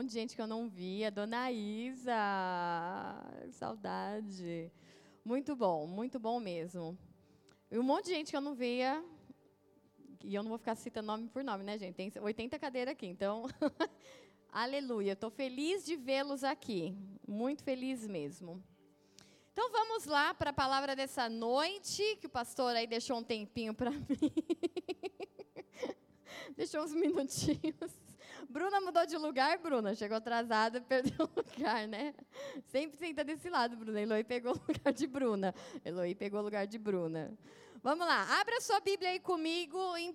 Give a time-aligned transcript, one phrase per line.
[0.00, 1.10] monte de gente que eu não via.
[1.10, 2.14] Dona Isa,
[3.50, 4.72] saudade.
[5.22, 6.96] Muito bom, muito bom mesmo.
[7.70, 9.04] E um monte de gente que eu não via.
[10.24, 11.96] E eu não vou ficar citando nome por nome, né, gente?
[11.96, 13.44] Tem 80 cadeiras aqui, então.
[14.50, 15.12] Aleluia.
[15.12, 16.96] Estou feliz de vê-los aqui.
[17.28, 18.64] Muito feliz mesmo.
[19.52, 23.74] Então vamos lá para a palavra dessa noite, que o pastor aí deixou um tempinho
[23.74, 24.32] para mim.
[26.56, 28.09] deixou uns minutinhos.
[28.48, 29.94] Bruna mudou de lugar, Bruna.
[29.94, 32.14] Chegou atrasada, perdeu o lugar, né?
[32.66, 34.00] Sempre senta desse lado, Bruna.
[34.00, 35.54] Eloy pegou o lugar de Bruna.
[35.84, 37.36] Eloy pegou o lugar de Bruna.
[37.82, 40.12] Vamos lá, abra sua Bíblia aí comigo em 1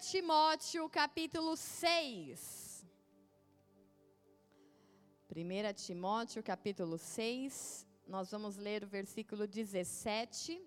[0.00, 2.86] Timóteo, capítulo 6.
[5.30, 7.86] 1 Timóteo, capítulo 6.
[8.06, 10.66] Nós vamos ler o versículo 17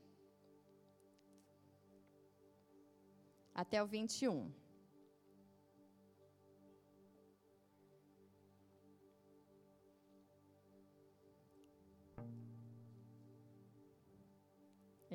[3.54, 4.52] até o 21.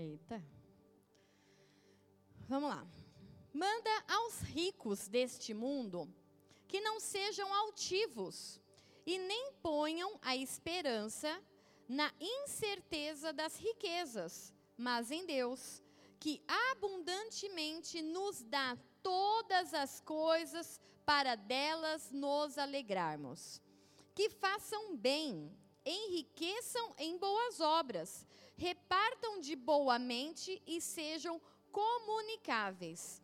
[0.01, 0.43] Eita.
[2.49, 2.87] Vamos lá.
[3.53, 6.09] Manda aos ricos deste mundo
[6.67, 8.59] que não sejam altivos
[9.05, 11.31] e nem ponham a esperança
[11.87, 15.83] na incerteza das riquezas, mas em Deus,
[16.19, 23.61] que abundantemente nos dá todas as coisas para delas nos alegrarmos.
[24.15, 28.27] Que façam bem, enriqueçam em boas obras,
[28.61, 31.41] repartam de boa mente e sejam
[31.73, 33.23] comunicáveis.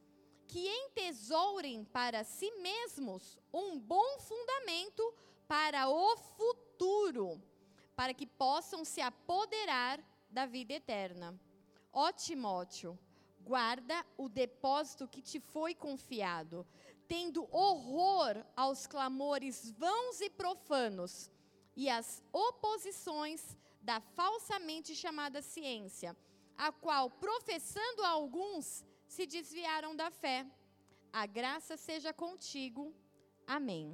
[0.49, 5.13] Que entesourem para si mesmos um bom fundamento
[5.47, 7.39] para o futuro,
[7.95, 11.39] para que possam se apoderar da vida eterna.
[11.93, 12.99] Ó Timóteo,
[13.43, 16.67] guarda o depósito que te foi confiado,
[17.07, 21.31] tendo horror aos clamores vãos e profanos
[21.77, 23.55] e as oposições
[23.89, 26.11] da falsamente chamada ciência,
[26.67, 30.39] a qual, professando alguns, se desviaram da fé.
[31.13, 32.83] A graça seja contigo.
[33.47, 33.85] Amém.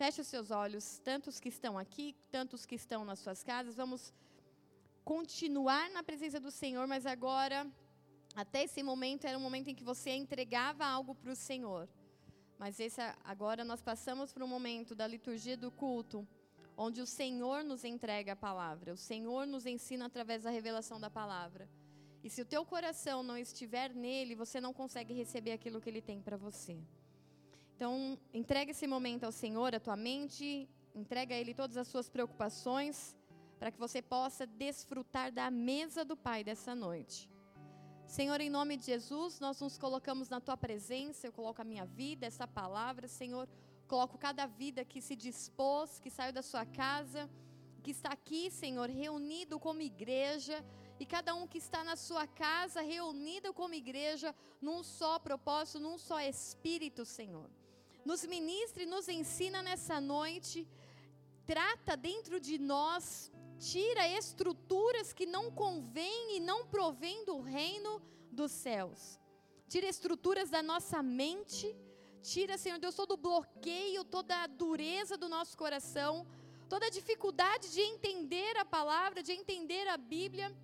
[0.00, 3.76] Feche os seus olhos, tantos que estão aqui, tantos que estão nas suas casas.
[3.82, 4.12] Vamos
[5.04, 7.58] continuar na presença do Senhor, mas agora,
[8.34, 11.88] até esse momento, era um momento em que você entregava algo para o Senhor.
[12.58, 16.28] Mas esse, agora nós passamos para um momento da liturgia do culto
[16.76, 21.10] onde o Senhor nos entrega a palavra, o Senhor nos ensina através da revelação da
[21.10, 21.68] palavra.
[22.22, 26.02] E se o teu coração não estiver nele, você não consegue receber aquilo que ele
[26.02, 26.78] tem para você.
[27.76, 32.10] Então, entrega esse momento ao Senhor, a tua mente, entrega a ele todas as suas
[32.10, 33.16] preocupações,
[33.58, 37.30] para que você possa desfrutar da mesa do Pai dessa noite.
[38.06, 41.86] Senhor, em nome de Jesus, nós nos colocamos na tua presença, eu coloco a minha
[41.86, 43.48] vida, essa palavra, Senhor,
[43.90, 47.28] Coloco cada vida que se dispôs, que saiu da sua casa,
[47.82, 50.64] que está aqui, Senhor, reunido como igreja,
[51.00, 55.98] e cada um que está na sua casa, reunido como igreja, num só propósito, num
[55.98, 57.50] só espírito, Senhor.
[58.04, 60.68] Nos ministre, nos ensina nessa noite,
[61.44, 68.00] trata dentro de nós, tira estruturas que não convêm e não provêm do reino
[68.30, 69.18] dos céus.
[69.66, 71.76] Tira estruturas da nossa mente,
[72.22, 76.26] Tira, Senhor Deus, todo o bloqueio, toda a dureza do nosso coração,
[76.68, 80.54] toda a dificuldade de entender a palavra, de entender a Bíblia.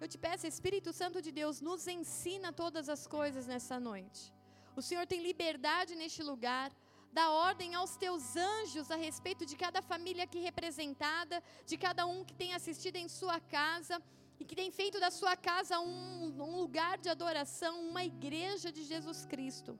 [0.00, 4.32] Eu te peço, Espírito Santo de Deus, nos ensina todas as coisas nessa noite.
[4.74, 6.72] O Senhor tem liberdade neste lugar.
[7.12, 12.24] Dá ordem aos teus anjos a respeito de cada família aqui representada, de cada um
[12.24, 14.00] que tem assistido em sua casa
[14.38, 18.84] e que tem feito da sua casa um, um lugar de adoração, uma igreja de
[18.84, 19.78] Jesus Cristo.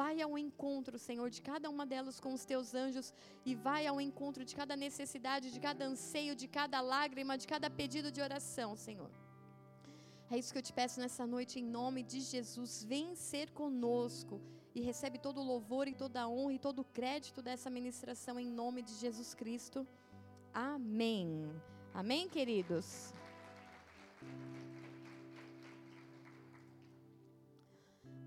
[0.00, 3.06] Vai ao encontro, Senhor, de cada uma delas com os teus anjos
[3.48, 7.68] e vai ao encontro de cada necessidade, de cada anseio, de cada lágrima, de cada
[7.80, 9.10] pedido de oração, Senhor.
[10.30, 12.84] É isso que eu te peço nessa noite, em nome de Jesus.
[12.84, 14.40] Vem ser conosco
[14.74, 18.38] e recebe todo o louvor e toda a honra e todo o crédito dessa ministração,
[18.38, 19.86] em nome de Jesus Cristo.
[20.52, 21.50] Amém.
[21.92, 23.12] Amém, queridos?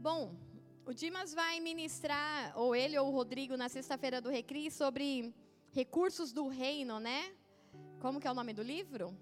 [0.08, 0.34] Bom,
[0.92, 5.34] o Dimas vai ministrar, ou ele ou o Rodrigo, na sexta-feira do Recri, sobre
[5.72, 7.34] recursos do reino, né?
[8.02, 9.18] Como que é o nome do livro?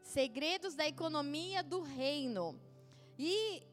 [0.00, 2.44] Segredos da economia do reino.
[3.18, 3.64] E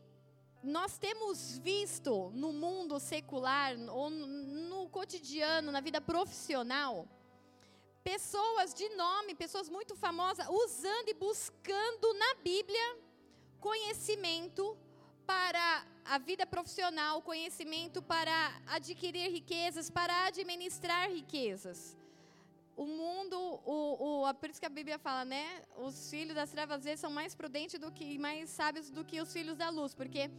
[0.63, 7.07] nós temos visto no mundo secular, ou no cotidiano, na vida profissional,
[8.03, 12.97] pessoas de nome, pessoas muito famosas, usando e buscando na Bíblia
[13.59, 14.75] conhecimento
[15.27, 21.97] para a vida profissional, conhecimento para adquirir riquezas, para administrar riquezas.
[22.75, 25.61] O mundo, o, o, por isso que a Bíblia fala, né?
[25.77, 29.19] Os filhos das trevas às vezes são mais prudentes do que mais sábios do que
[29.19, 30.29] os filhos da luz, porque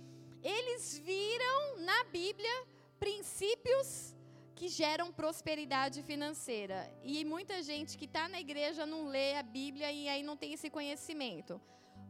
[0.43, 2.67] eles viram na Bíblia
[2.99, 4.15] princípios
[4.55, 6.79] que geram prosperidade financeira.
[7.03, 10.53] E muita gente que está na igreja não lê a Bíblia e aí não tem
[10.53, 11.61] esse conhecimento.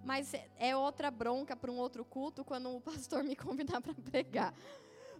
[0.05, 4.55] Mas é, outra bronca para um outro culto quando o pastor me convidar para pregar.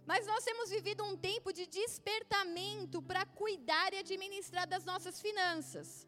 [0.05, 6.07] Mas nós temos vivido um tempo de despertamento para cuidar e administrar das nossas finanças.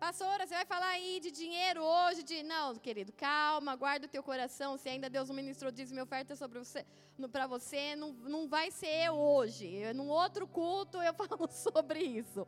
[0.00, 2.22] Pastora, você vai falar aí de dinheiro hoje?
[2.22, 4.76] De não, querido, calma, guarda o teu coração.
[4.76, 6.84] Se ainda Deus não ministrou dízimo e oferta sobre você,
[7.32, 9.92] para você, não, não vai ser eu hoje.
[9.94, 12.46] Num outro culto eu falo sobre isso.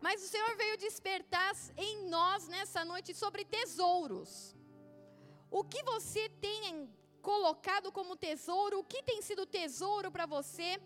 [0.00, 4.56] Mas o Senhor veio despertar em nós nessa noite sobre tesouros.
[5.50, 6.88] O que você tem
[7.20, 8.78] colocado como tesouro?
[8.78, 10.80] O que tem sido tesouro para você?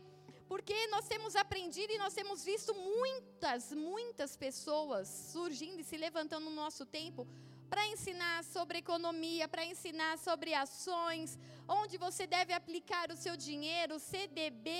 [0.48, 6.44] Porque nós temos aprendido e nós temos visto muitas, muitas pessoas surgindo e se levantando
[6.44, 7.26] no nosso tempo
[7.74, 11.36] para ensinar sobre economia, para ensinar sobre ações,
[11.66, 14.70] onde você deve aplicar o seu dinheiro, CDB,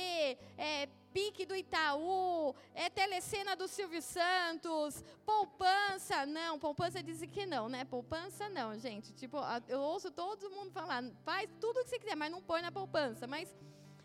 [0.56, 6.24] é, PIC do Itaú, é telecena do Silvio Santos, poupança.
[6.24, 7.84] Não, poupança dizem que não, né?
[7.84, 9.12] Poupança não, gente.
[9.12, 12.62] Tipo, eu ouço todo mundo falar, faz tudo o que você quiser, mas não põe
[12.62, 13.26] na poupança.
[13.26, 13.52] Mas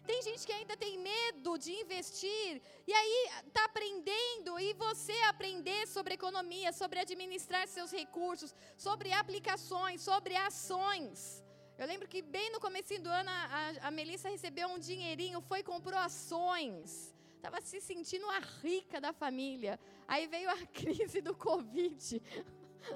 [0.10, 5.88] tem gente que ainda tem medo de investir e aí está aprendendo e você aprender
[5.88, 11.44] sobre economia, sobre administrar seus recursos, sobre aplicações, sobre ações.
[11.78, 15.62] Eu lembro que bem no começo do ano a, a Melissa recebeu um dinheirinho, foi
[15.62, 17.14] comprou ações.
[17.36, 19.80] Estava se sentindo a rica da família.
[20.08, 22.20] Aí veio a crise do Covid.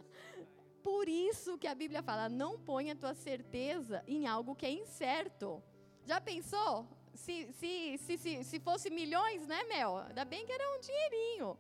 [0.82, 5.62] Por isso que a Bíblia fala: não ponha tua certeza em algo que é incerto.
[6.06, 7.03] Já pensou?
[7.14, 9.98] Se, se, se, se, se fosse milhões, né, Mel?
[9.98, 11.58] Ainda bem que era um dinheirinho.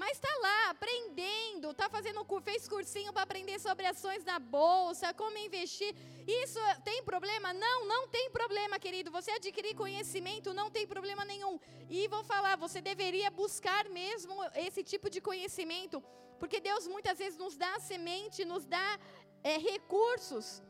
[0.00, 5.36] Mas está lá, aprendendo, está fazendo, fez cursinho para aprender sobre ações na bolsa, como
[5.38, 5.92] investir.
[6.24, 7.52] Isso tem problema?
[7.52, 9.10] Não, não tem problema, querido.
[9.10, 11.58] Você adquirir conhecimento não tem problema nenhum.
[11.90, 16.00] E vou falar, você deveria buscar mesmo esse tipo de conhecimento,
[16.38, 19.00] porque Deus muitas vezes nos dá semente, nos dá
[19.42, 20.62] é, recursos.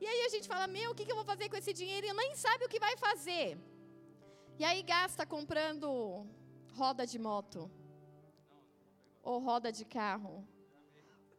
[0.00, 2.08] E aí a gente fala, meu, o que, que eu vou fazer com esse dinheiro?
[2.08, 3.56] E nem sabe o que vai fazer.
[4.58, 6.26] E aí gasta comprando
[6.74, 7.70] roda de moto,
[9.22, 10.46] ou roda de carro,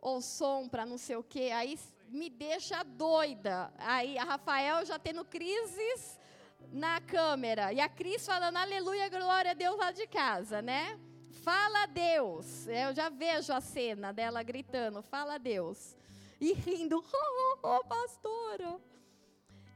[0.01, 1.51] ou som para não sei o quê.
[1.53, 1.77] Aí
[2.09, 3.73] me deixa doida.
[3.77, 6.19] Aí a Rafael já tendo crises
[6.71, 7.71] na câmera.
[7.73, 10.99] E a Cris falando aleluia, glória a Deus lá de casa, né?
[11.43, 12.67] Fala Deus.
[12.67, 15.95] Eu já vejo a cena dela gritando, fala Deus.
[16.39, 18.79] E rindo, oh, oh, oh pastora.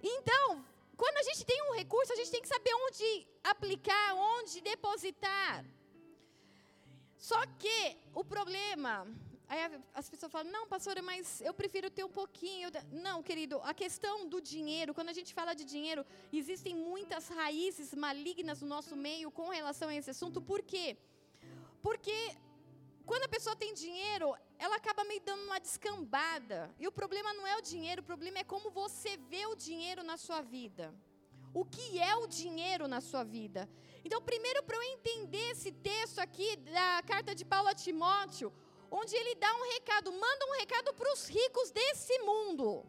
[0.02, 0.64] Então,
[1.02, 5.64] quando a gente tem um recurso, a gente tem que saber onde aplicar, onde depositar.
[7.18, 7.80] Só que
[8.14, 8.94] o problema,
[9.48, 9.60] aí
[9.94, 12.70] as pessoas falam, não, pastora, mas eu prefiro ter um pouquinho.
[12.92, 17.94] Não, querido, a questão do dinheiro, quando a gente fala de dinheiro, existem muitas raízes
[17.94, 20.42] malignas no nosso meio com relação a esse assunto.
[20.42, 20.98] Por quê?
[21.82, 22.18] Porque
[23.10, 26.60] quando a pessoa tem dinheiro, ela acaba meio dando uma descambada.
[26.78, 30.04] E o problema não é o dinheiro, o problema é como você vê o dinheiro
[30.04, 30.94] na sua vida.
[31.54, 33.62] O que é o dinheiro na sua vida?
[34.04, 38.52] Então, primeiro, para eu entender esse texto aqui da carta de Paulo a Timóteo,
[38.92, 42.86] onde ele dá um recado, manda um recado para os ricos desse mundo.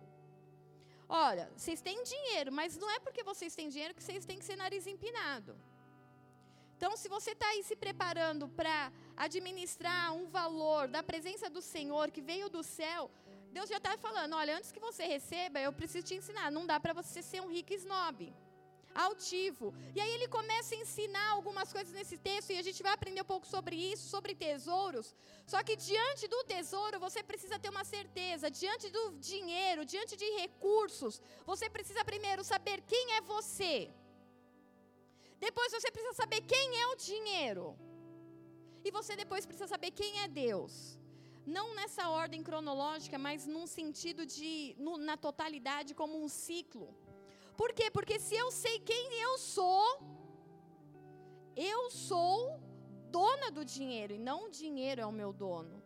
[1.08, 4.44] Olha, vocês têm dinheiro, mas não é porque vocês têm dinheiro que vocês têm que
[4.44, 5.56] ser nariz empinado.
[6.78, 12.08] Então, se você está aí se preparando para administrar um valor da presença do Senhor
[12.08, 13.10] que veio do céu,
[13.56, 16.52] Deus já está falando: olha, antes que você receba, eu preciso te ensinar.
[16.52, 18.32] Não dá para você ser um rico snob,
[18.94, 19.74] altivo.
[19.96, 23.22] E aí ele começa a ensinar algumas coisas nesse texto e a gente vai aprender
[23.22, 25.16] um pouco sobre isso, sobre tesouros.
[25.52, 28.52] Só que diante do tesouro, você precisa ter uma certeza.
[28.62, 33.90] Diante do dinheiro, diante de recursos, você precisa primeiro saber quem é você.
[35.46, 37.78] Depois você precisa saber quem é o dinheiro.
[38.84, 40.98] E você depois precisa saber quem é Deus.
[41.46, 46.88] Não nessa ordem cronológica, mas num sentido de, no, na totalidade, como um ciclo.
[47.56, 47.90] Por quê?
[47.90, 49.86] Porque se eu sei quem eu sou,
[51.56, 52.60] eu sou
[53.10, 55.82] dona do dinheiro e não o dinheiro é o meu dono.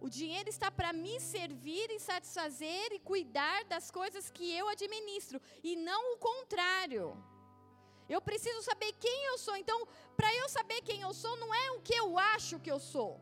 [0.00, 5.40] O dinheiro está para me servir e satisfazer e cuidar das coisas que eu administro
[5.62, 7.06] e não o contrário.
[8.08, 9.56] Eu preciso saber quem eu sou.
[9.56, 12.78] Então, para eu saber quem eu sou, não é o que eu acho que eu
[12.78, 13.20] sou.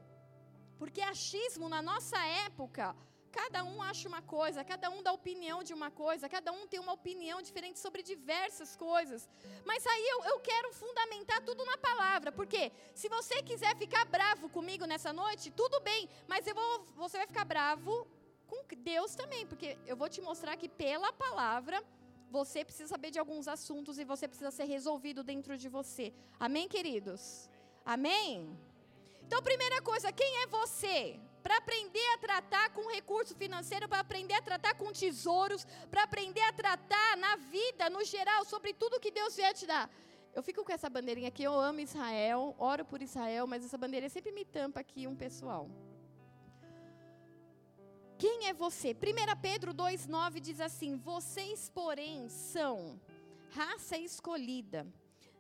[0.79, 2.95] Porque achismo na nossa época
[3.33, 6.79] cada um acha uma coisa, cada um dá opinião de uma coisa, cada um tem
[6.79, 9.29] uma opinião diferente sobre diversas coisas.
[9.65, 14.51] Mas aí eu, eu quero fundamentar tudo na palavra, porque se você quiser ficar bravo
[14.51, 18.07] comigo nessa noite, tudo bem, mas eu vou, você vai ficar bravo
[18.47, 21.83] com Deus também, porque eu vou te mostrar que pela palavra
[22.39, 26.07] você precisa saber de alguns assuntos e você precisa ser resolvido dentro de você.
[26.47, 27.23] Amém, queridos?
[27.95, 28.31] Amém?
[29.25, 30.99] Então, primeira coisa, quem é você?
[31.43, 36.45] Para aprender a tratar com recurso financeiro, para aprender a tratar com tesouros, para aprender
[36.51, 39.87] a tratar na vida, no geral, sobre tudo que Deus vier te dar.
[40.35, 44.09] Eu fico com essa bandeirinha aqui, eu amo Israel, oro por Israel, mas essa bandeirinha
[44.17, 45.65] sempre me tampa aqui um pessoal.
[48.23, 48.93] Quem é você?
[48.93, 53.01] 1 Pedro 2,9 diz assim: Vocês, porém, são
[53.51, 54.87] raça escolhida,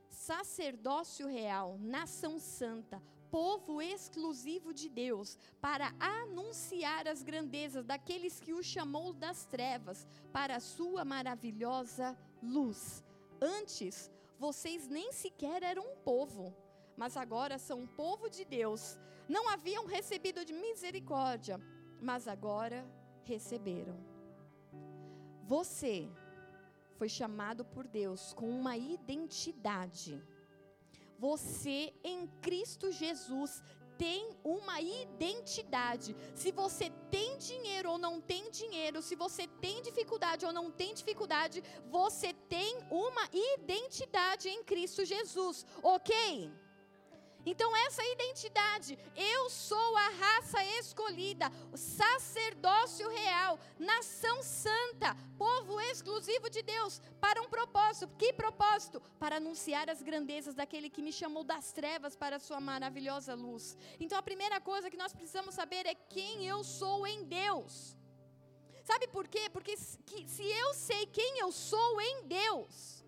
[0.09, 8.65] sacerdócio real, nação santa, povo exclusivo de Deus, para anunciar as grandezas daqueles que o
[8.65, 13.05] chamou das trevas para a sua maravilhosa luz.
[13.41, 14.11] Antes,
[14.41, 16.53] vocês nem sequer eram um povo,
[16.97, 18.99] mas agora são um povo de Deus.
[19.29, 21.61] Não haviam recebido de misericórdia
[22.03, 22.85] mas agora
[23.23, 23.97] receberam.
[25.45, 26.09] Você
[26.99, 30.21] foi chamado por Deus com uma identidade.
[31.19, 33.63] Você em Cristo Jesus
[33.97, 36.17] tem uma identidade.
[36.35, 40.93] Se você tem dinheiro ou não tem dinheiro, se você tem dificuldade ou não tem
[40.93, 46.51] dificuldade, você tem uma identidade em Cristo Jesus, ok?
[47.45, 56.49] Então, essa identidade, eu sou a raça escolhida, o sacerdócio real, nação santa, povo exclusivo
[56.49, 58.09] de Deus, para um propósito.
[58.17, 59.01] Que propósito?
[59.19, 63.77] Para anunciar as grandezas daquele que me chamou das trevas para a sua maravilhosa luz.
[63.99, 67.97] Então, a primeira coisa que nós precisamos saber é quem eu sou em Deus.
[68.85, 69.49] Sabe por quê?
[69.51, 73.05] Porque se eu sei quem eu sou em Deus,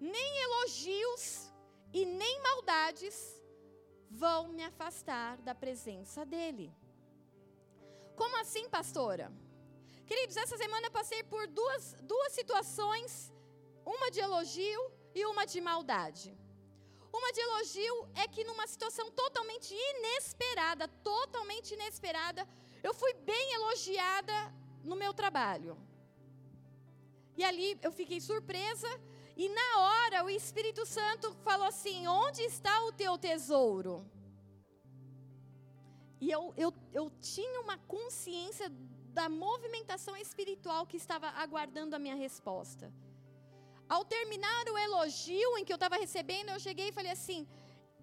[0.00, 1.52] nem elogios
[1.92, 3.41] e nem maldades
[4.12, 6.72] vão me afastar da presença dEle.
[8.20, 9.32] Como assim, pastora?
[10.06, 13.32] Queridos, essa semana eu passei por duas, duas situações,
[13.84, 14.82] uma de elogio
[15.14, 16.36] e uma de maldade.
[17.12, 22.46] Uma de elogio é que numa situação totalmente inesperada, totalmente inesperada,
[22.82, 24.36] eu fui bem elogiada
[24.82, 25.76] no meu trabalho.
[27.36, 28.88] E ali eu fiquei surpresa
[29.36, 34.04] e na hora o Espírito Santo falou assim: Onde está o teu tesouro?
[36.20, 38.70] E eu, eu, eu tinha uma consciência
[39.18, 42.92] da movimentação espiritual que estava aguardando a minha resposta.
[43.88, 47.46] Ao terminar o elogio em que eu estava recebendo, eu cheguei e falei assim: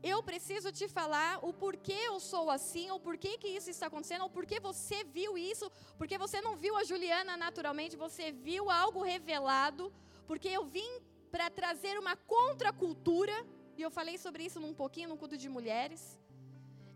[0.01, 4.21] eu preciso te falar o porquê eu sou assim, ou porquê que isso está acontecendo,
[4.23, 9.01] ou porquê você viu isso, porque você não viu a Juliana naturalmente, você viu algo
[9.01, 9.91] revelado,
[10.25, 10.89] porque eu vim
[11.33, 13.35] para trazer uma contracultura,
[13.77, 16.01] e eu falei sobre isso num pouquinho no culto de mulheres.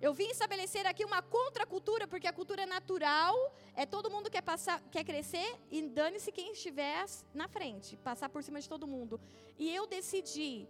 [0.06, 3.36] Eu vim estabelecer aqui uma contracultura, porque a cultura natural
[3.74, 8.44] é todo mundo quer passar, quer crescer e dane-se quem estiver na frente, passar por
[8.44, 9.20] cima de todo mundo.
[9.58, 10.68] E eu decidi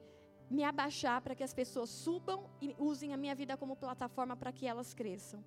[0.52, 4.52] me abaixar para que as pessoas subam e usem a minha vida como plataforma para
[4.52, 5.44] que elas cresçam.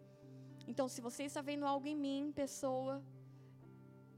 [0.67, 3.01] Então, se você está vendo algo em mim, pessoa,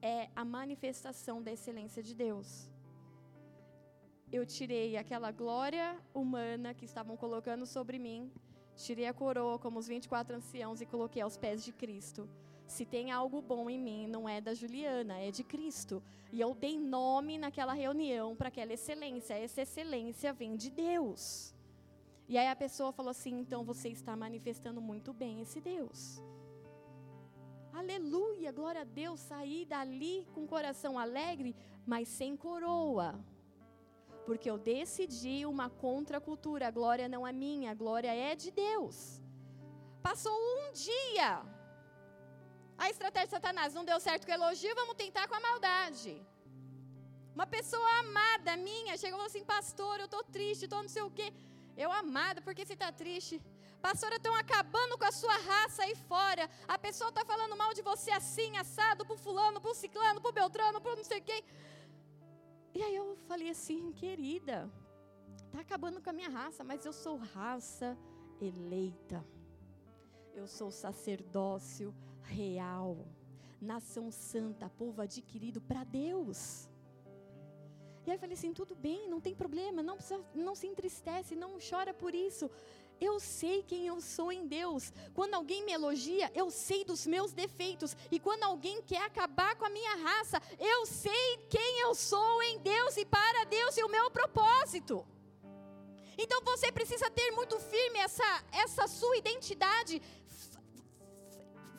[0.00, 2.71] é a manifestação da excelência de Deus
[4.30, 8.30] eu tirei aquela glória humana que estavam colocando sobre mim,
[8.76, 12.28] tirei a coroa como os 24 anciãos e coloquei aos pés de Cristo.
[12.66, 16.02] Se tem algo bom em mim, não é da Juliana, é de Cristo.
[16.30, 19.32] E eu dei nome naquela reunião para aquela excelência.
[19.32, 21.54] Essa excelência vem de Deus.
[22.28, 26.23] E aí a pessoa falou assim: então você está manifestando muito bem esse Deus.
[27.73, 29.20] Aleluia, glória a Deus.
[29.20, 31.56] Saí dali com coração alegre,
[31.87, 33.18] mas sem coroa
[34.28, 36.64] porque eu decidi uma contracultura.
[36.68, 38.97] A glória não é minha, a glória é de Deus.
[40.08, 41.30] Passou um dia.
[42.85, 46.12] A estratégia de Satanás não deu certo com o elogio, vamos tentar com a maldade.
[47.37, 51.28] Uma pessoa amada minha chegou assim: Pastor, eu estou triste, estou não sei o quê.
[51.85, 53.37] Eu amada, por que você está triste?
[53.87, 56.44] Pastora, estão acabando com a sua raça aí fora.
[56.75, 60.82] A pessoa está falando mal de você assim, assado, por fulano, por ciclano, por beltrano,
[60.87, 61.42] por não sei quem.
[62.75, 64.70] E aí eu falei assim, querida,
[65.50, 67.96] tá acabando com a minha raça, mas eu sou raça
[68.40, 69.25] eleita.
[70.34, 73.06] Eu sou sacerdócio real,
[73.60, 76.68] nação santa, povo adquirido para Deus.
[78.06, 81.34] E aí eu falei assim, tudo bem, não tem problema, não, precisa, não se entristece,
[81.34, 82.50] não chora por isso.
[83.00, 84.93] Eu sei quem eu sou em Deus.
[85.14, 87.97] Quando alguém me elogia, eu sei dos meus defeitos.
[88.11, 92.59] E quando alguém quer acabar com a minha raça, eu sei quem eu sou em
[92.59, 95.07] Deus e para Deus e o meu propósito.
[96.17, 100.02] Então você precisa ter muito firme essa, essa sua identidade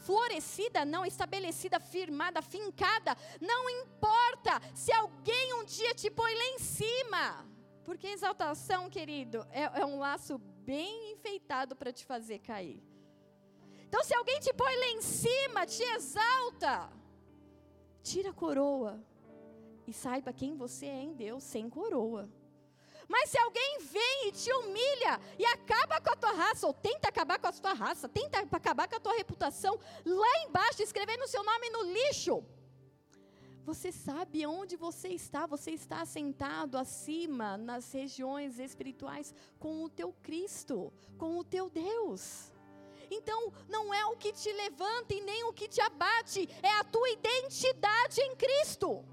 [0.06, 3.16] florescida, não estabelecida, firmada, fincada.
[3.40, 7.46] Não importa se alguém um dia te põe lá em cima.
[7.90, 12.84] Porque exaltação, querido, é, é um laço bem enfeitado para te fazer cair.
[13.88, 16.88] Então, se alguém te põe lá em cima, te exalta,
[18.04, 19.04] tira a coroa
[19.88, 22.30] e saiba quem você é em Deus sem coroa.
[23.08, 27.08] Mas se alguém vem e te humilha e acaba com a tua raça, ou tenta
[27.10, 31.28] acabar com a tua raça, tenta acabar com a tua reputação, lá embaixo, escrevendo o
[31.28, 32.46] seu nome no lixo,
[33.66, 40.14] você sabe onde você está, você está sentado acima nas regiões espirituais com o teu
[40.22, 42.52] Cristo, com o teu Deus.
[43.12, 46.84] Então, não é o que te levanta e nem o que te abate, é a
[46.84, 49.04] tua identidade em Cristo.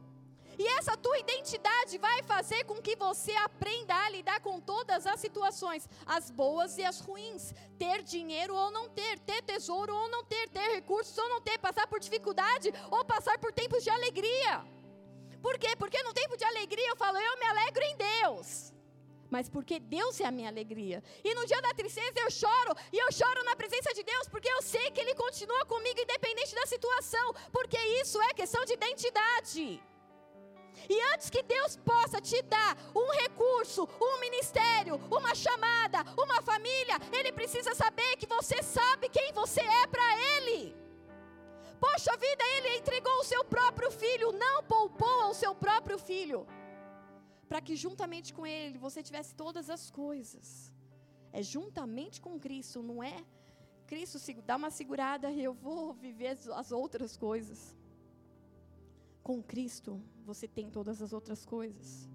[0.58, 5.20] E essa tua identidade vai fazer com que você aprenda a lidar com todas as
[5.20, 7.54] situações, as boas e as ruins.
[7.78, 11.58] Ter dinheiro ou não ter, ter tesouro ou não ter, ter recursos ou não ter,
[11.58, 14.64] passar por dificuldade ou passar por tempos de alegria.
[15.42, 15.76] Por quê?
[15.76, 18.72] Porque no tempo de alegria eu falo, eu me alegro em Deus.
[19.28, 21.02] Mas porque Deus é a minha alegria.
[21.22, 24.48] E no dia da tristeza eu choro, e eu choro na presença de Deus, porque
[24.48, 27.34] eu sei que Ele continua comigo, independente da situação.
[27.52, 29.82] Porque isso é questão de identidade.
[30.88, 36.96] E antes que Deus possa te dar um recurso, um ministério, uma chamada, uma família,
[37.12, 40.76] Ele precisa saber que você sabe quem você é para Ele.
[41.80, 46.46] Poxa vida, Ele entregou o seu próprio filho, não poupou ao seu próprio filho,
[47.48, 50.72] para que juntamente com Ele você tivesse todas as coisas.
[51.32, 53.24] É juntamente com Cristo, não é?
[53.86, 57.76] Cristo dá uma segurada e eu vou viver as outras coisas.
[59.26, 62.08] Com Cristo, você tem todas as outras coisas.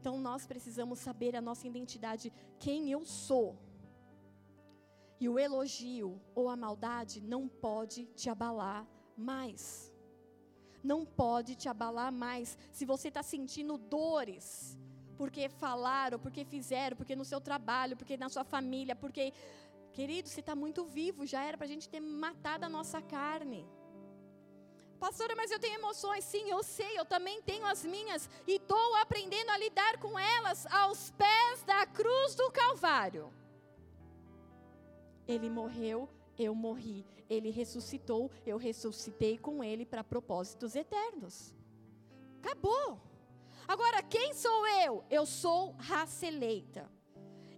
[0.00, 3.58] Então nós precisamos saber a nossa identidade, quem eu sou.
[5.20, 9.92] E o elogio ou a maldade não pode te abalar mais.
[10.82, 12.56] Não pode te abalar mais.
[12.72, 14.78] Se você está sentindo dores,
[15.18, 19.34] porque falaram, porque fizeram, porque no seu trabalho, porque na sua família, porque.
[19.92, 23.64] Querido, você está muito vivo, já era para a gente ter matado a nossa carne.
[24.98, 26.24] Pastora, mas eu tenho emoções.
[26.24, 28.28] Sim, eu sei, eu também tenho as minhas.
[28.46, 33.32] E estou aprendendo a lidar com elas aos pés da cruz do Calvário.
[35.26, 37.06] Ele morreu, eu morri.
[37.28, 41.54] Ele ressuscitou, eu ressuscitei com ele para propósitos eternos.
[42.42, 43.00] Acabou.
[43.66, 45.04] Agora, quem sou eu?
[45.10, 46.90] Eu sou raça eleita.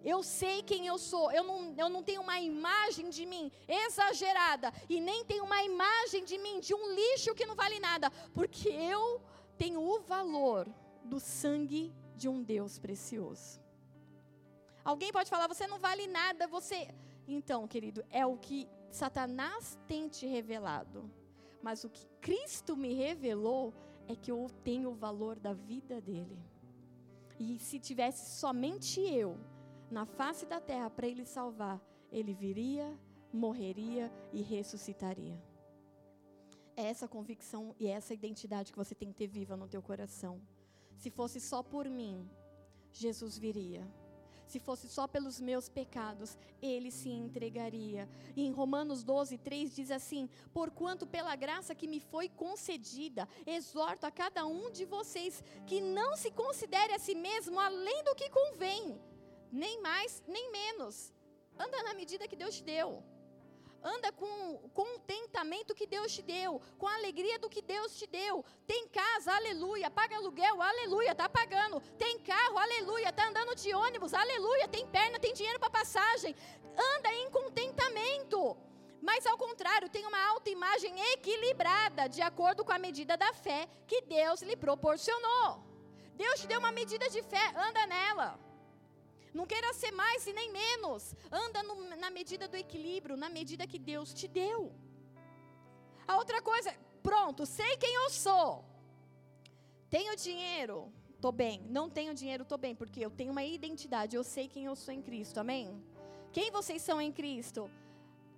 [0.07, 1.33] Eu sei quem eu sou.
[1.33, 4.73] Eu não, eu não tenho uma imagem de mim exagerada.
[4.89, 8.09] E nem tenho uma imagem de mim de um lixo que não vale nada.
[8.33, 9.21] Porque eu
[9.59, 10.69] tenho o valor
[11.03, 13.61] do sangue de um Deus precioso.
[14.85, 16.89] Alguém pode falar, você não vale nada, você.
[17.27, 21.11] Então, querido, é o que Satanás tem te revelado.
[21.61, 23.75] Mas o que Cristo me revelou
[24.07, 26.39] é que eu tenho o valor da vida dele.
[27.41, 29.37] E se tivesse somente eu,
[29.91, 32.99] na face da terra para ele salvar, ele viria,
[33.33, 35.41] morreria e ressuscitaria.
[36.77, 40.41] É essa convicção e essa identidade que você tem que ter viva no teu coração.
[40.97, 42.29] Se fosse só por mim,
[42.93, 43.87] Jesus viria.
[44.47, 48.09] Se fosse só pelos meus pecados, ele se entregaria.
[48.37, 54.07] E em Romanos 12, 3 diz assim: Porquanto pela graça que me foi concedida, exorto
[54.07, 58.31] a cada um de vocês que não se considere a si mesmo além do que
[58.31, 59.01] convém
[59.65, 61.13] nem mais, nem menos.
[61.59, 63.03] Anda na medida que Deus te deu.
[63.83, 64.31] Anda com
[64.81, 68.45] contentamento que Deus te deu, com a alegria do que Deus te deu.
[68.67, 69.91] Tem casa, aleluia.
[69.91, 71.81] Paga aluguel, aleluia, tá pagando.
[71.97, 74.67] Tem carro, aleluia, tá andando de ônibus, aleluia.
[74.69, 76.35] Tem perna, tem dinheiro para passagem.
[76.93, 78.57] Anda em contentamento.
[79.01, 84.03] Mas ao contrário, tem uma autoimagem equilibrada, de acordo com a medida da fé que
[84.03, 85.65] Deus lhe proporcionou.
[86.17, 88.46] Deus te deu uma medida de fé, anda nela.
[89.37, 91.15] Não queira ser mais e nem menos.
[91.31, 94.73] Anda no, na medida do equilíbrio, na medida que Deus te deu.
[96.09, 98.65] A outra coisa, pronto, sei quem eu sou.
[99.91, 101.61] Tenho dinheiro, estou bem.
[101.69, 104.95] Não tenho dinheiro, estou bem, porque eu tenho uma identidade, eu sei quem eu sou
[104.95, 105.85] em Cristo, amém?
[106.33, 107.71] Quem vocês são em Cristo?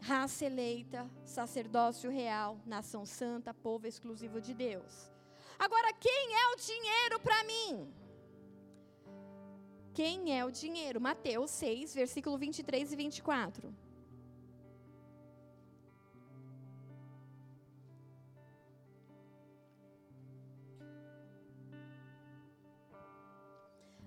[0.00, 5.12] Raça eleita, sacerdócio real, nação santa, povo exclusivo de Deus.
[5.58, 7.92] Agora, quem é o dinheiro para mim?
[9.98, 11.00] Quem é o dinheiro.
[11.00, 13.74] Mateus 6, versículo 23 e 24.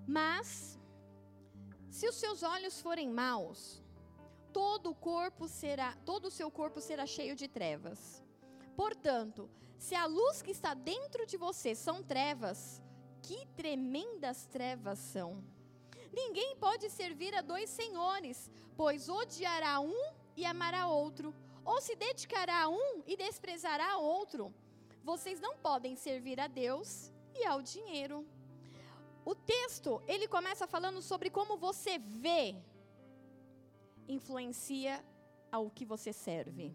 [0.08, 0.80] Mas,
[1.90, 3.84] se os seus olhos forem maus,
[4.54, 8.24] todo o corpo será, todo o seu corpo será cheio de trevas.
[8.78, 12.82] Portanto, se a luz que está dentro de você são trevas,
[13.22, 15.44] que tremendas trevas são.
[16.12, 22.64] Ninguém pode servir a dois senhores, pois odiará um e amará outro, ou se dedicará
[22.64, 24.54] a um e desprezará outro.
[25.04, 28.26] Vocês não podem servir a Deus e ao dinheiro.
[29.24, 32.56] O texto, ele começa falando sobre como você vê
[34.08, 35.04] influencia
[35.52, 36.74] ao que você serve.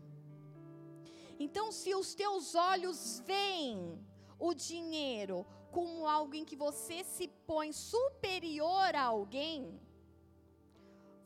[1.38, 3.98] Então, se os teus olhos veem
[4.38, 9.80] o dinheiro como algo em que você se põe superior a alguém,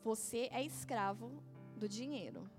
[0.03, 1.31] você é escravo
[1.75, 2.49] do dinheiro.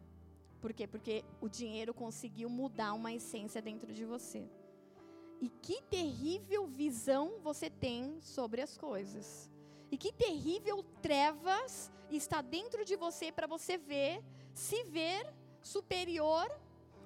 [0.60, 0.86] Por quê?
[0.86, 4.48] Porque o dinheiro conseguiu mudar uma essência dentro de você.
[5.40, 9.50] E que terrível visão você tem sobre as coisas.
[9.90, 14.22] E que terrível trevas está dentro de você para você ver,
[14.54, 16.48] se ver superior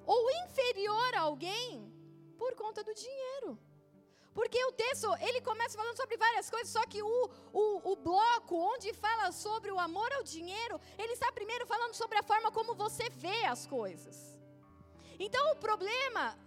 [0.05, 1.91] ou inferior a alguém
[2.37, 3.57] por conta do dinheiro.
[4.37, 7.29] Porque o texto, ele começa falando sobre várias coisas, só que o,
[7.61, 12.19] o, o bloco onde fala sobre o amor ao dinheiro, ele está primeiro falando sobre
[12.19, 14.15] a forma como você vê as coisas.
[15.25, 16.37] Então o problema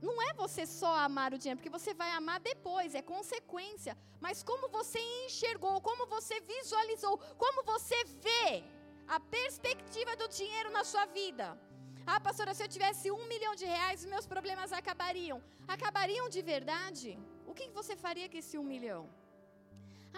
[0.00, 3.98] não é você só amar o dinheiro, porque você vai amar depois, é consequência.
[4.20, 8.62] Mas como você enxergou, como você visualizou, como você vê
[9.08, 11.58] a perspectiva do dinheiro na sua vida.
[12.06, 15.42] Ah, pastora, se eu tivesse um milhão de reais, meus problemas acabariam.
[15.66, 17.18] Acabariam de verdade?
[17.50, 19.02] O que você faria com esse um milhão?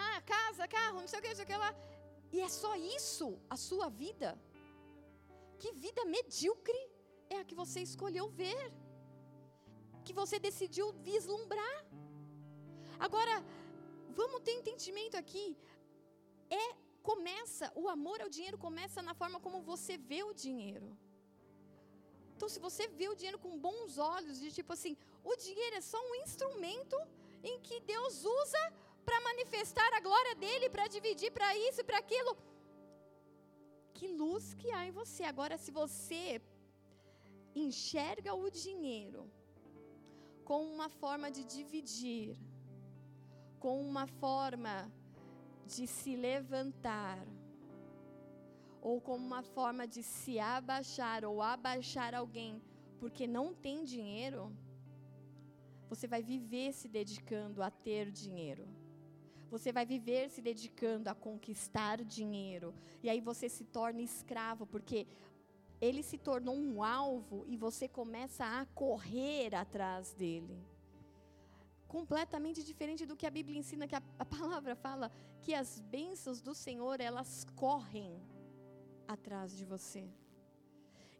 [0.05, 1.73] Ah, casa, carro, não sei o que, não sei o que lá.
[2.35, 4.31] E é só isso a sua vida?
[5.61, 6.83] Que vida medíocre
[7.35, 8.63] é a que você escolheu ver?
[10.07, 11.79] que você decidiu vislumbrar.
[13.07, 13.35] Agora,
[14.21, 15.47] vamos ter entendimento aqui.
[16.51, 16.67] É
[17.11, 20.89] começa, o amor ao dinheiro começa na forma como você vê o dinheiro.
[22.35, 24.97] Então, se você vê o dinheiro com bons olhos, de tipo assim,
[25.31, 26.97] o dinheiro é só um instrumento
[27.43, 28.63] em que Deus usa
[29.05, 32.37] para manifestar a glória dele, para dividir para isso e para aquilo.
[33.95, 35.23] Que luz que há em você.
[35.25, 36.41] Agora, se você
[37.55, 39.31] enxerga o dinheiro
[40.45, 42.37] com uma forma de dividir,
[43.59, 44.91] com uma forma
[45.67, 47.19] de se levantar,
[48.81, 52.61] ou como uma forma de se abaixar ou abaixar alguém
[53.03, 54.57] porque não tem dinheiro,
[55.93, 58.67] você vai viver se dedicando a ter dinheiro.
[59.51, 62.75] Você vai viver se dedicando a conquistar dinheiro.
[63.03, 65.07] E aí você se torna escravo, porque
[65.83, 70.57] ele se tornou um alvo e você começa a correr atrás dele.
[71.87, 76.41] Completamente diferente do que a Bíblia ensina, que a, a palavra fala que as bênçãos
[76.41, 78.19] do Senhor, elas correm
[79.07, 80.09] atrás de você.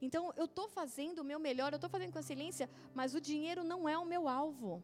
[0.07, 3.63] Então, eu estou fazendo o meu melhor, eu estou fazendo com excelência, mas o dinheiro
[3.73, 4.83] não é o meu alvo.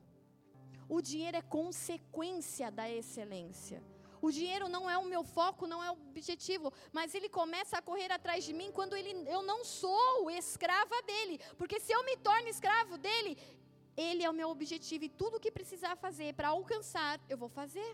[0.88, 3.83] O dinheiro é consequência da excelência.
[4.26, 7.83] O dinheiro não é o meu foco, não é o objetivo, mas ele começa a
[7.83, 11.40] correr atrás de mim quando ele, eu não sou escrava dele.
[11.57, 13.37] Porque se eu me torno escravo dele,
[13.96, 17.90] ele é o meu objetivo e tudo que precisar fazer para alcançar, eu vou fazer.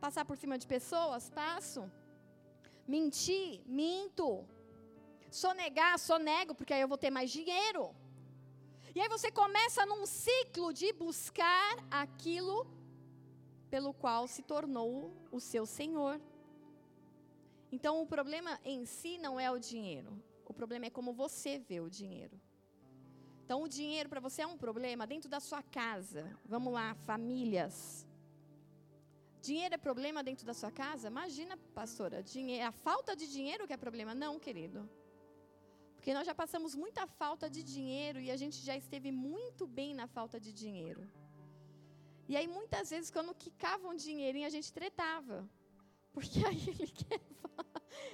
[0.00, 1.90] Passar por cima de pessoas, passo.
[2.86, 4.44] Mentir, minto.
[5.42, 7.82] Sonegar, sonego, porque aí eu vou ter mais dinheiro.
[8.94, 12.56] E aí você começa num ciclo de buscar aquilo
[13.68, 16.18] pelo qual se tornou o seu senhor.
[17.70, 20.10] Então, o problema em si não é o dinheiro.
[20.46, 22.40] O problema é como você vê o dinheiro.
[23.44, 26.22] Então, o dinheiro para você é um problema dentro da sua casa.
[26.46, 28.06] Vamos lá, famílias.
[29.42, 31.08] Dinheiro é problema dentro da sua casa?
[31.08, 34.14] Imagina, pastora, dinheiro, a falta de dinheiro que é problema?
[34.14, 34.88] Não, querido.
[36.06, 39.92] Porque nós já passamos muita falta de dinheiro e a gente já esteve muito bem
[39.92, 41.04] na falta de dinheiro.
[42.28, 45.50] E aí, muitas vezes, quando quicavam um dinheirinho, a gente tretava.
[46.12, 47.20] Porque aí ele, quer,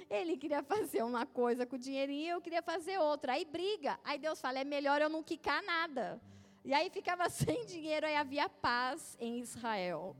[0.09, 3.33] ele queria fazer uma coisa com o dinheirinho e eu queria fazer outra.
[3.33, 3.99] Aí briga.
[4.03, 6.19] Aí Deus fala: é melhor eu não quicar nada.
[6.65, 10.15] E aí ficava sem dinheiro, aí havia paz em Israel.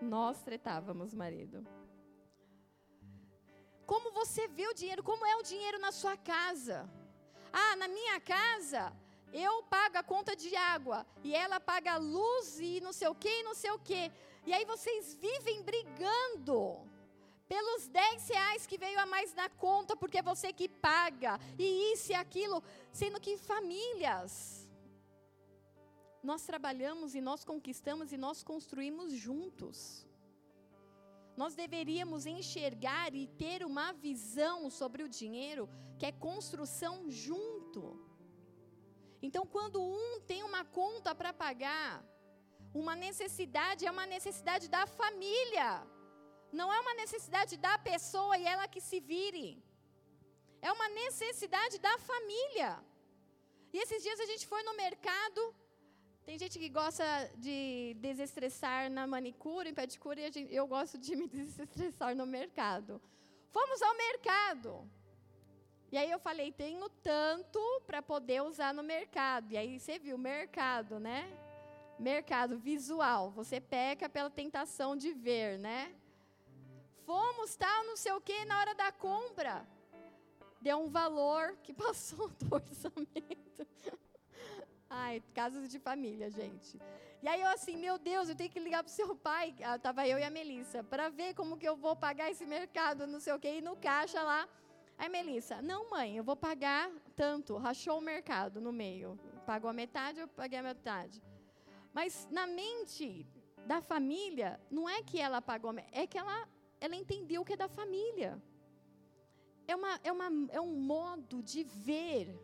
[0.00, 1.66] Nós tretávamos, marido.
[3.90, 5.02] Como você vê o dinheiro?
[5.10, 6.78] Como é o dinheiro na sua casa?
[7.50, 8.82] Ah, na minha casa,
[9.32, 13.14] eu pago a conta de água e ela paga a luz e não sei o
[13.14, 14.02] que e não sei o que.
[14.46, 16.58] E aí vocês vivem brigando
[17.48, 21.92] pelos 10 reais que veio a mais na conta, porque é você que paga, e
[21.94, 24.68] isso e aquilo, sendo que famílias,
[26.22, 30.07] nós trabalhamos e nós conquistamos e nós construímos juntos.
[31.40, 35.64] Nós deveríamos enxergar e ter uma visão sobre o dinheiro
[35.98, 37.82] que é construção junto.
[39.26, 41.90] Então, quando um tem uma conta para pagar,
[42.80, 45.70] uma necessidade é uma necessidade da família.
[46.60, 49.48] Não é uma necessidade da pessoa e ela que se vire.
[50.68, 52.70] É uma necessidade da família.
[53.72, 55.42] E esses dias a gente foi no mercado.
[56.28, 57.06] Tem gente que gosta
[57.38, 63.00] de desestressar na manicure, em pedicure, e gente, eu gosto de me desestressar no mercado.
[63.50, 64.86] Fomos ao mercado.
[65.90, 69.52] E aí eu falei, tenho tanto para poder usar no mercado.
[69.52, 71.26] E aí você viu, mercado, né?
[71.98, 73.30] Mercado visual.
[73.30, 75.96] Você peca pela tentação de ver, né?
[77.06, 79.66] fomos, tal, não sei o que, na hora da compra,
[80.60, 83.66] deu um valor que passou do orçamento.
[84.90, 86.78] Ai, casos de família, gente.
[87.22, 90.06] E aí eu assim, meu Deus, eu tenho que ligar pro seu pai, ah, tava
[90.06, 93.32] eu e a Melissa, para ver como que eu vou pagar esse mercado, não sei
[93.32, 94.48] o que, e no caixa lá.
[94.96, 99.18] Aí Melissa, não mãe, eu vou pagar tanto, rachou o mercado no meio.
[99.46, 101.22] Pagou a metade, eu paguei a metade.
[101.92, 103.26] Mas na mente
[103.66, 106.48] da família, não é que ela pagou, é que ela
[106.80, 108.40] ela entendeu que é da família.
[109.66, 112.34] É, uma, é, uma, é um modo de ver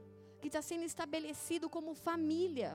[0.45, 2.71] que está sendo estabelecido como família.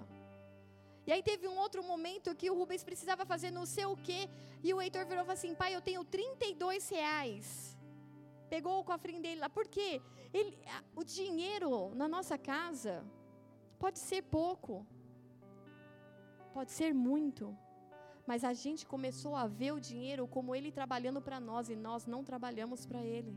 [1.05, 4.21] E aí teve um outro momento que o Rubens precisava fazer não sei o quê,
[4.63, 7.77] e o Heitor virou e falou assim, pai, eu tenho 32 reais.
[8.49, 10.01] Pegou o cofrinho dele lá, por quê?
[10.33, 10.57] Ele,
[10.95, 13.05] o dinheiro na nossa casa
[13.77, 14.83] pode ser pouco,
[16.51, 17.55] pode ser muito
[18.29, 22.05] mas a gente começou a ver o dinheiro como ele trabalhando para nós e nós
[22.05, 23.35] não trabalhamos para ele.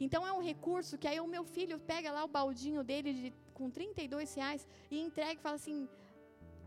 [0.00, 3.34] Então é um recurso que aí o meu filho pega lá o baldinho dele de,
[3.52, 5.86] com 32 reais e entrega e fala assim: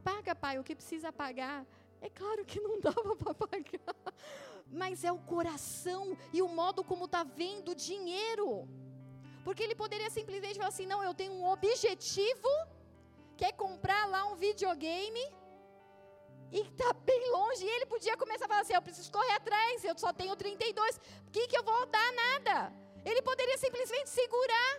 [0.03, 1.65] paga, pai, o que precisa pagar.
[1.99, 3.95] É claro que não dava para pagar,
[4.67, 8.67] mas é o coração e o modo como está vendo o dinheiro.
[9.43, 12.49] Porque ele poderia simplesmente falar assim: não, eu tenho um objetivo,
[13.35, 15.25] que é comprar lá um videogame
[16.51, 17.65] e está bem longe.
[17.65, 20.97] E ele podia começar a falar assim: eu preciso correr atrás, eu só tenho 32,
[21.27, 22.11] o que, que eu vou dar?
[22.13, 22.82] Nada.
[23.09, 24.71] Ele poderia simplesmente segurar.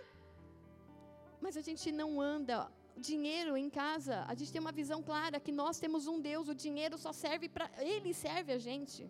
[1.41, 2.57] Mas a gente não anda.
[2.97, 6.55] Dinheiro em casa, a gente tem uma visão clara que nós temos um Deus, o
[6.55, 7.69] dinheiro só serve para.
[7.93, 9.01] Ele serve a gente.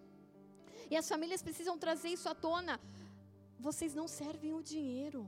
[0.89, 2.79] E as famílias precisam trazer isso à tona.
[3.59, 5.21] Vocês não servem o dinheiro.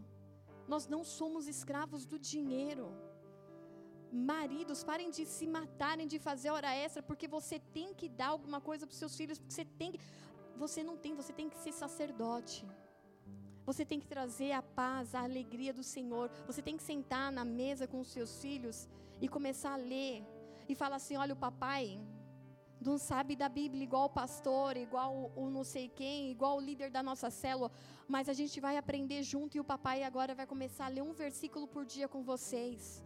[0.68, 2.88] Nós não somos escravos do dinheiro.
[4.12, 8.60] Maridos, parem de se matarem de fazer hora extra, porque você tem que dar alguma
[8.60, 10.00] coisa para os seus filhos, porque você tem que.
[10.64, 12.66] Você não tem, você tem que ser sacerdote.
[13.68, 16.32] Você tem que trazer a paz, a alegria do Senhor.
[16.50, 18.88] Você tem que sentar na mesa com os seus filhos
[19.22, 20.24] e começar a ler.
[20.70, 22.00] E falar assim: olha, o papai
[22.80, 26.90] não sabe da Bíblia igual o pastor, igual o, não sei quem, igual o líder
[26.90, 27.70] da nossa célula,
[28.08, 31.12] mas a gente vai aprender junto e o papai agora vai começar a ler um
[31.12, 33.04] versículo por dia com vocês.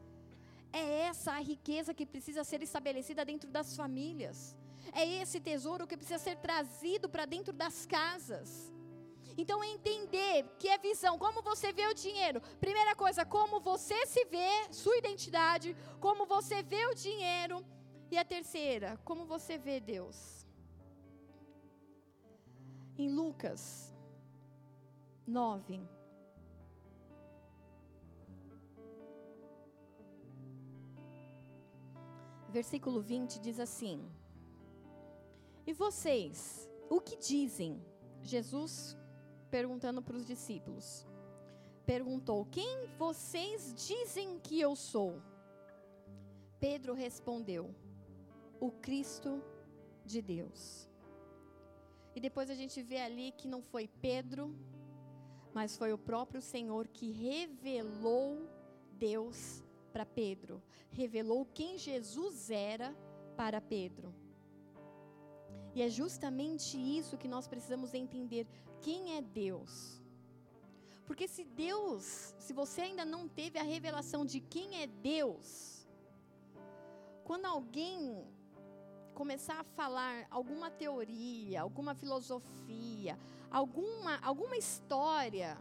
[0.71, 4.55] É essa a riqueza que precisa ser estabelecida dentro das famílias.
[4.93, 8.71] É esse tesouro que precisa ser trazido para dentro das casas.
[9.37, 12.41] Então, entender que é visão, como você vê o dinheiro.
[12.59, 17.65] Primeira coisa, como você se vê, sua identidade, como você vê o dinheiro.
[18.09, 20.45] E a terceira, como você vê Deus.
[22.97, 23.93] Em Lucas
[25.25, 25.81] 9,
[32.51, 33.97] versículo 20 diz assim:
[35.65, 37.81] E vocês, o que dizem?
[38.21, 38.95] Jesus
[39.51, 41.05] perguntando para os discípulos.
[41.85, 45.21] Perguntou: Quem vocês dizem que eu sou?
[46.59, 47.75] Pedro respondeu:
[48.59, 49.43] O Cristo
[50.05, 50.89] de Deus.
[52.15, 54.55] E depois a gente vê ali que não foi Pedro,
[55.53, 58.49] mas foi o próprio Senhor que revelou
[58.93, 60.61] Deus para Pedro,
[60.91, 62.95] revelou quem Jesus era
[63.35, 64.13] para Pedro.
[65.73, 68.45] E é justamente isso que nós precisamos entender:
[68.81, 70.01] quem é Deus.
[71.05, 75.85] Porque se Deus, se você ainda não teve a revelação de quem é Deus,
[77.23, 78.25] quando alguém
[79.13, 83.17] começar a falar alguma teoria, alguma filosofia,
[83.51, 85.57] alguma, alguma história,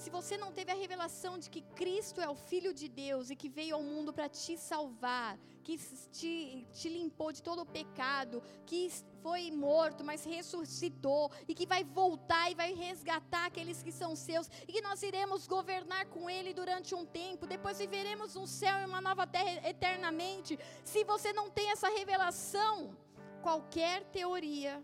[0.00, 3.36] se você não teve a revelação de que Cristo é o Filho de Deus e
[3.36, 5.76] que veio ao mundo para te salvar, que
[6.10, 8.90] te, te limpou de todo o pecado, que
[9.22, 14.48] foi morto, mas ressuscitou e que vai voltar e vai resgatar aqueles que são seus
[14.66, 18.86] e que nós iremos governar com Ele durante um tempo, depois viveremos um céu e
[18.86, 20.58] uma nova terra eternamente.
[20.82, 22.96] Se você não tem essa revelação,
[23.42, 24.82] qualquer teoria,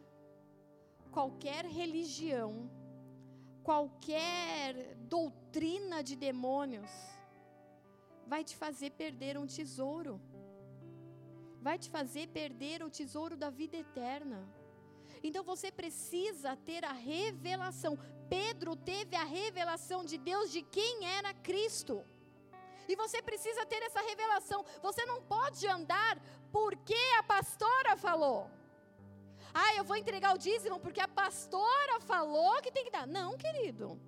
[1.11, 2.68] qualquer religião,
[3.66, 6.92] qualquer doutrina de demônios
[8.33, 10.20] vai te fazer perder um tesouro.
[11.66, 14.40] Vai te fazer perder o tesouro da vida eterna.
[15.26, 17.98] Então você precisa ter a revelação.
[18.29, 21.96] Pedro teve a revelação de Deus de quem era Cristo.
[22.88, 24.64] E você precisa ter essa revelação.
[24.81, 26.14] Você não pode andar
[26.52, 28.48] porque a pastora falou.
[29.77, 33.07] Eu vou entregar o dízimo porque a pastora falou que tem que dar.
[33.07, 34.01] Não, querido.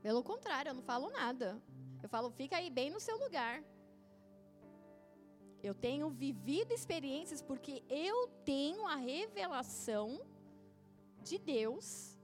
[0.00, 1.60] Pelo contrário, eu não falo nada.
[2.02, 3.62] Eu falo, fica aí bem no seu lugar.
[5.62, 10.20] Eu tenho vivido experiências porque eu tenho a revelação
[11.22, 12.18] de Deus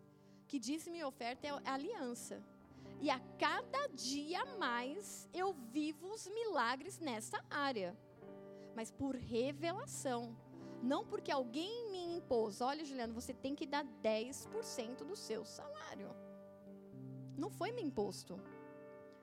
[0.47, 2.43] que dízimo e oferta é aliança.
[3.01, 7.97] E a cada dia mais eu vivo os milagres nessa área.
[8.77, 10.37] Mas por revelação.
[10.83, 12.61] Não porque alguém me impôs.
[12.61, 16.09] Olha, Juliano, você tem que dar 10% do seu salário.
[17.37, 18.40] Não foi me imposto.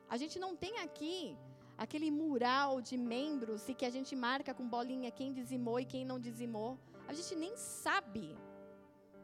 [0.09, 1.37] A gente não tem aqui
[1.77, 6.05] aquele mural de membros e que a gente marca com bolinha quem dizimou e quem
[6.05, 6.79] não dizimou.
[7.07, 8.37] A gente nem sabe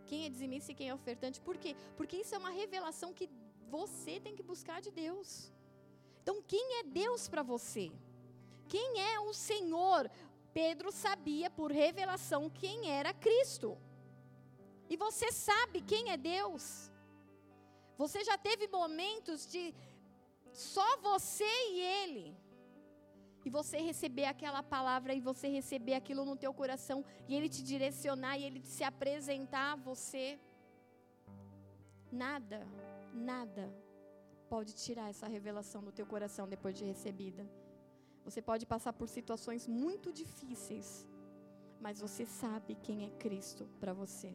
[0.06, 1.42] quem é dizimista e quem é ofertante.
[1.42, 1.76] Por quê?
[1.98, 3.30] Porque isso é uma revelação que
[3.70, 5.52] você tem que buscar de Deus.
[6.22, 7.92] Então, quem é Deus para você?
[8.68, 10.10] Quem é o Senhor?
[10.54, 13.78] Pedro sabia por revelação quem era Cristo.
[14.90, 16.92] E você sabe quem é Deus.
[17.98, 19.74] Você já teve momentos de
[20.52, 22.38] só você e Ele.
[23.46, 27.62] E você receber aquela palavra e você receber aquilo no teu coração e Ele te
[27.64, 30.40] direcionar e Ele se apresentar a você.
[32.12, 32.66] Nada,
[33.14, 33.74] nada
[34.48, 37.44] pode tirar essa revelação do teu coração depois de recebida.
[38.26, 41.08] Você pode passar por situações muito difíceis,
[41.80, 44.34] mas você sabe quem é Cristo para você.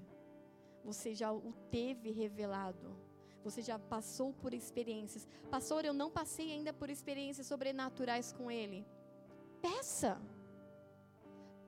[0.85, 2.97] Você já o teve revelado.
[3.45, 5.27] Você já passou por experiências.
[5.51, 8.87] Pastor, eu não passei ainda por experiências sobrenaturais com Ele.
[9.63, 10.21] Peça.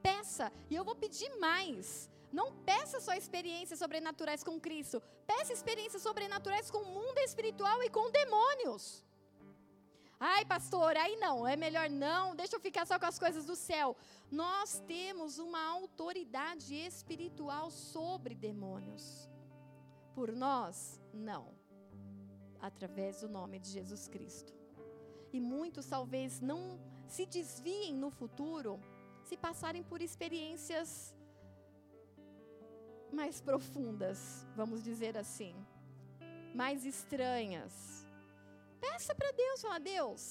[0.03, 0.53] Peça.
[0.69, 2.11] E eu vou pedir mais.
[2.33, 5.03] Não peça só experiências sobrenaturais com Cristo.
[5.27, 9.05] Peça experiências sobrenaturais com o mundo espiritual e com demônios.
[10.23, 13.57] Ai, pastor, aí não, é melhor não, deixa eu ficar só com as coisas do
[13.57, 13.97] céu.
[14.31, 19.31] Nós temos uma autoridade espiritual sobre demônios.
[20.15, 21.55] Por nós, não.
[22.61, 24.53] Através do nome de Jesus Cristo.
[25.33, 26.79] E muitos talvez não
[27.09, 28.79] se desviem no futuro
[29.25, 31.17] se passarem por experiências
[33.11, 35.55] mais profundas, vamos dizer assim,
[36.55, 38.00] mais estranhas
[38.85, 40.23] Peça para Deus, fala, Deus,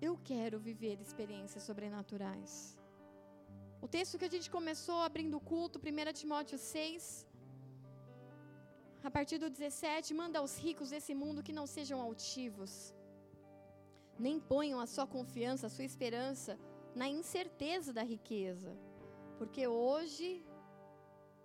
[0.00, 2.76] eu quero viver experiências sobrenaturais.
[3.84, 7.26] O texto que a gente começou abrindo o culto, 1 Timóteo 6,
[9.08, 12.94] a partir do 17, manda aos ricos desse mundo que não sejam altivos,
[14.18, 16.58] nem ponham a sua confiança, a sua esperança
[16.94, 18.72] na incerteza da riqueza,
[19.38, 20.28] porque hoje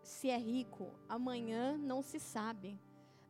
[0.02, 2.80] se é rico, amanhã não se sabe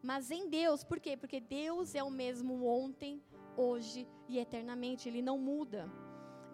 [0.01, 0.83] mas em Deus.
[0.83, 1.15] Por quê?
[1.17, 3.21] Porque Deus é o mesmo ontem,
[3.55, 5.89] hoje e eternamente, Ele não muda.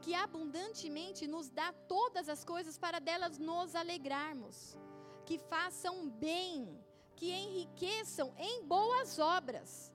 [0.01, 4.77] Que abundantemente nos dá todas as coisas para delas nos alegrarmos.
[5.25, 6.79] Que façam bem,
[7.15, 9.91] que enriqueçam em boas obras,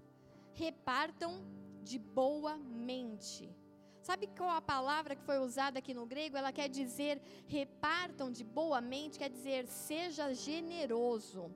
[0.52, 1.44] repartam
[1.82, 3.54] de boa mente.
[4.02, 6.36] Sabe qual a palavra que foi usada aqui no grego?
[6.36, 11.50] Ela quer dizer repartam de boa mente, quer dizer seja generoso.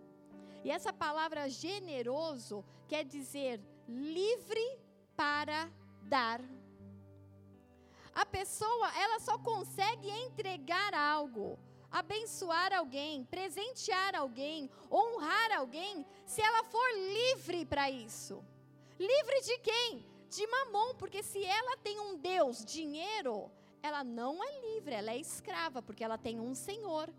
[0.64, 4.79] E essa palavra generoso quer dizer livre
[5.14, 5.70] para
[6.03, 6.40] dar.
[8.14, 11.59] A pessoa, ela só consegue entregar algo,
[11.90, 18.42] abençoar alguém, presentear alguém, honrar alguém, se ela for livre para isso.
[18.98, 20.07] Livre de quem?
[20.31, 23.50] De mamon, porque se ela tem um Deus, dinheiro,
[23.83, 27.12] ela não é livre, ela é escrava, porque ela tem um Senhor.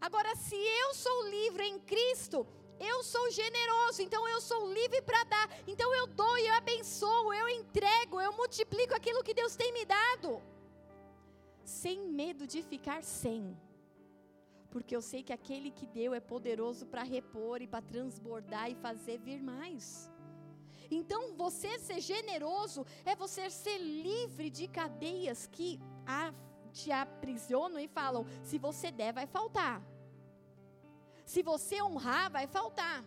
[0.00, 2.46] Agora, se eu sou livre em Cristo,
[2.82, 5.48] eu sou generoso, então eu sou livre para dar.
[5.66, 9.84] Então eu dou e eu abençoo, eu entrego, eu multiplico aquilo que Deus tem me
[9.84, 10.42] dado.
[11.64, 13.56] Sem medo de ficar sem.
[14.70, 18.74] Porque eu sei que aquele que deu é poderoso para repor e para transbordar e
[18.74, 20.10] fazer vir mais.
[20.90, 26.32] Então, você ser generoso é você ser livre de cadeias que a,
[26.72, 29.82] te aprisionam e falam: se você der, vai faltar.
[31.24, 33.04] Se você honrar, vai faltar.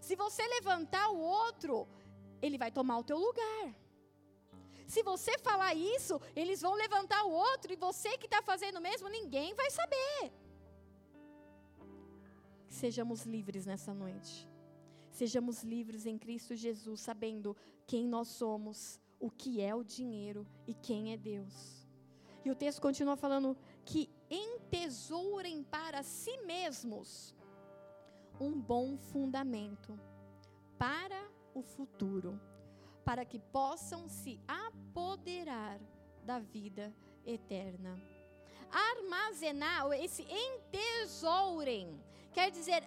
[0.00, 1.88] Se você levantar o outro,
[2.40, 3.74] ele vai tomar o teu lugar.
[4.86, 9.08] Se você falar isso, eles vão levantar o outro e você que está fazendo mesmo,
[9.08, 10.32] ninguém vai saber.
[12.68, 14.48] Sejamos livres nessa noite.
[15.10, 17.56] Sejamos livres em Cristo Jesus, sabendo
[17.86, 21.86] quem nós somos, o que é o dinheiro e quem é Deus.
[22.44, 27.33] E o texto continua falando que entesourem para si mesmos
[28.40, 29.98] um bom fundamento
[30.78, 31.22] para
[31.54, 32.40] o futuro
[33.04, 35.78] para que possam se apoderar
[36.24, 36.92] da vida
[37.26, 38.00] eterna.
[38.72, 42.00] Armazenar, esse entesourem,
[42.32, 42.82] quer dizer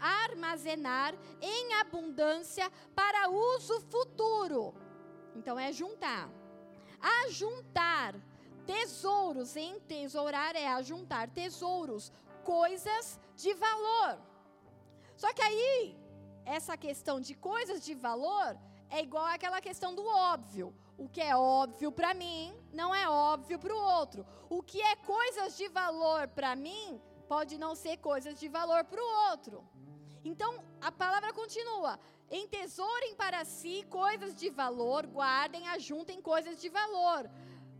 [0.00, 4.74] armazenar em abundância para uso futuro.
[5.36, 6.28] Então é juntar.
[7.26, 8.14] Ajuntar
[8.66, 12.10] tesouros, entesourar é ajuntar tesouros,
[12.44, 14.31] coisas de valor.
[15.22, 15.96] Só que aí,
[16.44, 18.58] essa questão de coisas de valor
[18.90, 20.74] é igual àquela questão do óbvio.
[20.98, 24.26] O que é óbvio para mim não é óbvio para o outro.
[24.50, 29.00] O que é coisas de valor para mim pode não ser coisas de valor para
[29.00, 29.64] o outro.
[30.24, 30.50] Então
[30.80, 37.30] a palavra continua: entesourem para si coisas de valor, guardem, ajuntem coisas de valor.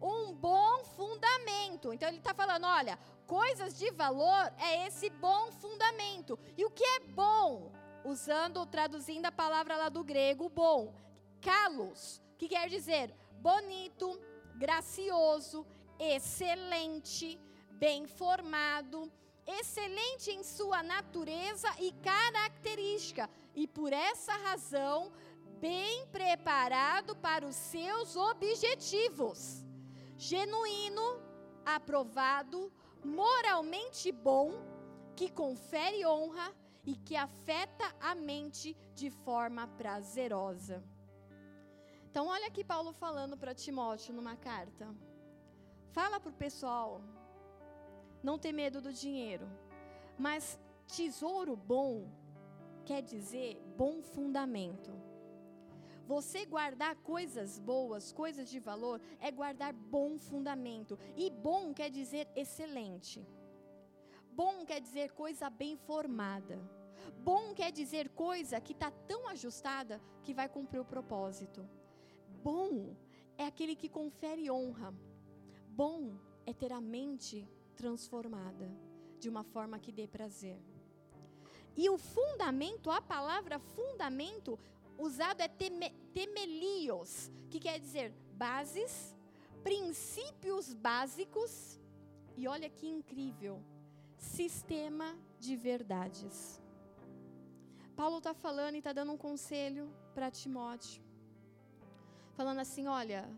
[0.01, 1.93] Um bom fundamento.
[1.93, 2.97] Então ele está falando: olha,
[3.37, 6.39] coisas de valor é esse bom fundamento.
[6.57, 7.73] E o que é bom?
[8.05, 10.93] usando, traduzindo a palavra lá do grego, bom,
[11.41, 14.21] kalos, que quer dizer bonito,
[14.57, 15.67] gracioso,
[15.99, 17.41] excelente,
[17.73, 19.11] bem formado,
[19.47, 25.13] excelente em sua natureza e característica, e por essa razão,
[25.61, 29.65] bem preparado para os seus objetivos.
[30.17, 31.21] Genuíno,
[31.65, 32.73] aprovado,
[33.05, 34.53] moralmente bom,
[35.15, 36.53] que confere honra
[36.85, 40.83] e que afeta a mente de forma prazerosa.
[42.11, 44.95] Então, olha aqui Paulo falando para Timóteo numa carta.
[45.93, 47.01] Fala para o pessoal
[48.23, 49.47] não ter medo do dinheiro,
[50.19, 52.09] mas tesouro bom
[52.85, 54.93] quer dizer bom fundamento.
[56.07, 60.99] Você guardar coisas boas, coisas de valor, é guardar bom fundamento.
[61.17, 63.27] E bom quer dizer excelente.
[64.33, 66.59] Bom quer dizer coisa bem formada.
[67.23, 71.69] Bom quer dizer coisa que está tão ajustada que vai cumprir o propósito.
[72.43, 72.97] Bom
[73.37, 74.95] é aquele que confere honra.
[75.69, 78.71] Bom é ter a mente transformada
[79.19, 80.61] de uma forma que dê prazer.
[81.77, 84.59] E o fundamento, a palavra fundamento,
[85.03, 89.15] usado é teme, temelios, que quer dizer bases,
[89.63, 91.81] princípios básicos,
[92.37, 93.63] e olha que incrível,
[94.17, 96.61] sistema de verdades.
[97.97, 99.85] Paulo está falando e está dando um conselho
[100.15, 101.03] para Timóteo.
[102.39, 103.29] Falando assim: olha,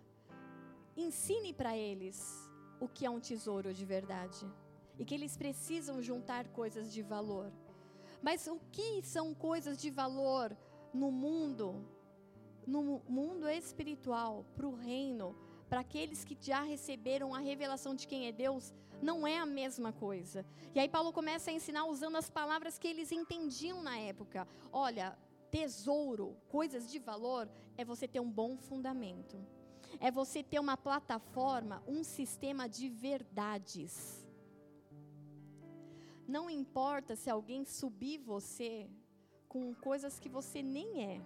[0.96, 2.18] ensine para eles
[2.80, 4.46] o que é um tesouro de verdade.
[4.96, 7.50] E que eles precisam juntar coisas de valor.
[8.22, 10.56] Mas o que são coisas de valor
[10.94, 11.84] no mundo,
[12.66, 15.36] no mundo espiritual, para o reino,
[15.68, 18.72] para aqueles que já receberam a revelação de quem é Deus,
[19.02, 20.46] não é a mesma coisa.
[20.74, 24.46] E aí Paulo começa a ensinar usando as palavras que eles entendiam na época.
[24.72, 25.18] Olha,
[25.50, 29.36] tesouro, coisas de valor, é você ter um bom fundamento.
[30.00, 34.24] É você ter uma plataforma, um sistema de verdades.
[36.26, 38.88] Não importa se alguém subir você
[39.54, 41.20] com coisas que você nem é.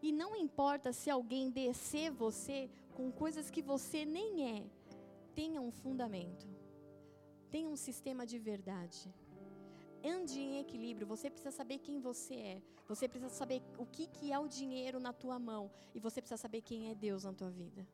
[0.00, 4.64] E não importa se alguém descer você com coisas que você nem é.
[5.34, 6.46] Tenha um fundamento.
[7.50, 9.12] Tenha um sistema de verdade.
[10.04, 11.08] Ande em equilíbrio.
[11.08, 12.62] Você precisa saber quem você é.
[12.86, 15.68] Você precisa saber o que, que é o dinheiro na tua mão.
[15.92, 17.84] E você precisa saber quem é Deus na tua vida.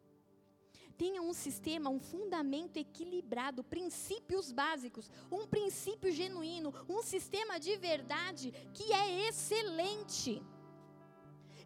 [0.97, 8.53] Tenha um sistema, um fundamento equilibrado, princípios básicos, um princípio genuíno, um sistema de verdade
[8.73, 10.43] que é excelente.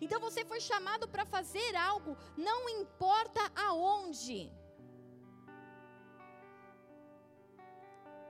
[0.00, 4.50] Então você foi chamado para fazer algo, não importa aonde.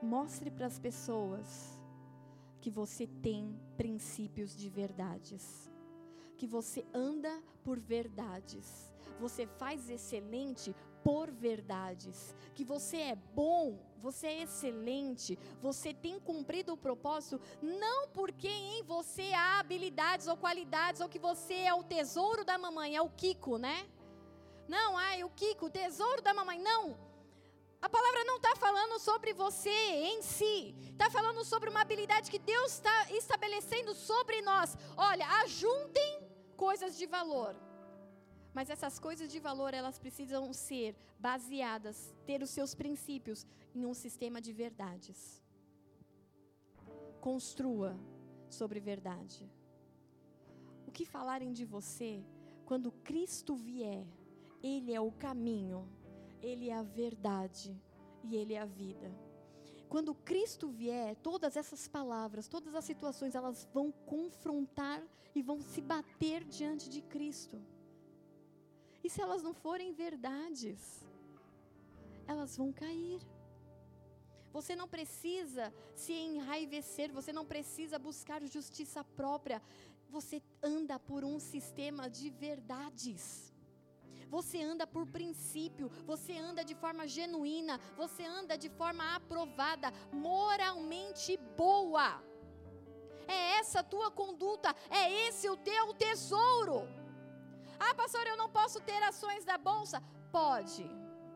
[0.01, 1.79] Mostre para as pessoas
[2.59, 5.71] que você tem princípios de verdades,
[6.37, 14.27] que você anda por verdades, você faz excelente por verdades, que você é bom, você
[14.27, 21.01] é excelente, você tem cumprido o propósito, não porque em você há habilidades ou qualidades,
[21.01, 23.87] ou que você é o tesouro da mamãe, é o Kiko, né?
[24.67, 26.97] Não, ai, o Kiko, o tesouro da mamãe, não.
[27.81, 32.37] A palavra não está falando sobre você em si, está falando sobre uma habilidade que
[32.37, 34.77] Deus está estabelecendo sobre nós.
[34.95, 36.21] Olha, ajuntem
[36.55, 37.55] coisas de valor.
[38.53, 43.93] Mas essas coisas de valor, elas precisam ser baseadas, ter os seus princípios em um
[43.93, 45.41] sistema de verdades.
[47.21, 47.97] Construa
[48.49, 49.49] sobre verdade.
[50.85, 52.23] O que falarem de você,
[52.65, 54.05] quando Cristo vier,
[54.61, 55.87] Ele é o caminho,
[56.41, 57.73] Ele é a verdade
[58.23, 59.09] e Ele é a vida.
[59.87, 65.01] Quando Cristo vier, todas essas palavras, todas as situações, elas vão confrontar
[65.35, 67.61] e vão se bater diante de Cristo.
[69.03, 71.05] E se elas não forem verdades,
[72.27, 73.21] elas vão cair.
[74.53, 79.61] Você não precisa se enraivecer, você não precisa buscar justiça própria.
[80.09, 83.51] Você anda por um sistema de verdades.
[84.29, 91.35] Você anda por princípio, você anda de forma genuína, você anda de forma aprovada, moralmente
[91.57, 92.23] boa.
[93.27, 96.87] É essa a tua conduta, é esse o teu tesouro.
[97.83, 99.97] Ah, pastor, eu não posso ter ações da bolsa?
[100.31, 100.85] Pode.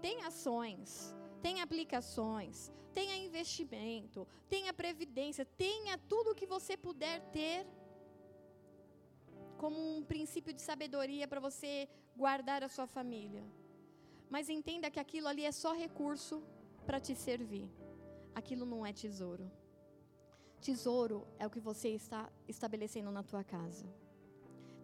[0.05, 0.89] Tem ações,
[1.45, 7.65] tem aplicações, tenha investimento, tenha previdência, tenha tudo o que você puder ter
[9.57, 13.43] como um princípio de sabedoria para você guardar a sua família.
[14.29, 16.43] Mas entenda que aquilo ali é só recurso
[16.85, 17.67] para te servir.
[18.35, 19.51] Aquilo não é tesouro.
[20.61, 23.87] Tesouro é o que você está estabelecendo na tua casa.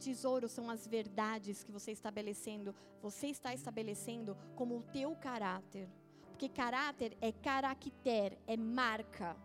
[0.01, 5.87] Tesouros são as verdades que você está estabelecendo, você está estabelecendo como o teu caráter.
[6.29, 9.37] Porque caráter é caracter, é marca.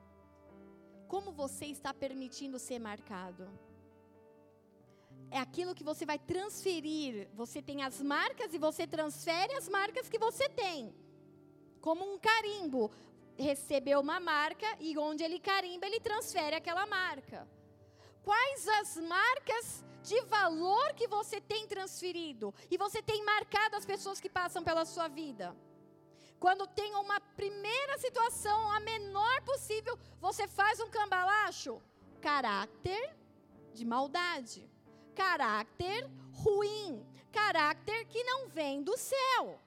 [1.06, 3.46] Como você está permitindo ser marcado?
[5.30, 7.28] É aquilo que você vai transferir.
[7.34, 10.94] Você tem as marcas e você transfere as marcas que você tem.
[11.80, 12.90] Como um carimbo.
[13.38, 17.46] Recebeu uma marca e onde ele carimba, ele transfere aquela marca.
[18.22, 24.20] Quais as marcas de valor que você tem transferido e você tem marcado as pessoas
[24.20, 25.46] que passam pela sua vida.
[26.38, 31.82] Quando tem uma primeira situação, a menor possível, você faz um cambalacho.
[32.20, 33.16] Caráter
[33.74, 34.70] de maldade.
[35.14, 36.08] Caráter
[36.44, 37.04] ruim.
[37.32, 39.58] Caráter que não vem do céu.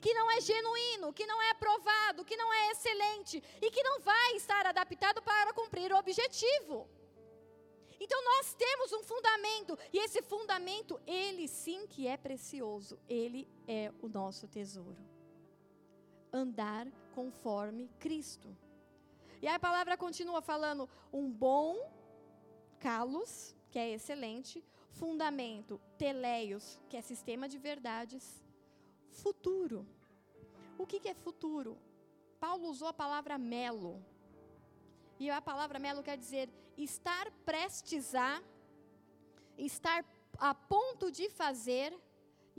[0.00, 4.00] Que não é genuíno, que não é aprovado, que não é excelente e que não
[4.00, 6.88] vai estar adaptado para cumprir o objetivo.
[8.04, 13.92] Então nós temos um fundamento, e esse fundamento, ele sim que é precioso, ele é
[14.02, 15.00] o nosso tesouro.
[16.32, 18.48] Andar conforme Cristo.
[19.40, 21.78] E aí a palavra continua falando um bom
[22.80, 28.42] calos, que é excelente, fundamento, teleios, que é sistema de verdades,
[29.10, 29.86] futuro.
[30.76, 31.78] O que, que é futuro?
[32.40, 34.04] Paulo usou a palavra melo.
[35.22, 36.46] E a palavra melo quer dizer
[36.86, 38.30] estar prestes a,
[39.56, 40.00] estar
[40.48, 41.90] a ponto de fazer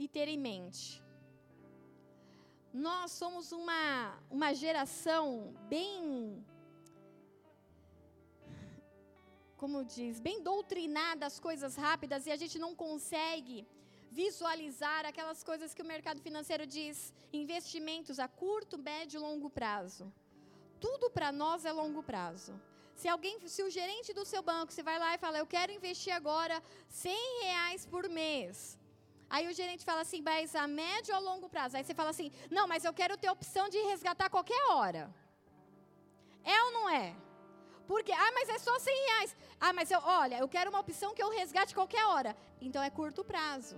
[0.02, 0.84] e ter em mente.
[2.72, 3.82] Nós somos uma,
[4.30, 6.42] uma geração bem,
[9.58, 13.58] como diz, bem doutrinada às coisas rápidas e a gente não consegue
[14.10, 20.06] visualizar aquelas coisas que o mercado financeiro diz, investimentos a curto, médio e longo prazo.
[20.80, 22.52] Tudo para nós é longo prazo.
[22.94, 25.72] Se alguém, se o gerente do seu banco, você vai lá e fala, eu quero
[25.72, 28.78] investir agora 100 reais por mês.
[29.28, 31.76] Aí o gerente fala assim, mas a médio ou longo prazo?
[31.76, 35.12] Aí você fala assim, não, mas eu quero ter opção de resgatar qualquer hora.
[36.44, 37.16] É ou não é?
[37.86, 39.36] Porque, ah, mas é só 100 reais.
[39.60, 42.36] Ah, mas eu, olha, eu quero uma opção que eu resgate qualquer hora.
[42.60, 43.76] Então é curto prazo.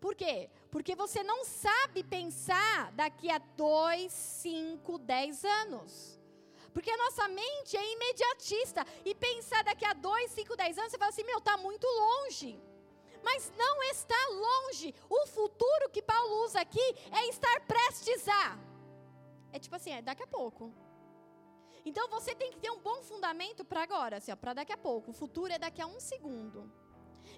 [0.00, 0.50] Por quê?
[0.74, 6.20] Porque você não sabe pensar daqui a 2, 5, 10 anos.
[6.72, 8.84] Porque a nossa mente é imediatista.
[9.04, 12.60] E pensar daqui a 2, 5, 10 anos, você fala assim: meu, está muito longe.
[13.22, 14.92] Mas não está longe.
[15.08, 18.58] O futuro que Paulo usa aqui é estar prestes a.
[19.52, 20.74] É tipo assim, é daqui a pouco.
[21.84, 25.12] Então você tem que ter um bom fundamento para agora, assim, para daqui a pouco.
[25.12, 26.68] O futuro é daqui a um segundo.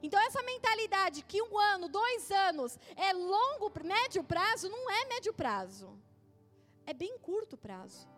[0.03, 5.33] Então essa mentalidade que um ano, dois anos é longo, médio prazo, não é médio
[5.33, 5.99] prazo.
[6.87, 8.09] É bem curto prazo.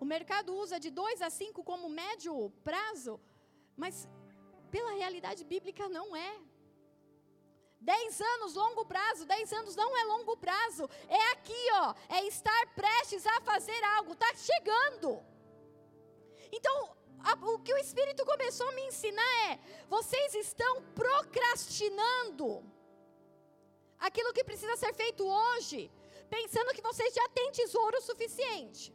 [0.00, 3.20] O mercado usa de 2 a 5 como médio prazo,
[3.76, 4.08] mas
[4.70, 6.38] pela realidade bíblica não é.
[7.80, 9.24] 10 anos, longo prazo.
[9.24, 10.88] 10 anos não é longo prazo.
[11.08, 11.94] É aqui, ó.
[12.08, 14.12] É estar prestes a fazer algo.
[14.12, 15.24] Está chegando.
[16.50, 16.96] Então,
[17.42, 19.58] o que o Espírito começou a me ensinar é:
[19.88, 22.64] vocês estão procrastinando
[23.98, 25.90] aquilo que precisa ser feito hoje,
[26.28, 28.94] pensando que vocês já têm tesouro suficiente.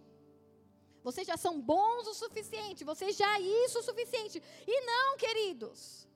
[1.03, 4.41] Vocês já são bons o suficiente, vocês já isso o suficiente.
[4.65, 6.07] E não, queridos.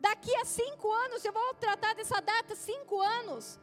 [0.00, 3.60] Daqui a cinco anos, eu vou tratar dessa data, cinco anos.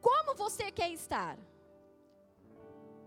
[0.00, 1.38] Como você quer estar?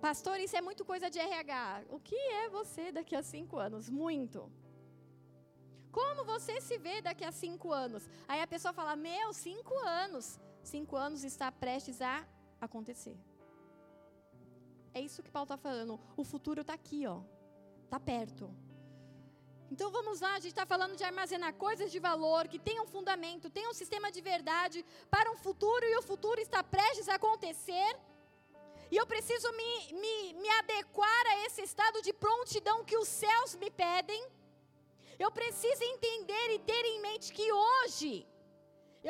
[0.01, 1.83] Pastor, isso é muito coisa de RH.
[1.89, 3.87] O que é você daqui a cinco anos?
[3.87, 4.51] Muito.
[5.91, 8.09] Como você se vê daqui a cinco anos?
[8.27, 10.39] Aí a pessoa fala: Meu, cinco anos.
[10.63, 12.25] Cinco anos está prestes a
[12.59, 13.15] acontecer.
[14.93, 15.99] É isso que Paulo está falando.
[16.17, 17.21] O futuro está aqui, ó.
[17.85, 18.49] Está perto.
[19.73, 23.49] Então vamos lá, a gente está falando de armazenar coisas de valor, que tenham fundamento,
[23.49, 27.97] tenham um sistema de verdade para um futuro e o futuro está prestes a acontecer.
[28.91, 33.55] E eu preciso me, me, me adequar a esse estado de prontidão que os céus
[33.61, 34.21] me pedem.
[35.23, 38.27] Eu preciso entender e ter em mente que hoje,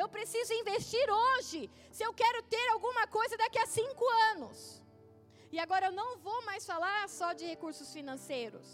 [0.00, 1.60] eu preciso investir hoje,
[1.90, 4.82] se eu quero ter alguma coisa daqui a cinco anos.
[5.54, 8.66] E agora eu não vou mais falar só de recursos financeiros.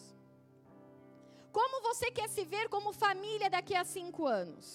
[1.58, 4.66] Como você quer se ver como família daqui a cinco anos?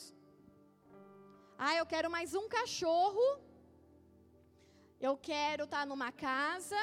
[1.57, 3.25] Ah, eu quero mais um cachorro.
[4.99, 6.81] Eu quero estar tá numa casa.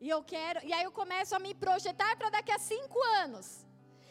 [0.00, 0.64] E eu quero.
[0.64, 3.66] E aí eu começo a me projetar para daqui a cinco anos.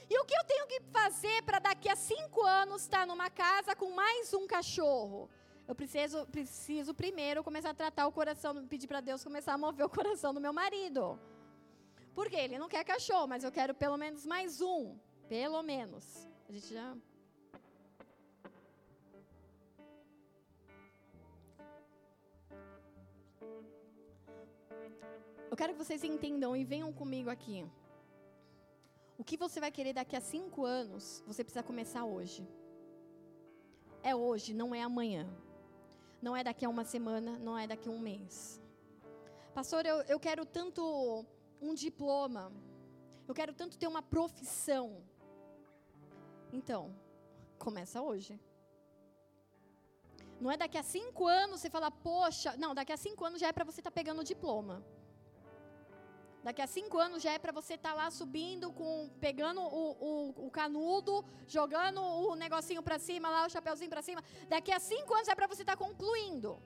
[0.09, 3.29] E o que eu tenho que fazer para daqui a cinco anos estar tá numa
[3.29, 5.29] casa com mais um cachorro?
[5.67, 9.85] Eu preciso, preciso primeiro começar a tratar o coração, pedir para Deus começar a mover
[9.85, 11.19] o coração do meu marido.
[12.13, 14.95] Porque ele não quer cachorro, mas eu quero pelo menos mais um.
[15.27, 16.27] Pelo menos.
[16.47, 16.95] A gente já.
[25.55, 27.65] Eu quero que vocês entendam e venham comigo aqui.
[29.17, 32.45] O que você vai querer daqui a cinco anos, você precisa começar hoje.
[34.03, 35.25] É hoje, não é amanhã.
[36.21, 38.61] Não é daqui a uma semana, não é daqui a um mês.
[39.53, 41.25] Pastor, eu, eu quero tanto
[41.61, 42.51] um diploma.
[43.25, 45.01] Eu quero tanto ter uma profissão.
[46.51, 46.93] Então,
[47.57, 48.37] começa hoje.
[50.37, 53.47] Não é daqui a cinco anos você falar, poxa, não, daqui a cinco anos já
[53.47, 54.83] é para você estar tá pegando o diploma.
[56.45, 59.85] Daqui a cinco anos já é para você estar tá lá subindo, com, pegando o,
[60.09, 64.23] o, o canudo, jogando o negocinho para cima, lá o chapeuzinho para cima.
[64.47, 66.61] Daqui a cinco anos é para você estar tá concluindo.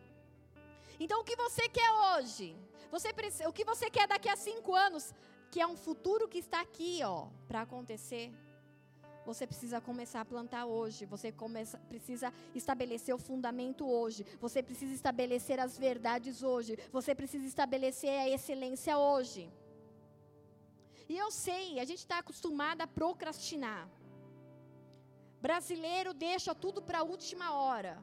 [1.00, 2.58] Então, o que você quer hoje?
[2.92, 3.08] Você,
[3.48, 5.14] o que você quer daqui a cinco anos?
[5.50, 8.34] Que é um futuro que está aqui, ó, para acontecer.
[9.26, 11.06] Você precisa começar a plantar hoje.
[11.06, 14.26] Você começa, precisa estabelecer o fundamento hoje.
[14.42, 16.78] Você precisa estabelecer as verdades hoje.
[16.92, 19.50] Você precisa estabelecer a excelência hoje.
[21.10, 23.90] E eu sei, a gente está acostumado a procrastinar.
[25.42, 27.94] Brasileiro deixa tudo para a última hora.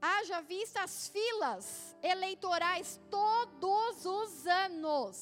[0.00, 5.16] Haja vista as filas eleitorais todos os anos.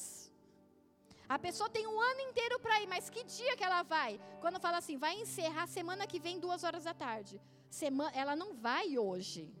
[1.27, 4.19] A pessoa tem um ano inteiro para ir, mas que dia que ela vai?
[4.41, 7.41] Quando fala assim, vai encerrar semana que vem, duas horas da tarde.
[7.67, 9.51] Semana, ela não vai hoje,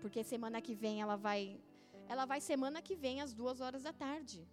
[0.00, 1.60] porque semana que vem ela vai.
[2.06, 4.46] Ela vai semana que vem às duas horas da tarde.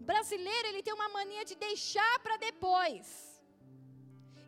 [0.00, 3.06] Brasileiro, ele tem uma mania de deixar para depois.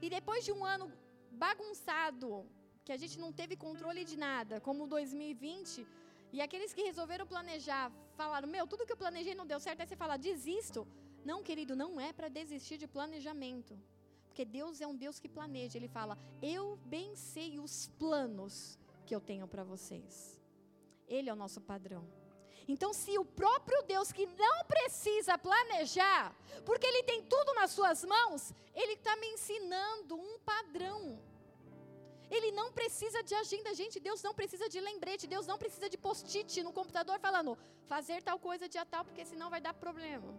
[0.00, 0.90] E depois de um ano
[1.30, 2.46] bagunçado,
[2.84, 5.86] que a gente não teve controle de nada, como 2020,
[6.32, 9.86] e aqueles que resolveram planejar, falaram: Meu, tudo que eu planejei não deu certo, aí
[9.86, 10.86] você fala: Desisto.
[11.24, 13.78] Não, querido, não é para desistir de planejamento.
[14.26, 15.76] Porque Deus é um Deus que planeja.
[15.78, 20.40] Ele fala: Eu bem sei os planos que eu tenho para vocês.
[21.07, 22.05] Ele é o nosso padrão.
[22.68, 26.34] Então, se o próprio Deus que não precisa planejar,
[26.64, 31.18] porque Ele tem tudo nas suas mãos, Ele está me ensinando um padrão.
[32.30, 34.00] Ele não precisa de agenda, gente.
[34.00, 35.26] Deus não precisa de lembrete.
[35.26, 39.50] Deus não precisa de post-it no computador falando fazer tal coisa dia tal, porque senão
[39.50, 40.32] vai dar problema.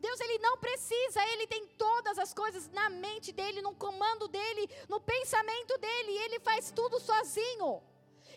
[0.00, 4.68] Deus ele não precisa, ele tem todas as coisas na mente dele, no comando dele,
[4.88, 7.82] no pensamento dele, ele faz tudo sozinho.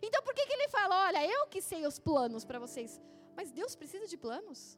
[0.01, 3.01] Então por que, que ele fala, olha, eu que sei os planos para vocês?
[3.35, 4.77] Mas Deus precisa de planos?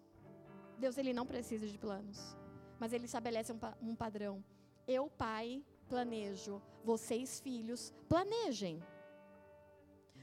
[0.78, 2.36] Deus ele não precisa de planos,
[2.80, 3.60] mas ele estabelece um,
[3.90, 4.44] um padrão.
[4.88, 8.82] Eu, pai, planejo, vocês filhos, planejem.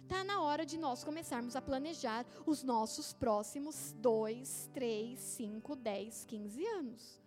[0.02, 6.24] Está na hora de nós começarmos a planejar os nossos próximos 2, 3, 5, 10,
[6.24, 7.22] 15 anos.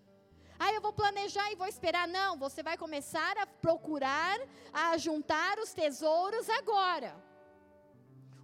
[0.58, 2.08] Ah, eu vou planejar e vou esperar.
[2.08, 4.40] Não, você vai começar a procurar,
[4.74, 7.16] a juntar os tesouros agora.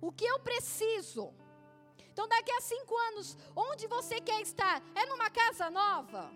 [0.02, 1.34] O que eu preciso?
[2.12, 4.82] Então, daqui a cinco anos, onde você quer estar?
[4.96, 6.32] É numa casa nova?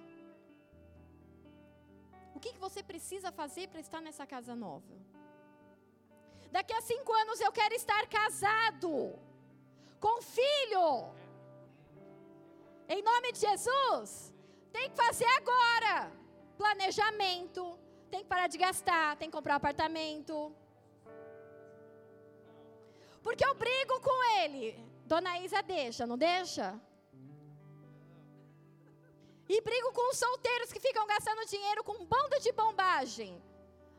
[2.35, 4.95] O que, que você precisa fazer para estar nessa casa nova?
[6.51, 9.17] Daqui a cinco anos eu quero estar casado,
[9.99, 10.87] com filho.
[12.89, 14.33] Em nome de Jesus,
[14.71, 16.11] tem que fazer agora.
[16.57, 20.53] Planejamento, tem que parar de gastar, tem que comprar um apartamento.
[23.23, 24.77] Porque eu brigo com ele.
[25.05, 26.79] Dona Isa deixa, não deixa?
[29.47, 33.41] E brigo com os solteiros que ficam gastando dinheiro com banda de bombagem.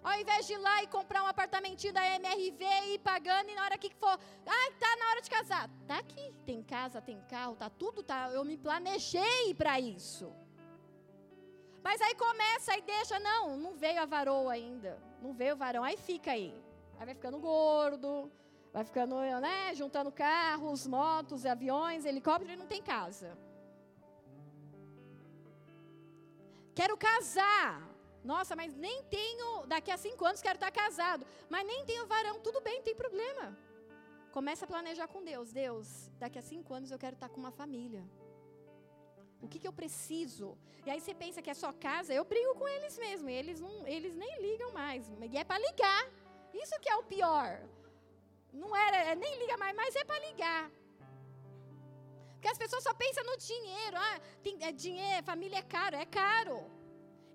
[0.03, 3.55] Ao invés de ir lá e comprar um apartamentinho da MRV e ir pagando, e
[3.55, 5.71] na hora que for, ah, tá na hora de casar.
[5.87, 8.31] Tá aqui, tem casa, tem carro, tá tudo, tá.
[8.33, 10.33] Eu me planejei para isso.
[11.85, 14.99] Mas aí começa e deixa, não, não veio a varoa ainda.
[15.21, 16.53] Não veio o varão, aí fica aí.
[16.99, 18.31] Aí vai ficando gordo,
[18.73, 19.17] Vai ficando,
[19.47, 23.37] né, juntando carros, motos, aviões, helicóptero e não tem casa.
[26.75, 27.87] Quero casar.
[28.25, 31.27] Nossa, mas nem tenho, daqui a cinco anos quero estar casado.
[31.51, 33.57] Mas nem tenho varão, tudo bem, não tem problema.
[34.31, 35.53] Começa a planejar com Deus.
[35.53, 38.03] Deus, daqui a cinco anos eu quero estar com uma família.
[39.43, 40.57] O que, que eu preciso?
[40.87, 43.29] E aí você pensa que é só casa, eu brigo com eles mesmo.
[43.29, 45.11] Eles, não, eles nem ligam mais.
[45.31, 46.05] E é para ligar.
[46.55, 47.61] Isso que é o pior.
[48.53, 50.71] Não era, é, nem liga mais, mas é para ligar.
[52.35, 53.97] Porque as pessoas só pensam no dinheiro.
[53.97, 56.59] Ah, tem, é dinheiro, família é caro, é caro.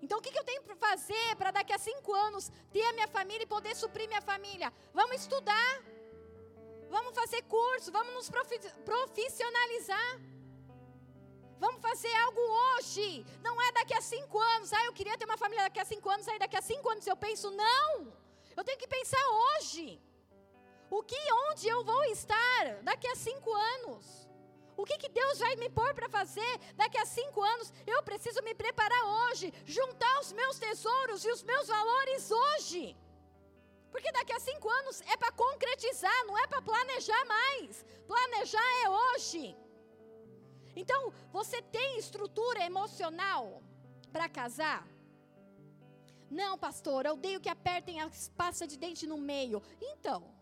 [0.02, 2.92] Então o que, que eu tenho para fazer para daqui a cinco anos ter a
[2.92, 4.72] minha família e poder suprir minha família?
[4.92, 5.82] Vamos estudar.
[6.88, 8.30] Vamos fazer curso, vamos nos
[8.84, 10.20] profissionalizar.
[11.58, 13.26] Vamos fazer algo hoje.
[13.42, 14.72] Não é daqui a cinco anos.
[14.72, 16.28] Ah, eu queria ter uma família daqui a cinco anos.
[16.28, 18.12] Aí daqui a cinco anos eu penso, não.
[18.56, 20.00] Eu tenho que pensar hoje.
[20.90, 24.28] O que, onde eu vou estar daqui a cinco anos?
[24.76, 27.72] O que, que Deus vai me pôr para fazer daqui a cinco anos?
[27.86, 32.96] Eu preciso me preparar hoje, juntar os meus tesouros e os meus valores hoje.
[33.90, 37.84] Porque daqui a cinco anos é para concretizar, não é para planejar mais.
[38.06, 39.56] Planejar é hoje.
[40.76, 43.60] Então, você tem estrutura emocional
[44.12, 44.86] para casar?
[46.30, 49.60] Não, pastor, eu odeio que apertem a pasta de dente no meio.
[49.80, 50.37] Então,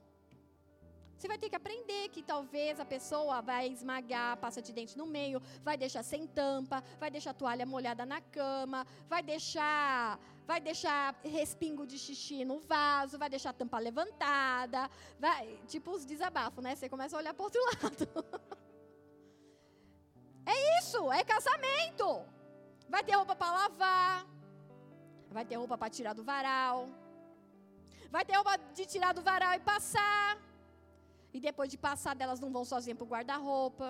[1.16, 4.98] você vai ter que aprender que talvez a pessoa vai esmagar a pasta de dente
[4.98, 10.20] no meio, vai deixar sem tampa, vai deixar a toalha molhada na cama, vai deixar,
[10.46, 16.04] vai deixar respingo de xixi no vaso, vai deixar a tampa levantada, vai, tipo os
[16.04, 16.76] desabafos, né?
[16.76, 18.08] Você começa a olhar para outro lado.
[20.44, 22.24] é isso, é casamento.
[22.88, 24.26] Vai ter roupa para lavar,
[25.30, 26.88] vai ter roupa para tirar do varal,
[28.10, 30.38] vai ter roupa de tirar do varal e passar.
[31.37, 33.87] E depois de passar delas não vão sozinhas para o guarda-roupa.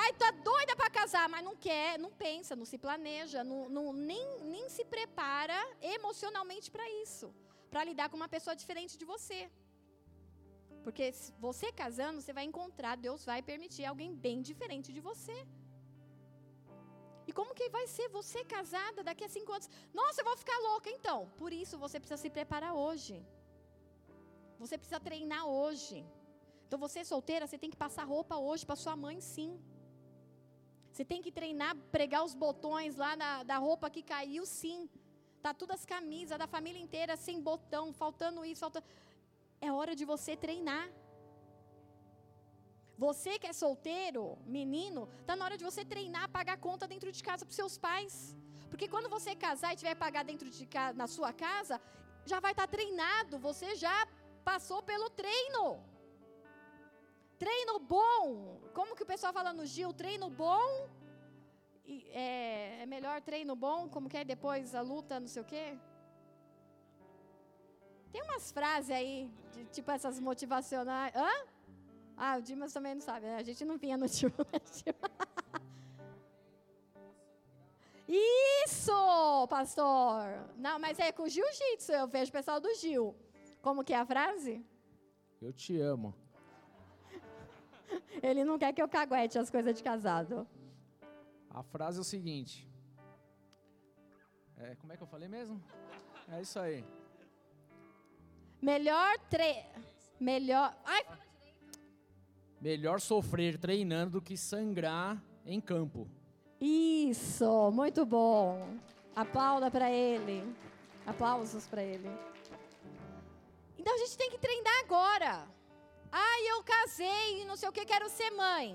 [0.00, 3.84] Ai, tá doida para casar, mas não quer, não pensa, não se planeja, não, não
[4.10, 4.24] nem,
[4.54, 5.58] nem se prepara
[5.94, 7.28] emocionalmente para isso.
[7.70, 9.40] Para lidar com uma pessoa diferente de você.
[10.84, 11.06] Porque
[11.46, 15.38] você casando, você vai encontrar, Deus vai permitir alguém bem diferente de você.
[17.28, 19.70] E como que vai ser você casada daqui a cinco anos?
[20.00, 21.18] Nossa, eu vou ficar louca então.
[21.42, 23.16] Por isso você precisa se preparar hoje.
[24.58, 26.04] Você precisa treinar hoje.
[26.66, 29.50] Então, você solteira, você tem que passar roupa hoje para sua mãe, sim.
[30.92, 34.88] Você tem que treinar, pregar os botões lá na, da roupa que caiu, sim.
[35.40, 38.86] Tá todas as camisas da família inteira sem botão, faltando isso, faltando.
[39.60, 40.90] É hora de você treinar.
[43.04, 47.22] Você que é solteiro, menino, tá na hora de você treinar, pagar conta dentro de
[47.22, 48.36] casa para seus pais.
[48.70, 51.80] Porque quando você casar e tiver pagar dentro de casa, na sua casa,
[52.26, 53.96] já vai estar tá treinado, você já
[54.50, 55.64] passou pelo treino.
[57.38, 58.58] Treino bom.
[58.72, 59.92] Como que o pessoal fala no Gil?
[59.92, 60.88] Treino bom.
[62.24, 65.66] É, é melhor treino bom, como que é depois a luta, não sei o quê.
[68.12, 71.14] Tem umas frases aí, de, tipo essas motivacionais.
[71.14, 71.32] Hã?
[72.16, 73.26] Ah, o Dimas também não sabe.
[73.26, 73.36] Né?
[73.36, 74.32] A gente não vinha no tio.
[78.08, 80.24] Isso, pastor.
[80.56, 81.92] Não, mas é com jiu-jitsu.
[81.92, 83.14] Eu vejo o pessoal do Gil.
[83.62, 84.64] Como que é a frase?
[85.40, 86.14] Eu te amo.
[88.22, 90.46] Ele não quer que eu caguete as coisas de casado.
[91.50, 92.68] A frase é o seguinte.
[94.56, 95.62] É, como é que eu falei mesmo?
[96.28, 96.84] É isso aí.
[98.60, 99.64] Melhor tre...
[100.20, 100.76] Melhor...
[100.84, 101.04] Ai,
[102.60, 106.08] Melhor sofrer treinando do que sangrar em campo.
[106.60, 108.76] Isso, muito bom.
[109.14, 110.42] Aplauda para ele.
[111.06, 112.08] Aplausos para ele.
[113.78, 115.32] Então a gente tem que treinar agora.
[116.10, 118.68] Ai, eu casei, não sei o que, quero ser mãe.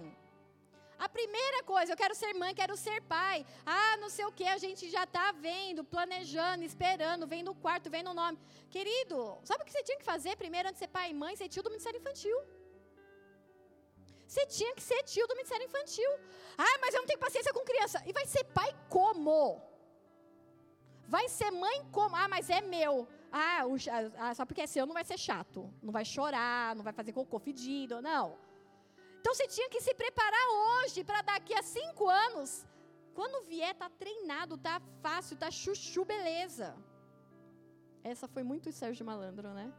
[1.05, 3.45] A primeira coisa, eu quero ser mãe, quero ser pai.
[3.65, 7.89] Ah, não sei o que, a gente já está vendo, planejando, esperando, vendo o quarto,
[7.95, 8.37] vendo o nome.
[8.75, 11.35] Querido, sabe o que você tinha que fazer primeiro antes de ser pai e mãe?
[11.35, 12.37] Ser tio do Ministério Infantil.
[14.27, 16.11] Você tinha que ser tio do Ministério Infantil.
[16.57, 18.01] Ah, mas eu não tenho paciência com criança.
[18.05, 19.61] E vai ser pai como?
[21.15, 22.15] Vai ser mãe como?
[22.15, 23.07] Ah, mas é meu.
[23.35, 23.75] Ah, o,
[24.23, 25.59] ah, só porque é seu não vai ser chato.
[25.81, 28.37] Não vai chorar, não vai fazer cocô fedido, não.
[29.19, 32.51] Então você tinha que se preparar hoje para daqui a cinco anos.
[33.15, 36.67] Quando vier, tá treinado, tá fácil, tá chuchu, beleza.
[38.03, 39.73] Essa foi muito Sérgio Malandro, né?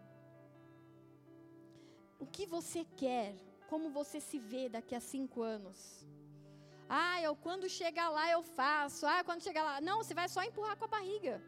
[2.18, 3.36] O que você quer?
[3.68, 5.78] Como você se vê daqui a cinco anos?
[6.88, 9.06] Ah, eu quando chegar lá eu faço.
[9.06, 9.80] Ah, quando chegar lá.
[9.80, 11.40] Não, você vai só empurrar com a barriga.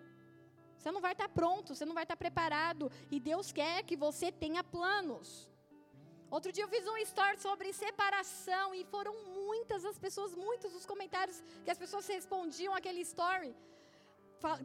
[0.87, 2.85] Você não vai estar pronto, você não vai estar preparado.
[3.11, 5.29] E Deus quer que você tenha planos.
[6.31, 10.87] Outro dia eu fiz um story sobre separação e foram muitas as pessoas, muitos os
[10.87, 13.53] comentários que as pessoas respondiam aquele story.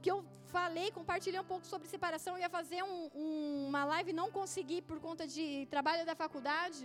[0.03, 0.19] Que eu
[0.55, 2.35] falei, compartilhei um pouco sobre separação.
[2.35, 6.83] Eu ia fazer um, um, uma live, não consegui por conta de trabalho da faculdade.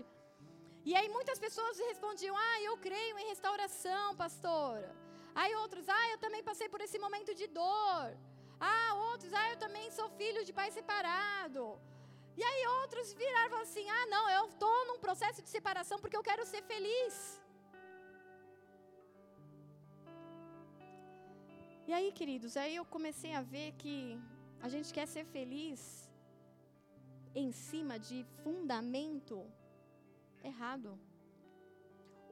[0.83, 4.91] E aí muitas pessoas respondiam: Ah, eu creio em restauração, pastora.
[5.35, 8.09] Aí outros: Ah, eu também passei por esse momento de dor.
[8.61, 11.79] Ah, outros: Ah, eu também sou filho de pai separado.
[12.37, 16.23] E aí outros viraram assim: ah, não, eu estou num processo de separação porque eu
[16.23, 17.41] quero ser feliz.
[21.89, 24.21] E aí, queridos, aí eu comecei a ver que
[24.61, 26.11] a gente quer ser feliz
[27.43, 29.39] em cima de fundamento
[30.43, 30.99] errado.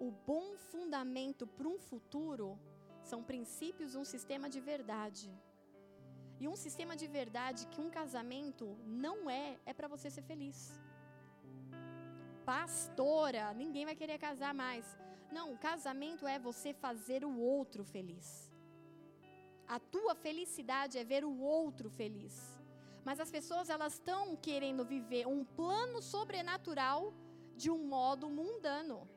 [0.06, 2.58] O bom fundamento para um futuro
[3.10, 5.30] são princípios um sistema de verdade.
[6.44, 8.64] E um sistema de verdade que um casamento
[9.04, 10.58] não é, é para você ser feliz.
[12.44, 14.84] Pastora, ninguém vai querer casar mais.
[15.36, 18.26] Não, casamento é você fazer o outro feliz.
[19.66, 22.36] A tua felicidade é ver o outro feliz.
[23.06, 27.14] Mas as pessoas elas estão querendo viver um plano sobrenatural
[27.56, 29.08] de um modo mundano.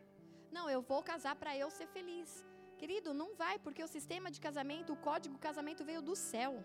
[0.49, 2.47] Não, eu vou casar para eu ser feliz.
[2.77, 6.63] Querido, não vai, porque o sistema de casamento, o código casamento veio do céu.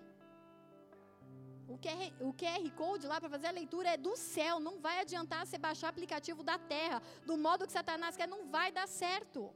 [1.73, 4.61] O QR, Code lá para fazer a leitura é do céu.
[4.61, 8.70] Não vai adiantar você baixar aplicativo da terra, do modo que Satanás quer, não vai
[8.70, 9.51] dar certo.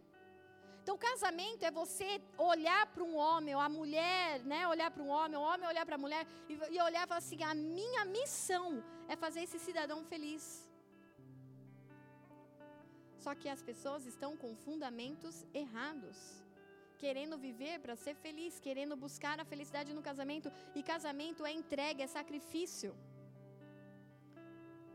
[0.83, 4.69] Então, casamento é você olhar para um homem, ou a mulher, né?
[4.69, 7.19] Olhar para um homem, o homem olhar para a mulher e, e olhar e falar
[7.19, 10.71] assim: a minha missão é fazer esse cidadão feliz.
[13.19, 16.45] Só que as pessoas estão com fundamentos errados
[17.03, 22.03] querendo viver para ser feliz, querendo buscar a felicidade no casamento, e casamento é entrega,
[22.03, 22.94] é sacrifício.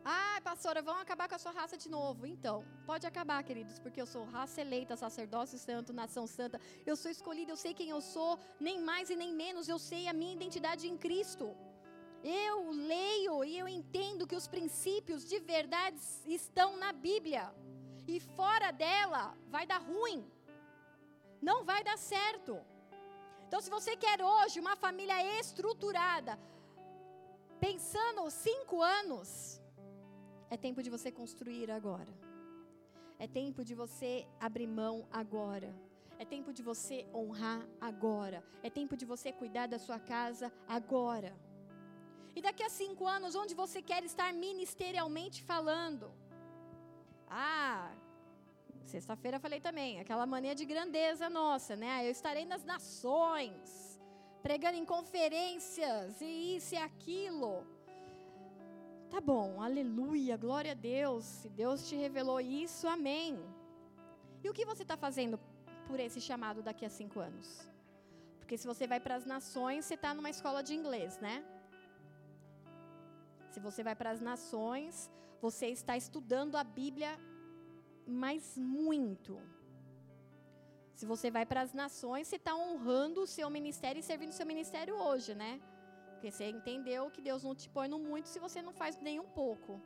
[0.03, 2.25] Ah, pastora, vão acabar com a sua raça de novo.
[2.25, 6.59] Então, pode acabar, queridos, porque eu sou raça eleita, sacerdócio santo, nação santa.
[6.85, 10.07] Eu sou escolhida, eu sei quem eu sou, nem mais e nem menos, eu sei
[10.07, 11.55] a minha identidade em Cristo.
[12.23, 17.53] Eu leio e eu entendo que os princípios de verdade estão na Bíblia.
[18.07, 20.25] E fora dela vai dar ruim
[21.41, 22.59] não vai dar certo.
[23.47, 26.39] Então, se você quer hoje uma família estruturada,
[27.59, 29.61] pensando cinco anos,
[30.49, 32.13] é tempo de você construir agora.
[33.19, 35.69] É tempo de você abrir mão agora.
[36.17, 38.43] É tempo de você honrar agora.
[38.63, 41.31] É tempo de você cuidar da sua casa agora.
[42.35, 46.11] E daqui a cinco anos, onde você quer estar ministerialmente falando?
[47.27, 47.91] Ah,
[48.85, 52.05] Sexta-feira falei também, aquela mania de grandeza nossa, né?
[52.05, 53.99] Eu estarei nas nações,
[54.41, 57.65] pregando em conferências e isso e aquilo.
[59.09, 61.25] Tá bom, aleluia, glória a Deus.
[61.25, 63.39] Se Deus te revelou isso, amém.
[64.43, 65.39] E o que você está fazendo
[65.87, 67.67] por esse chamado daqui a cinco anos?
[68.39, 71.43] Porque se você vai para as nações, você está numa escola de inglês, né?
[73.51, 75.11] Se você vai para as nações,
[75.41, 77.11] você está estudando a Bíblia
[78.05, 79.39] mas muito.
[80.95, 84.33] Se você vai para as nações, você está honrando o seu ministério e servindo o
[84.33, 85.59] seu ministério hoje, né?
[86.11, 89.19] Porque você entendeu que Deus não te põe no muito se você não faz nem
[89.19, 89.81] um pouco.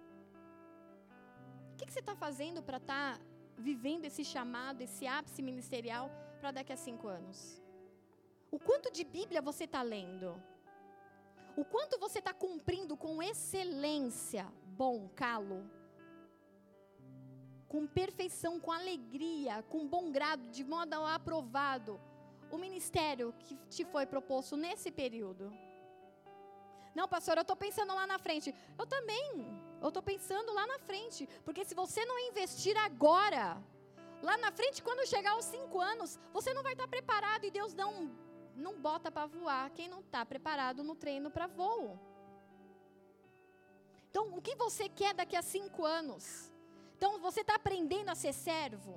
[1.72, 3.26] O que, que você está fazendo para estar tá
[3.58, 7.62] vivendo esse chamado, esse ápice ministerial para daqui a cinco anos?
[8.52, 10.42] O quanto de Bíblia você está lendo?
[11.56, 15.64] O quanto você está cumprindo com excelência, bom calo,
[17.76, 22.00] com perfeição, com alegria, com bom grado, de modo aprovado,
[22.50, 25.52] o ministério que te foi proposto nesse período?
[26.96, 28.56] Não, pastor, eu estou pensando lá na frente.
[28.80, 29.46] Eu também.
[29.82, 31.28] Eu estou pensando lá na frente.
[31.44, 33.62] Porque se você não investir agora,
[34.22, 37.74] lá na frente, quando chegar aos cinco anos, você não vai estar preparado e Deus
[37.74, 38.10] não,
[38.56, 42.00] não bota para voar quem não está preparado no treino para voo.
[44.10, 46.55] Então, o que você quer daqui a cinco anos?
[46.96, 48.96] Então, você está aprendendo a ser servo?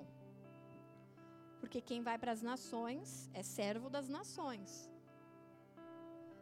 [1.61, 4.71] Porque quem vai para as nações é servo das nações.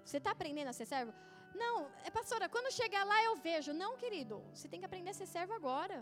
[0.05, 1.13] Você está aprendendo a ser servo?
[1.63, 3.73] Não, é pastora, quando chegar lá eu vejo.
[3.73, 5.99] Não, querido, você tem que aprender a ser servo agora.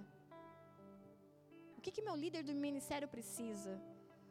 [1.78, 3.74] O que, que meu líder do ministério precisa?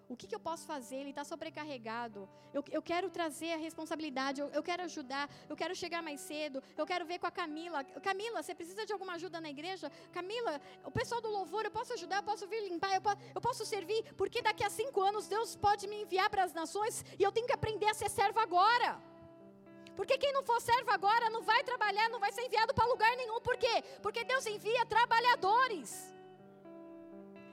[0.09, 0.97] O que, que eu posso fazer?
[0.97, 2.29] Ele está sobrecarregado.
[2.53, 4.41] Eu, eu quero trazer a responsabilidade.
[4.41, 5.29] Eu, eu quero ajudar.
[5.49, 6.61] Eu quero chegar mais cedo.
[6.77, 7.83] Eu quero ver com a Camila.
[7.83, 9.91] Camila, você precisa de alguma ajuda na igreja?
[10.11, 12.17] Camila, o pessoal do louvor, eu posso ajudar?
[12.17, 12.93] Eu posso vir limpar?
[12.95, 13.01] Eu,
[13.35, 14.13] eu posso servir?
[14.15, 17.47] Porque daqui a cinco anos Deus pode me enviar para as nações e eu tenho
[17.47, 19.01] que aprender a ser servo agora.
[19.95, 23.15] Porque quem não for servo agora não vai trabalhar, não vai ser enviado para lugar
[23.15, 23.39] nenhum.
[23.41, 23.83] Por quê?
[24.01, 26.13] Porque Deus envia trabalhadores.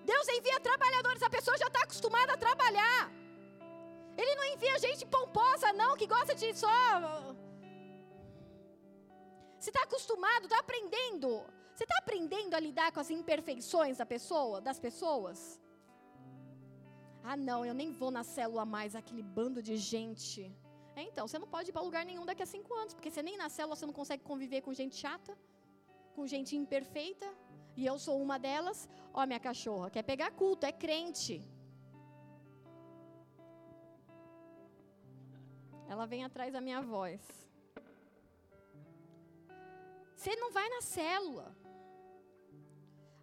[0.05, 3.11] Deus envia trabalhadores, a pessoa já está acostumada a trabalhar.
[4.17, 6.71] Ele não envia gente pomposa, não, que gosta de só.
[9.59, 11.29] Você está acostumado, está aprendendo.
[11.75, 15.61] Você está aprendendo a lidar com as imperfeições da pessoa, das pessoas?
[17.23, 20.41] Ah, não, eu nem vou na célula mais, aquele bando de gente.
[20.97, 23.23] É, então, você não pode ir para lugar nenhum daqui a cinco anos, porque você
[23.23, 25.37] nem na célula você não consegue conviver com gente chata,
[26.15, 27.29] com gente imperfeita
[27.77, 28.89] e eu sou uma delas.
[29.13, 31.43] Ó, minha cachorra, quer pegar culto, é crente.
[35.89, 37.21] Ela vem atrás da minha voz.
[40.15, 41.57] Você não vai na célula.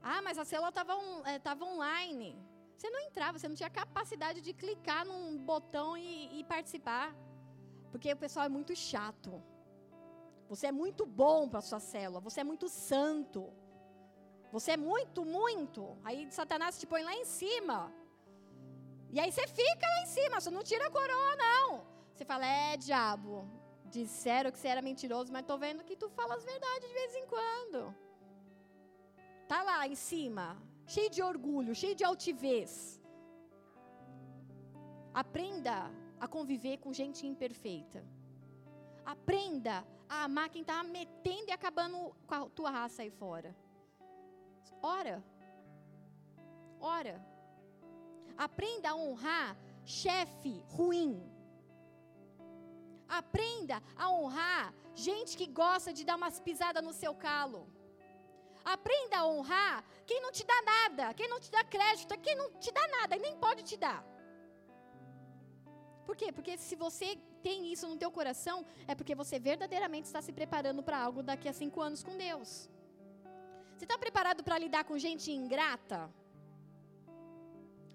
[0.02, 2.30] Ah, mas a célula estava on, é, online.
[2.76, 7.16] Você não entrava, você não tinha capacidade de clicar num botão e, e participar.
[7.92, 9.42] Porque o pessoal é muito chato.
[10.50, 13.52] Você é muito bom para sua célula, você é muito santo.
[14.52, 15.98] Você é muito, muito.
[16.04, 17.92] Aí Satanás te põe lá em cima.
[19.12, 21.86] E aí você fica lá em cima, você não tira a coroa, não.
[22.14, 23.48] Você fala, é, diabo,
[23.86, 27.16] disseram que você era mentiroso, mas estou vendo que tu fala as verdades de vez
[27.16, 27.96] em quando.
[29.48, 33.02] Tá lá em cima, cheio de orgulho, cheio de altivez.
[35.14, 38.04] Aprenda a conviver com gente imperfeita.
[39.06, 43.56] Aprenda a amar quem está metendo e acabando com a tua raça aí fora.
[44.82, 45.24] Ora.
[46.80, 47.16] Ora.
[48.38, 51.14] Aprenda a honrar chefe ruim.
[53.08, 57.68] Aprenda a honrar gente que gosta de dar umas pisadas no seu calo.
[58.66, 62.52] Aprenda a honrar quem não te dá nada, quem não te dá crédito, quem não
[62.60, 64.04] te dá nada e nem pode te dar.
[66.06, 66.32] Por quê?
[66.32, 70.84] Porque se você tem isso no teu coração, é porque você verdadeiramente está se preparando
[70.84, 72.70] para algo daqui a cinco anos com Deus.
[73.78, 76.00] Você está preparado para lidar com gente ingrata?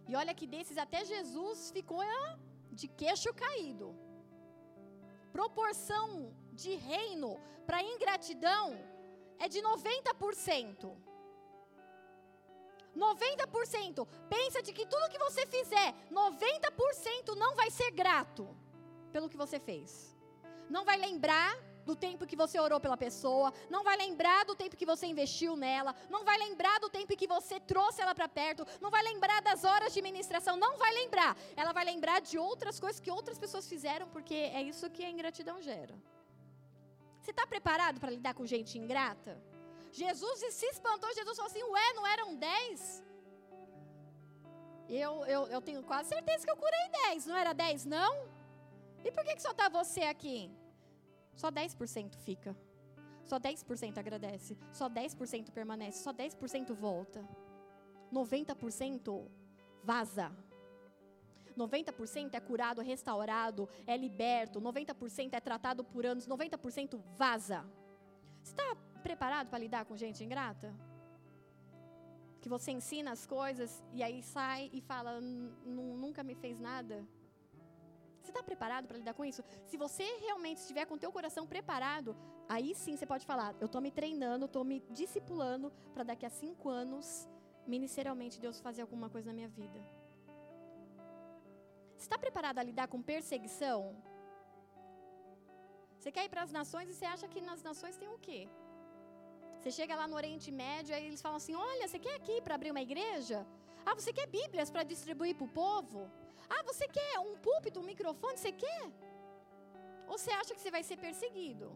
[0.09, 2.01] E olha que desses até Jesus ficou
[2.71, 3.89] de queixo caído.
[5.33, 7.31] Proporção de reino
[7.67, 8.79] para ingratidão
[9.41, 10.97] é de 90%.
[12.97, 14.07] 90%.
[14.29, 18.57] Pensa de que tudo que você fizer, 90% não vai ser grato
[19.11, 20.17] pelo que você fez.
[20.71, 21.53] Não vai lembrar
[21.85, 25.57] do tempo que você orou pela pessoa, não vai lembrar do tempo que você investiu
[25.57, 29.41] nela, não vai lembrar do tempo que você trouxe ela para perto, não vai lembrar
[29.43, 31.37] das horas de ministração, não vai lembrar.
[31.57, 35.11] Ela vai lembrar de outras coisas que outras pessoas fizeram, porque é isso que a
[35.11, 35.95] ingratidão gera.
[37.21, 39.41] Você está preparado para lidar com gente ingrata?
[39.93, 43.03] Jesus se espantou, Jesus falou assim: Ué, não eram dez?
[44.89, 48.29] Eu, eu, eu tenho quase certeza que eu curei dez, não era dez, não?
[49.05, 50.51] E por que, que só está você aqui?
[51.35, 52.57] Só 10% fica.
[53.25, 54.57] Só 10% agradece.
[54.73, 56.03] Só 10% permanece.
[56.03, 57.27] Só 10% volta.
[58.13, 59.27] 90%
[59.83, 60.31] vaza.
[61.57, 64.61] 90% é curado, restaurado, é liberto.
[64.61, 66.27] 90% é tratado por anos.
[66.27, 67.65] 90% vaza.
[68.43, 70.75] Você está preparado para lidar com gente ingrata?
[72.41, 77.07] Que você ensina as coisas e aí sai e fala: nunca me fez nada.
[78.23, 79.43] Você está preparado para lidar com isso?
[79.67, 82.17] Se você realmente estiver com o teu coração preparado,
[82.49, 86.31] aí sim você pode falar: eu estou me treinando, estou me discipulando para daqui a
[86.31, 87.29] cinco anos,
[87.67, 89.79] ministerialmente, Deus fazer alguma coisa na minha vida.
[91.97, 93.97] Você está preparado a lidar com perseguição?
[95.99, 98.49] Você quer ir para as nações e você acha que nas nações tem o quê?
[99.59, 102.55] Você chega lá no Oriente Médio e eles falam assim: Olha, você quer aqui para
[102.55, 103.47] abrir uma igreja?
[103.85, 106.11] Ah, você quer Bíblias para distribuir para o povo?
[106.49, 108.39] Ah, você quer um púlpito, um microfone?
[108.39, 108.85] Você quer?
[110.07, 111.73] Ou você acha que você vai ser perseguido?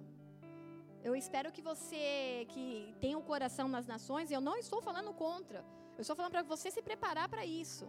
[1.02, 5.64] Eu espero que você que tem o coração nas nações, eu não estou falando contra.
[5.96, 7.86] Eu estou falando para você se preparar para isso.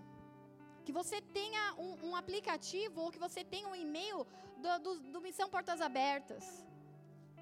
[0.86, 4.26] Que você tenha um, um, aplicativo ou que você tenha um e-mail
[4.64, 6.46] do, do, do Missão Portas Abertas.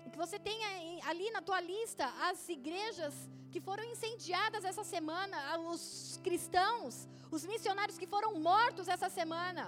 [0.06, 0.68] E que você tenha
[1.10, 3.14] ali na tua lista as igrejas
[3.56, 5.38] que foram incendiadas essa semana,
[5.74, 5.84] os
[6.26, 6.94] cristãos,
[7.36, 9.64] os missionários que foram mortos essa semana.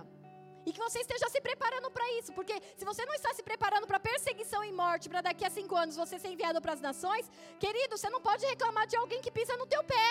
[0.66, 3.88] E que você esteja se preparando para isso, porque se você não está se preparando
[3.90, 7.32] para perseguição e morte, para daqui a cinco anos você ser enviado para as nações,
[7.64, 10.10] querido, você não pode reclamar de alguém que pisa no teu pé.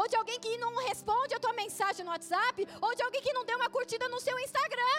[0.00, 3.36] Ou de alguém que não responde a tua mensagem no WhatsApp, ou de alguém que
[3.38, 4.96] não deu uma curtida no seu Instagram.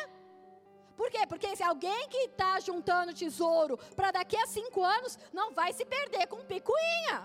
[0.99, 1.23] Por quê?
[1.31, 5.85] Porque se alguém que está juntando tesouro para daqui a cinco anos, não vai se
[5.85, 7.17] perder com picuinha.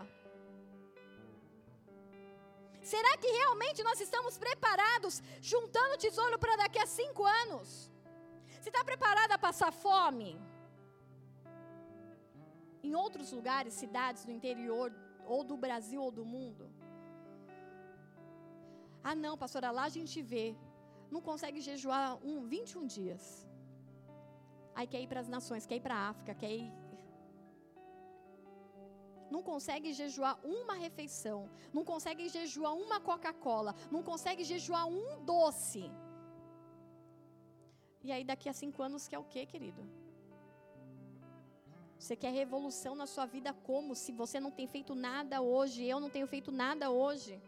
[2.92, 7.90] Será que realmente nós estamos preparados, juntando tesouro para daqui a cinco anos?
[8.60, 10.30] Você está preparado a passar fome?
[12.82, 14.92] Em outros lugares, cidades do interior,
[15.24, 16.64] ou do Brasil ou do mundo?
[19.02, 20.46] Ah, não, pastora, lá a gente vê.
[21.10, 23.24] Não consegue jejuar um, 21 dias.
[24.74, 26.72] Aí quer ir para as nações, quer ir para a África, quer ir.
[29.34, 31.38] Não consegue jejuar uma refeição.
[31.72, 33.74] Não consegue jejuar uma Coca-Cola.
[33.90, 35.84] Não consegue jejuar um doce.
[38.04, 39.82] E aí daqui a cinco anos quer o quê, querido?
[41.98, 43.94] Você quer revolução na sua vida como?
[43.94, 47.40] Se você não tem feito nada hoje, eu não tenho feito nada hoje.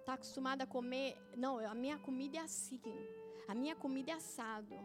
[0.00, 1.16] Está acostumado a comer.
[1.36, 2.82] Não, a minha comida é assim.
[3.46, 4.76] A minha comida é assado.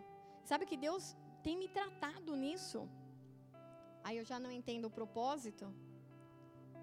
[0.43, 2.87] Sabe que Deus tem me tratado nisso?
[4.03, 5.73] Aí eu já não entendo o propósito.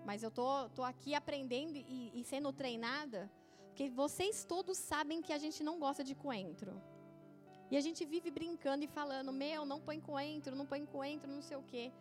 [0.05, 3.31] Mas eu tô, tô aqui aprendendo e, e sendo treinada.
[3.69, 6.81] Porque vocês todos sabem que a gente não gosta de coentro.
[7.71, 11.43] E a gente vive brincando e falando: Meu, não põe coentro, não põe coentro, não
[11.43, 11.93] sei o quê.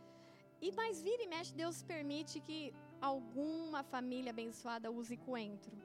[0.61, 5.75] E mais vira e mexe, Deus permite que alguma família abençoada use coentro.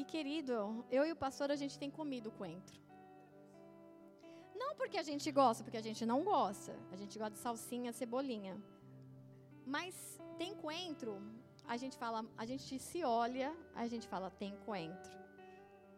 [0.00, 0.54] E querido,
[0.90, 2.78] eu e o pastor a gente tem comido coentro.
[4.60, 6.72] Não porque a gente gosta, porque a gente não gosta.
[6.90, 8.54] A gente gosta de salsinha, cebolinha.
[9.74, 9.94] Mas
[10.38, 11.12] tem coentro,
[11.66, 15.14] a gente fala, a gente se olha, a gente fala tem coentro.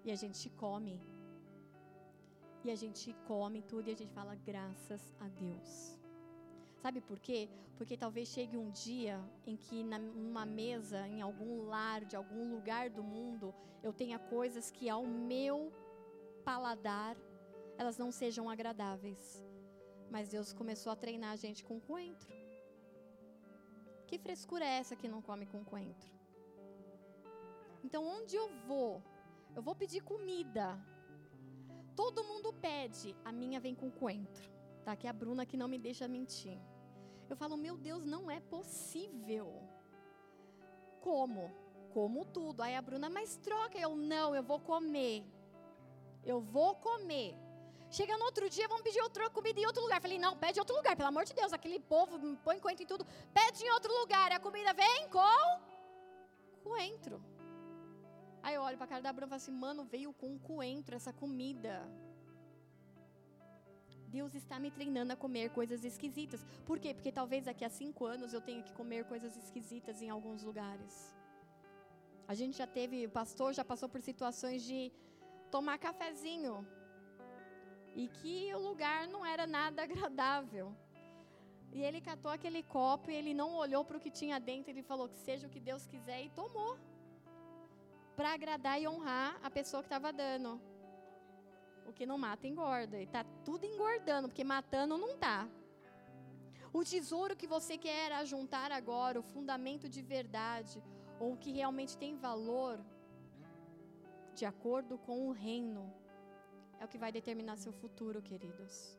[0.05, 0.97] E a gente come.
[2.65, 6.02] E a gente come tudo e a gente fala graças a Deus.
[6.83, 7.49] Sabe por quê?
[7.77, 12.91] Porque talvez chegue um dia em que numa mesa, em algum lar, de algum lugar
[12.91, 13.55] do mundo,
[13.85, 15.73] eu tenha coisas que ao meu
[16.45, 17.17] paladar
[17.79, 19.23] elas não sejam agradáveis.
[20.11, 22.35] Mas Deus começou a treinar a gente com coentro.
[24.09, 26.11] Que frescura é essa que não come com coentro?
[27.85, 29.01] Então, onde eu vou?
[29.55, 30.67] Eu vou pedir comida.
[31.95, 34.51] Todo mundo pede, a minha vem com coentro.
[34.85, 34.97] Tá?
[34.97, 36.59] Que é a Bruna que não me deixa mentir.
[37.33, 39.47] Eu falo, meu Deus, não é possível.
[41.01, 41.51] Como?
[41.95, 42.63] Como tudo.
[42.63, 43.79] Aí a Bruna, mas troca.
[43.79, 45.25] Eu, não, eu vou comer.
[46.23, 47.35] Eu vou comer.
[47.91, 50.01] Chega no outro dia, vamos pedir outra comida em outro lugar.
[50.03, 51.55] Falei, não, pede em outro lugar, pelo amor de Deus.
[51.55, 53.07] Aquele povo põe coentro em tudo.
[53.33, 54.31] Pede em outro lugar.
[54.31, 55.61] A comida vem com
[56.63, 57.25] coentro.
[58.43, 60.95] Aí eu olho para a cara da Bruna e falo assim, mano, veio com coentro
[60.95, 61.89] essa comida.
[64.17, 66.41] Deus está me treinando a comer coisas esquisitas.
[66.69, 66.91] Por quê?
[66.97, 70.95] Porque talvez daqui a cinco anos eu tenha que comer coisas esquisitas em alguns lugares.
[72.33, 74.81] A gente já teve, o pastor já passou por situações de
[75.55, 76.55] tomar cafezinho
[77.95, 80.69] e que o lugar não era nada agradável.
[81.77, 84.83] E ele catou aquele copo e ele não olhou para o que tinha dentro, ele
[84.83, 86.73] falou que seja o que Deus quiser e tomou.
[88.15, 90.61] Para agradar e honrar a pessoa que estava dando.
[91.87, 93.01] O que não mata engorda.
[93.01, 95.49] E tá tudo engordando, porque matando não tá.
[96.73, 100.83] O tesouro que você quer ajuntar agora, o fundamento de verdade,
[101.21, 102.81] ou o que realmente tem valor,
[104.35, 105.93] de acordo com o reino,
[106.81, 108.99] é o que vai determinar seu futuro, queridos.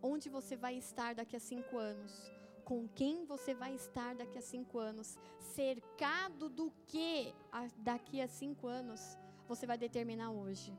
[0.00, 2.32] Onde você vai estar daqui a cinco anos?
[2.64, 5.18] Com quem você vai estar daqui a cinco anos?
[5.40, 7.34] Cercado do que
[7.78, 9.18] daqui a cinco anos?
[9.48, 10.72] Você vai determinar hoje.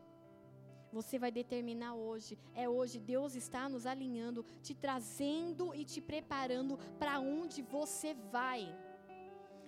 [0.94, 2.38] Você vai determinar hoje.
[2.54, 3.00] É hoje.
[3.00, 8.62] Deus está nos alinhando, te trazendo e te preparando para onde você vai.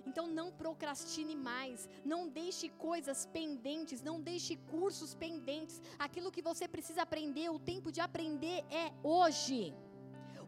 [0.06, 5.81] Então não procrastine mais, não deixe coisas pendentes, não deixe cursos pendentes.
[5.97, 9.73] Aquilo que você precisa aprender, o tempo de aprender é hoje.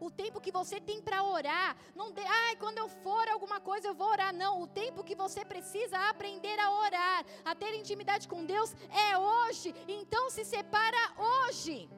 [0.00, 1.76] O tempo que você tem para orar.
[1.94, 4.32] Não de, ai, quando eu for alguma coisa eu vou orar.
[4.34, 8.74] Não, o tempo que você precisa aprender a orar, a ter intimidade com Deus
[9.06, 9.74] é hoje.
[9.86, 11.88] Então se separa hoje.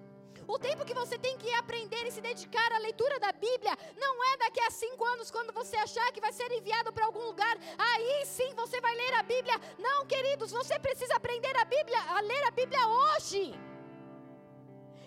[0.48, 4.24] O tempo que você tem que aprender e se dedicar à leitura da Bíblia não
[4.32, 7.56] é daqui a cinco anos, quando você achar que vai ser enviado para algum lugar.
[7.78, 9.60] Aí sim você vai ler a Bíblia.
[9.78, 13.69] Não, queridos, você precisa aprender a Bíblia, a ler a Bíblia hoje.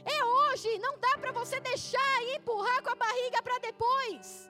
[0.05, 4.49] É hoje, não dá para você deixar e empurrar com a barriga para depois.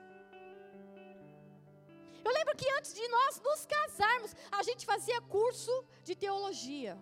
[2.24, 6.96] Eu lembro que antes de nós nos casarmos, a gente fazia curso de teologia.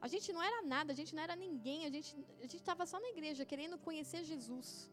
[0.00, 3.00] A gente não era nada, a gente não era ninguém, a gente a estava só
[3.00, 4.90] na igreja querendo conhecer Jesus.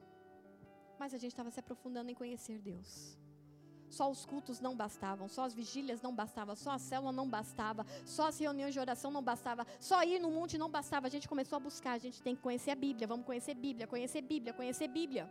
[1.02, 2.92] Mas a gente estava se aprofundando em conhecer Deus.
[3.92, 7.86] Só os cultos não bastavam, só as vigílias não bastavam, só a célula não bastava,
[8.06, 11.08] só as reuniões de oração não bastava, só ir no monte não bastava.
[11.08, 13.86] A gente começou a buscar, a gente tem que conhecer a Bíblia, vamos conhecer Bíblia,
[13.86, 15.30] conhecer Bíblia, conhecer Bíblia.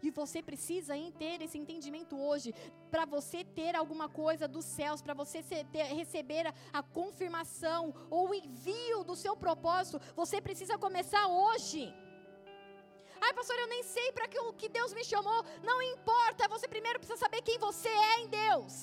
[0.00, 2.54] E você precisa ter esse entendimento hoje,
[2.90, 5.42] para você ter alguma coisa dos céus, para você
[5.72, 11.92] ter, receber a, a confirmação ou o envio do seu propósito, você precisa começar hoje.
[13.24, 15.40] Ai, pastor, eu nem sei para que, que Deus me chamou.
[15.62, 18.74] Não importa, você primeiro precisa saber quem você é em Deus.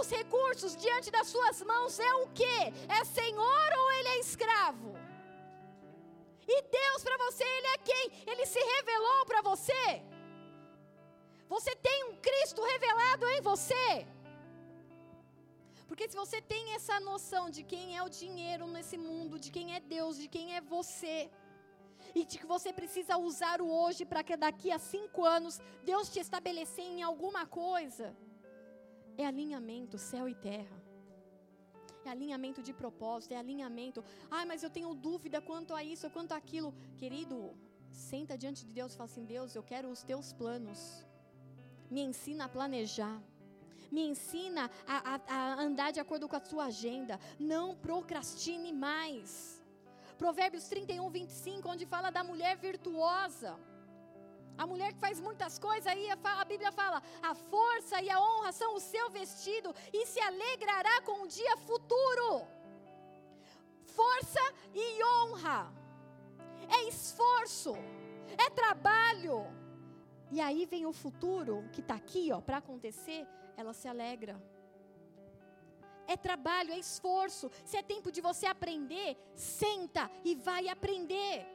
[0.00, 2.58] Os recursos diante das suas mãos é o que?
[2.98, 4.92] É Senhor ou ele é escravo?
[6.54, 8.04] E Deus para você, ele é quem?
[8.26, 10.02] Ele se revelou para você.
[11.54, 14.06] Você tem um Cristo revelado em você.
[15.86, 19.74] Porque se você tem essa noção de quem é o dinheiro nesse mundo, de quem
[19.76, 21.30] é Deus, de quem é você,
[22.14, 26.08] e de que você precisa usar o hoje para que daqui a cinco anos Deus
[26.12, 28.16] te estabelecer em alguma coisa,
[29.16, 30.80] é alinhamento céu e terra.
[32.04, 34.04] É alinhamento de propósito, é alinhamento.
[34.28, 36.74] Ah, mas eu tenho dúvida quanto a isso, quanto aquilo.
[36.96, 37.54] Querido,
[37.90, 41.06] senta diante de Deus e fala assim: Deus, eu quero os teus planos
[41.92, 43.22] me ensina a planejar.
[43.90, 47.20] Me ensina a, a, a andar de acordo com a sua agenda.
[47.38, 49.61] Não procrastine mais.
[50.22, 53.52] Provérbios 31, 25, onde fala da mulher virtuosa.
[54.62, 58.52] A mulher que faz muitas coisas, aí a, Bíblia fala: a força e a honra
[58.60, 62.28] são o seu vestido, e se alegrará com o dia futuro.
[63.98, 64.44] Força
[64.84, 65.58] e honra,
[66.76, 67.74] é esforço,
[68.44, 69.38] é trabalho
[70.34, 74.42] e aí vem o futuro que está aqui, ó, para acontecer, ela se alegra.
[76.06, 77.50] É trabalho, é esforço.
[77.64, 81.46] Se é tempo de você aprender, senta e vai aprender.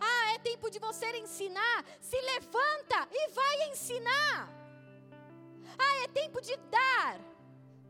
[0.00, 4.48] Ah, é tempo de você ensinar, se levanta e vai ensinar.
[5.78, 7.20] Ah, é tempo de dar.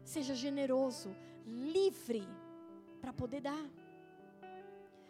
[0.05, 1.15] Seja generoso,
[1.45, 2.27] livre
[3.01, 3.67] para poder dar.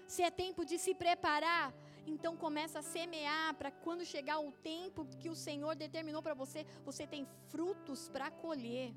[0.07, 1.75] Se é tempo de se preparar,
[2.07, 6.65] então começa a semear para quando chegar o tempo que o Senhor determinou para você,
[6.85, 8.95] você tem frutos para colher.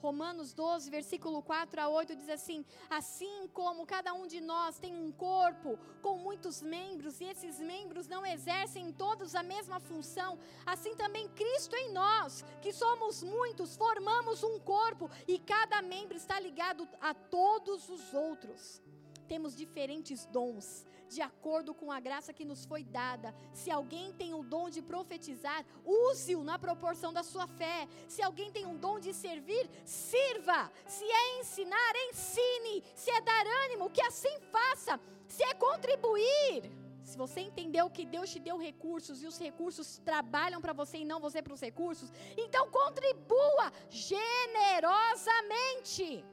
[0.00, 4.94] Romanos 12, versículo 4 a 8 diz assim: Assim como cada um de nós tem
[4.94, 10.94] um corpo com muitos membros, e esses membros não exercem todos a mesma função, assim
[10.94, 16.88] também Cristo em nós, que somos muitos, formamos um corpo, e cada membro está ligado
[17.00, 18.82] a todos os outros.
[19.26, 23.34] Temos diferentes dons, de acordo com a graça que nos foi dada.
[23.52, 27.88] Se alguém tem o dom de profetizar, use-o na proporção da sua fé.
[28.08, 30.70] Se alguém tem um dom de servir, sirva.
[30.86, 32.82] Se é ensinar, ensine.
[32.94, 35.00] Se é dar ânimo, que assim faça.
[35.26, 36.70] Se é contribuir,
[37.06, 41.04] se você entendeu que Deus te deu recursos e os recursos trabalham para você e
[41.04, 46.24] não você para os recursos, então contribua generosamente.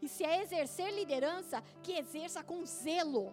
[0.00, 3.32] E se é exercer liderança, que exerça com zelo.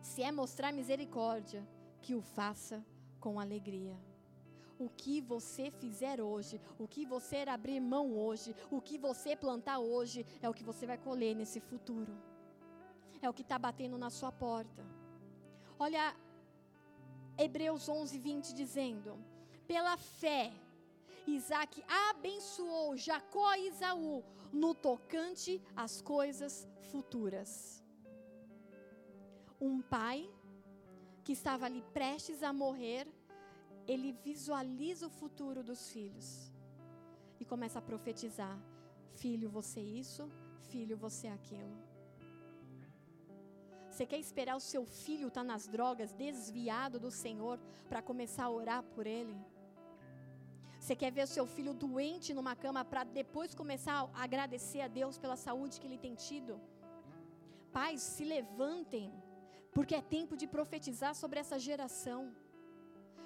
[0.00, 1.66] Se é mostrar misericórdia,
[2.02, 2.84] que o faça
[3.20, 3.96] com alegria.
[4.78, 9.78] O que você fizer hoje, o que você abrir mão hoje, o que você plantar
[9.78, 12.12] hoje, é o que você vai colher nesse futuro.
[13.22, 14.84] É o que está batendo na sua porta.
[15.78, 16.14] Olha,
[17.38, 19.16] Hebreus 11, 20 dizendo:
[19.66, 20.52] Pela fé,
[21.26, 24.22] Isaac abençoou Jacó e Isaú
[24.54, 27.84] no tocante às coisas futuras
[29.60, 30.30] um pai
[31.24, 33.06] que estava ali prestes a morrer,
[33.86, 36.50] ele visualiza o futuro dos filhos
[37.40, 38.58] e começa a profetizar:
[39.14, 40.28] filho, você isso,
[40.70, 41.76] filho, você aquilo.
[43.90, 48.44] Você quer esperar o seu filho estar tá nas drogas, desviado do Senhor, para começar
[48.44, 49.36] a orar por ele?
[50.84, 54.88] Você quer ver o seu filho doente numa cama para depois começar a agradecer a
[54.98, 56.60] Deus pela saúde que ele tem tido?
[57.72, 59.10] Pais, se levantem
[59.72, 62.20] Porque é tempo de profetizar sobre essa geração.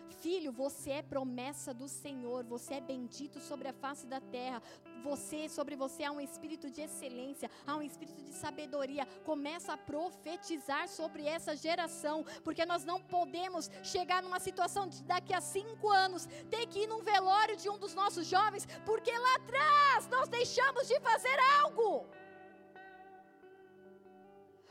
[0.08, 4.62] Filho, você é promessa do Senhor, você é bendito sobre a face da terra.
[5.02, 9.06] Você, sobre você há um espírito de excelência, há um espírito de sabedoria.
[9.24, 15.32] Começa a profetizar sobre essa geração, porque nós não podemos chegar numa situação de daqui
[15.32, 19.34] a cinco anos ter que ir num velório de um dos nossos jovens, porque lá
[19.36, 22.06] atrás nós deixamos de fazer algo.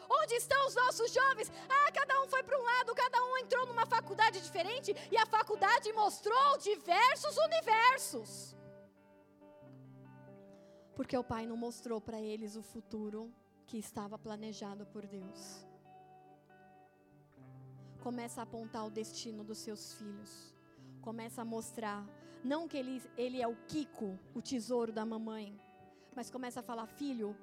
[0.10, 1.52] Onde estão os nossos jovens?
[1.70, 5.26] Ah, cada um foi para um lado, cada um entrou numa faculdade diferente e a
[5.26, 8.56] faculdade mostrou diversos universos.
[10.96, 13.32] Porque o Pai não mostrou para eles o futuro
[13.68, 15.68] que estava planejado por Deus.
[18.02, 20.56] Começa a apontar o destino dos seus filhos.
[21.02, 22.06] Começa a mostrar,
[22.44, 25.60] não que ele, ele é o Kiko, o tesouro da mamãe,
[26.16, 27.38] mas começa a falar: filho,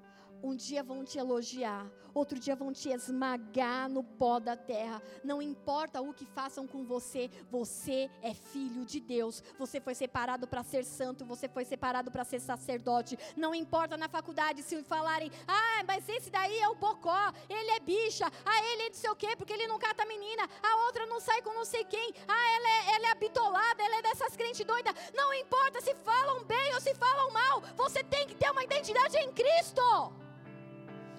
[0.44, 5.02] um dia vão te elogiar, outro dia vão te esmagar no pó da terra.
[5.24, 9.42] Não importa o que façam com você, você é filho de Deus.
[9.58, 13.18] Você foi separado para ser santo, você foi separado para ser sacerdote.
[13.34, 17.80] Não importa na faculdade se falarem, ah, mas esse daí é o bocó, ele é
[17.80, 20.84] bicha, ah, ele é não sei o quê, porque ele não cata a menina, a
[20.84, 24.02] outra não sai com não sei quem, ah, ela é, ela é bitolada, ela é
[24.02, 24.94] dessas crentes doidas.
[25.14, 29.16] Não importa se falam bem ou se falam mal, você tem que ter uma identidade
[29.16, 30.24] em Cristo.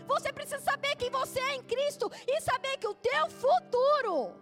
[0.07, 4.35] Você precisa saber quem você é em Cristo e saber que o teu futuro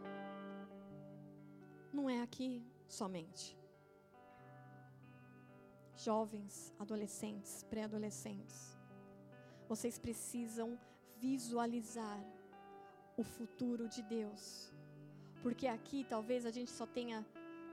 [1.91, 3.57] não é aqui somente.
[5.95, 8.77] Jovens, adolescentes, pré-adolescentes,
[9.69, 10.77] vocês precisam
[11.17, 12.19] visualizar
[13.15, 14.73] o futuro de Deus.
[15.41, 17.25] Porque aqui talvez a gente só tenha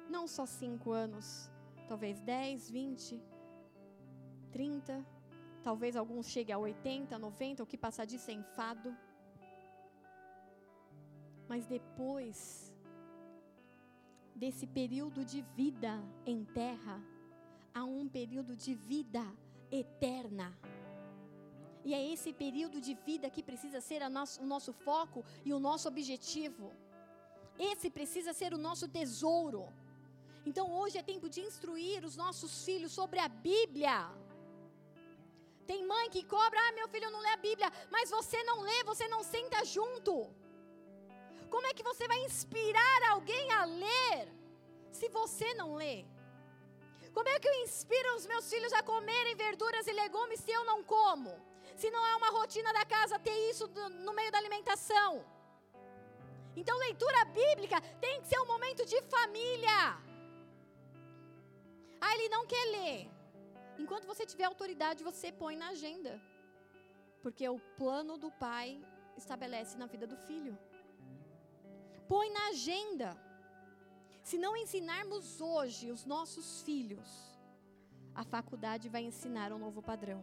[0.09, 1.51] não só cinco anos,
[1.89, 3.21] talvez 10, 20,
[4.53, 5.05] 30,
[5.63, 8.97] Talvez alguns cheguem a 80, 90, o que passar disso é enfado.
[11.49, 12.73] Mas depois
[14.35, 17.03] desse período de vida em terra,
[17.75, 19.25] há um período de vida
[19.71, 20.57] eterna.
[21.85, 25.59] E é esse período de vida que precisa ser nosso, o nosso foco e o
[25.59, 26.73] nosso objetivo.
[27.59, 29.69] Esse precisa ser o nosso tesouro.
[30.45, 34.11] Então hoje é tempo de instruir os nossos filhos sobre a Bíblia.
[35.67, 38.83] Tem mãe que cobra, ah, meu filho não lê a Bíblia, mas você não lê,
[38.85, 40.15] você não senta junto.
[41.49, 44.29] Como é que você vai inspirar alguém a ler
[44.91, 46.05] se você não lê?
[47.13, 50.65] Como é que eu inspiro os meus filhos a comerem verduras e legumes se eu
[50.65, 51.33] não como?
[51.77, 53.67] Se não é uma rotina da casa ter isso
[54.07, 55.25] no meio da alimentação.
[56.57, 59.99] Então, leitura bíblica tem que ser um momento de família.
[62.01, 63.20] Ah, ele não quer ler.
[63.83, 66.13] Enquanto você tiver autoridade, você põe na agenda.
[67.23, 68.69] Porque o plano do pai
[69.23, 70.55] estabelece na vida do filho.
[72.13, 73.09] Põe na agenda.
[74.29, 77.09] Se não ensinarmos hoje os nossos filhos,
[78.15, 80.21] a faculdade vai ensinar um novo padrão.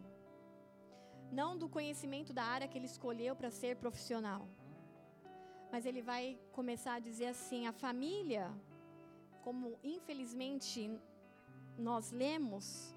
[1.40, 4.42] Não do conhecimento da área que ele escolheu para ser profissional.
[5.72, 6.22] Mas ele vai
[6.58, 8.44] começar a dizer assim: a família,
[9.46, 10.80] como infelizmente
[11.88, 12.94] nós lemos,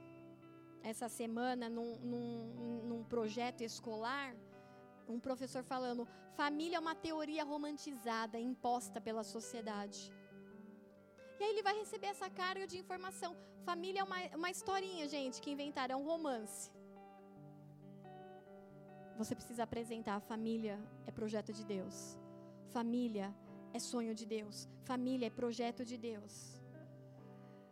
[0.84, 4.36] essa semana num, num, num projeto escolar,
[5.08, 10.12] um professor falando: família é uma teoria romantizada, imposta pela sociedade.
[11.40, 13.36] E aí ele vai receber essa carga de informação.
[13.64, 16.72] Família é uma, uma historinha, gente, que inventaram, é um romance.
[19.18, 22.20] Você precisa apresentar: família é projeto de Deus.
[22.76, 23.28] Família
[23.74, 24.68] é sonho de Deus.
[24.84, 26.34] Família é projeto de Deus.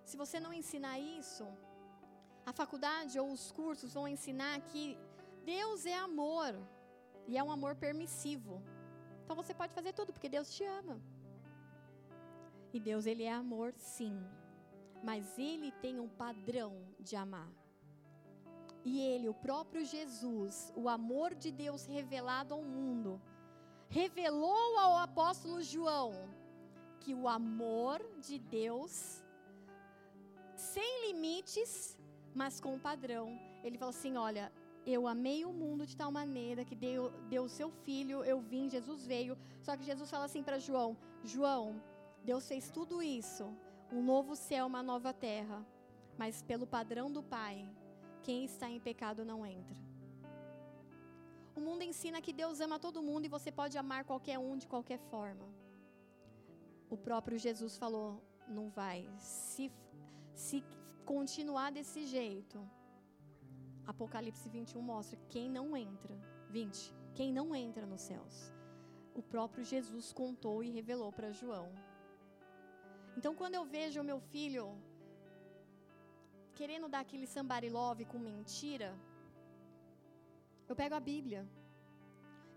[0.09, 1.45] Se você não ensinar isso,
[2.49, 4.97] a faculdade ou os cursos vão ensinar que
[5.45, 6.51] Deus é amor
[7.27, 8.53] e é um amor permissivo.
[9.21, 10.99] Então você pode fazer tudo porque Deus te ama.
[12.73, 14.15] E Deus ele é amor, sim.
[15.03, 17.51] Mas ele tem um padrão de amar.
[18.83, 23.21] E ele, o próprio Jesus, o amor de Deus revelado ao mundo,
[23.89, 26.13] revelou ao apóstolo João
[26.99, 29.23] que o amor de Deus
[30.55, 31.98] sem limites
[32.33, 33.39] mas com um padrão.
[33.63, 34.51] Ele falou assim: Olha,
[34.85, 38.69] eu amei o mundo de tal maneira que deu, deu o seu filho, eu vim,
[38.69, 39.37] Jesus veio.
[39.61, 41.81] Só que Jesus fala assim para João: João,
[42.23, 43.45] Deus fez tudo isso,
[43.91, 45.65] um novo céu, uma nova terra,
[46.17, 47.67] mas pelo padrão do Pai,
[48.23, 49.77] quem está em pecado não entra.
[51.55, 54.67] O mundo ensina que Deus ama todo mundo e você pode amar qualquer um de
[54.67, 55.45] qualquer forma.
[56.89, 59.07] O próprio Jesus falou: não vai.
[59.17, 59.71] Se,
[60.33, 60.63] se
[61.05, 62.57] continuar desse jeito,
[63.85, 66.15] Apocalipse 21 mostra quem não entra.
[66.49, 66.93] 20.
[67.13, 68.53] Quem não entra nos céus.
[69.19, 71.67] o próprio Jesus contou e revelou para João.
[73.17, 74.65] Então, quando eu vejo o meu filho
[76.59, 78.89] querendo dar aquele somebody love com mentira,
[80.69, 81.41] eu pego a Bíblia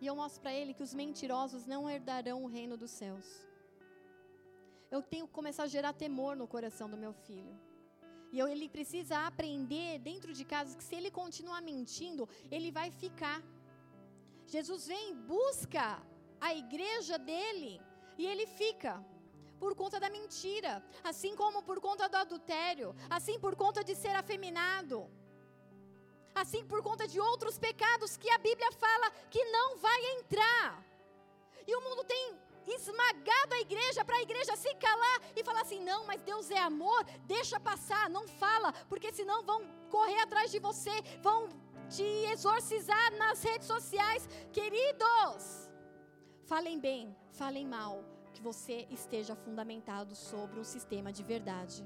[0.00, 3.26] e eu mostro para ele que os mentirosos não herdarão o reino dos céus.
[4.90, 7.54] Eu tenho que começar a gerar temor no coração do meu filho.
[8.32, 13.42] E ele precisa aprender dentro de casa que se ele continuar mentindo, ele vai ficar.
[14.46, 16.02] Jesus vem, busca
[16.40, 17.80] a igreja dele
[18.16, 19.04] e ele fica
[19.62, 20.72] por conta da mentira,
[21.04, 25.08] assim como por conta do adultério, assim por conta de ser afeminado,
[26.34, 30.84] assim por conta de outros pecados que a Bíblia fala que não vai entrar.
[31.66, 32.36] E o mundo tem
[32.66, 36.58] esmagado a igreja para a igreja se calar e falar assim: não, mas Deus é
[36.58, 40.90] amor, deixa passar, não fala, porque senão vão correr atrás de você,
[41.20, 41.48] vão
[41.88, 44.28] te exorcizar nas redes sociais.
[44.52, 45.70] Queridos,
[46.44, 51.84] falem bem, falem mal, que você esteja fundamentado sobre um sistema de verdade.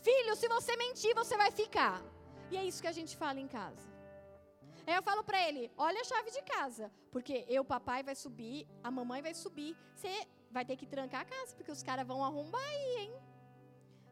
[0.00, 2.02] Filho, se você mentir, você vai ficar.
[2.50, 3.91] E é isso que a gente fala em casa.
[4.86, 8.66] Aí eu falo para ele: olha a chave de casa, porque eu, papai, vai subir,
[8.82, 12.24] a mamãe vai subir, você vai ter que trancar a casa, porque os caras vão
[12.24, 13.12] arrombar aí, hein?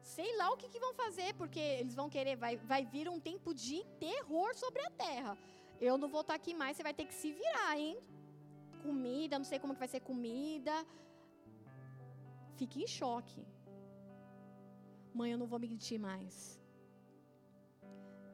[0.02, 3.20] Sei lá o que, que vão fazer, porque eles vão querer, vai, vai vir um
[3.20, 5.36] tempo de terror sobre a terra.
[5.80, 7.98] Eu não vou estar aqui mais, você vai ter que se virar, hein?
[8.80, 10.74] comida, não sei como que vai ser comida.
[12.58, 13.42] Fique em choque.
[15.18, 16.34] Mãe, eu não vou mentir mais.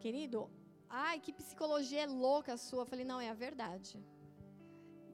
[0.05, 0.41] Querido,
[0.89, 2.83] ai, que psicologia louca sua.
[2.83, 3.99] Eu falei, não, é a verdade.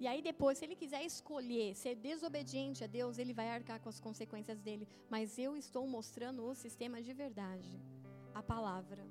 [0.01, 3.89] E aí depois, se ele quiser escolher ser desobediente a Deus, ele vai arcar com
[3.89, 4.89] as consequências dele.
[5.09, 7.81] Mas eu estou mostrando o sistema de verdade,
[8.35, 9.07] a palavra.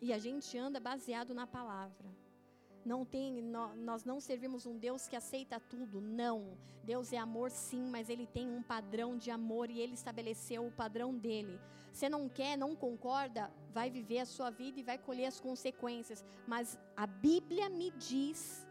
[0.00, 2.25] E a gente anda baseado na palavra
[2.86, 6.56] não tem, nós não servimos um Deus que aceita tudo, não.
[6.84, 10.70] Deus é amor sim, mas ele tem um padrão de amor e ele estabeleceu o
[10.70, 11.60] padrão dele.
[11.92, 16.24] Você não quer, não concorda, vai viver a sua vida e vai colher as consequências.
[16.46, 18.64] Mas a Bíblia me diz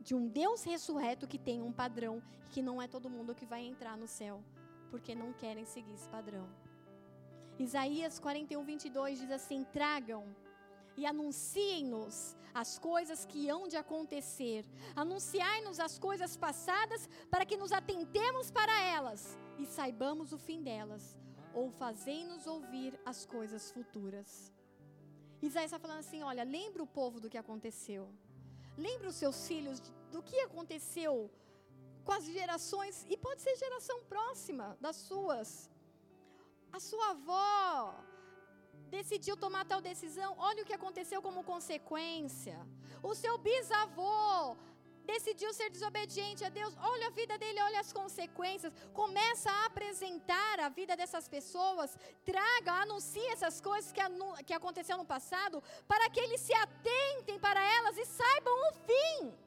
[0.00, 3.44] de um Deus ressurreto que tem um padrão e que não é todo mundo que
[3.44, 4.40] vai entrar no céu,
[4.88, 6.46] porque não querem seguir esse padrão.
[7.58, 10.24] Isaías 41, 22 diz assim: Tragam
[10.96, 14.64] e anunciem-nos as coisas que hão de acontecer.
[14.94, 21.16] Anunciai-nos as coisas passadas para que nos atentemos para elas e saibamos o fim delas.
[21.54, 24.52] Ou fazei-nos ouvir as coisas futuras.
[25.42, 28.08] Isaías está falando assim: olha, lembra o povo do que aconteceu.
[28.76, 31.30] Lembra os seus filhos do que aconteceu
[32.06, 35.68] com as gerações, e pode ser geração próxima das suas.
[36.72, 37.94] A sua avó,
[38.86, 42.58] decidiu tomar tal decisão, olha o que aconteceu como consequência.
[43.02, 44.56] O seu bisavô
[45.04, 48.72] decidiu ser desobediente a Deus, olha a vida dele, olha as consequências.
[48.92, 54.00] Começa a apresentar a vida dessas pessoas, traga, anuncie essas coisas que,
[54.44, 59.45] que aconteceu no passado, para que eles se atentem para elas e saibam o fim.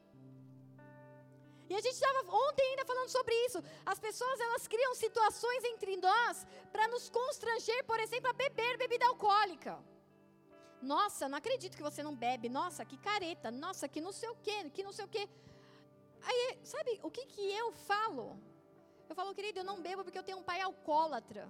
[1.70, 3.58] E a gente estava ontem ainda falando sobre isso.
[3.92, 9.06] As pessoas elas criam situações entre nós para nos constranger, por exemplo, a beber bebida
[9.06, 9.78] alcoólica.
[10.82, 12.48] Nossa, não acredito que você não bebe.
[12.48, 13.52] Nossa, que careta.
[13.52, 15.28] Nossa, que não sei o quê, que não sei o quê.
[16.28, 18.24] Aí, sabe o que, que eu falo?
[19.08, 21.48] Eu falo, querido, eu não bebo porque eu tenho um pai alcoólatra.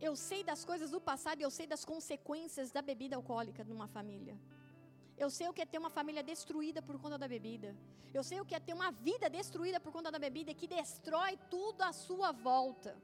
[0.00, 3.88] Eu sei das coisas do passado e eu sei das consequências da bebida alcoólica numa
[3.88, 4.36] família.
[5.16, 7.76] Eu sei o que é ter uma família destruída por conta da bebida.
[8.12, 11.38] Eu sei o que é ter uma vida destruída por conta da bebida que destrói
[11.50, 12.96] tudo à sua volta.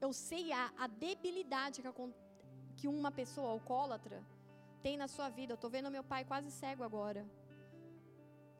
[0.00, 1.94] Eu sei a, a debilidade que, a,
[2.76, 4.24] que uma pessoa alcoólatra
[4.82, 5.52] tem na sua vida.
[5.52, 7.26] Eu estou vendo meu pai quase cego agora.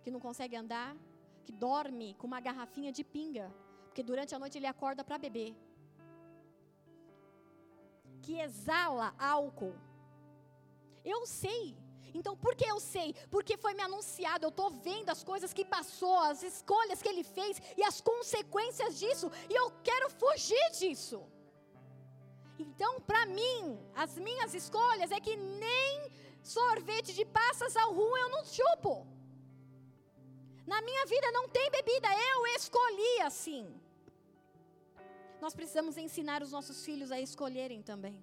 [0.02, 0.96] Que não consegue andar,
[1.44, 3.52] que dorme com uma garrafinha de pinga.
[3.86, 5.54] Porque durante a noite ele acorda para beber.
[8.22, 9.74] Que exala álcool
[11.14, 11.64] eu sei.
[12.18, 13.08] Então, por que eu sei?
[13.34, 17.24] Porque foi me anunciado, eu estou vendo as coisas que passou, as escolhas que ele
[17.36, 21.18] fez e as consequências disso, e eu quero fugir disso.
[22.58, 26.10] Então, para mim, as minhas escolhas é que nem
[26.42, 28.94] sorvete de passas ao rum eu não chupo.
[30.66, 33.64] Na minha vida não tem bebida, eu escolhi assim.
[35.40, 38.16] Nós precisamos ensinar os nossos filhos a escolherem também.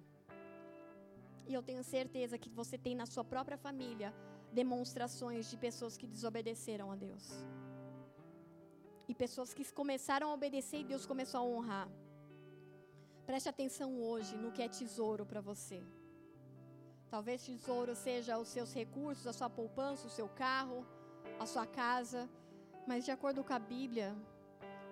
[1.46, 4.14] E eu tenho certeza que você tem na sua própria família
[4.52, 7.24] demonstrações de pessoas que desobedeceram a Deus.
[9.08, 11.88] E pessoas que começaram a obedecer e Deus começou a honrar.
[13.26, 15.82] Preste atenção hoje no que é tesouro para você.
[17.10, 20.86] Talvez tesouro seja os seus recursos, a sua poupança, o seu carro,
[21.38, 22.28] a sua casa,
[22.86, 24.16] mas de acordo com a Bíblia,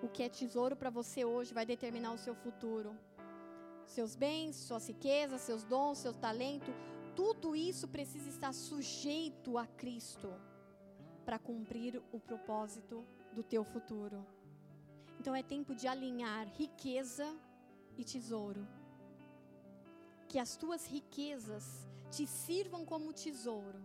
[0.01, 2.97] o que é tesouro para você hoje vai determinar o seu futuro.
[3.85, 6.71] Seus bens, suas riquezas, seus dons, seu talento,
[7.15, 10.33] tudo isso precisa estar sujeito a Cristo
[11.25, 14.25] para cumprir o propósito do teu futuro.
[15.19, 17.35] Então é tempo de alinhar riqueza
[17.97, 18.67] e tesouro.
[20.27, 23.79] Que as tuas riquezas te sirvam como tesouro.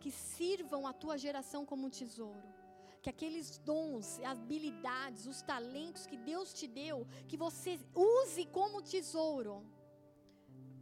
[0.00, 2.57] Que sirvam a tua geração como tesouro.
[3.02, 9.64] Que aqueles dons, habilidades, os talentos que Deus te deu, que você use como tesouro,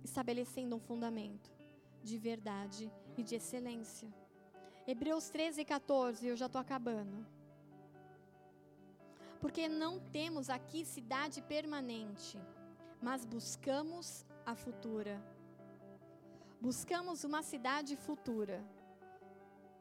[0.03, 1.51] estabelecendo um fundamento
[2.03, 4.09] de verdade e de excelência.
[4.87, 7.27] Hebreus 13, 14, eu já estou acabando.
[9.41, 12.39] Porque não temos aqui cidade permanente,
[13.03, 15.21] mas buscamos a futura.
[16.61, 18.65] Buscamos uma cidade futura.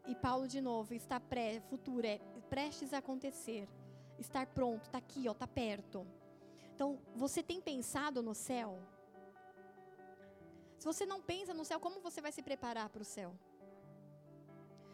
[0.07, 2.19] E Paulo de novo está pré, futura, é
[2.49, 3.68] prestes a acontecer.
[4.19, 6.06] Estar pronto, está aqui, ó, está perto.
[6.73, 8.80] Então, você tem pensado no céu?
[10.77, 13.34] Se você não pensa no céu, como você vai se preparar para o céu?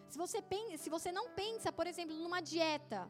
[0.09, 3.09] Se você, pensa, se você não pensa, por exemplo, numa dieta,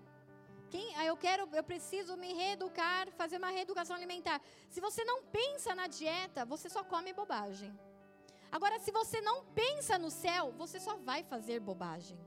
[0.69, 4.41] quem, ah, eu quero, eu preciso me reeducar, fazer uma reeducação alimentar.
[4.69, 7.77] Se você não pensa na dieta, você só come bobagem.
[8.51, 12.19] Agora, se você não pensa no céu, você só vai fazer bobagem.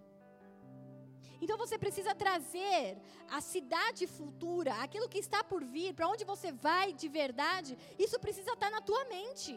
[1.41, 2.97] Então você precisa trazer
[3.29, 8.19] a cidade futura, aquilo que está por vir, para onde você vai de verdade, isso
[8.19, 9.55] precisa estar na tua mente.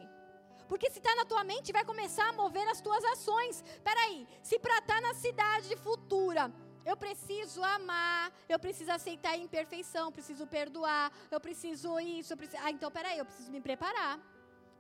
[0.68, 3.64] Porque se está na tua mente, vai começar a mover as tuas ações.
[3.84, 6.52] Peraí, se para estar tá na cidade futura,
[6.86, 12.62] eu preciso amar, eu preciso aceitar a imperfeição, preciso perdoar, eu preciso isso, eu preciso...
[12.64, 14.20] Ah, então peraí, eu preciso me preparar.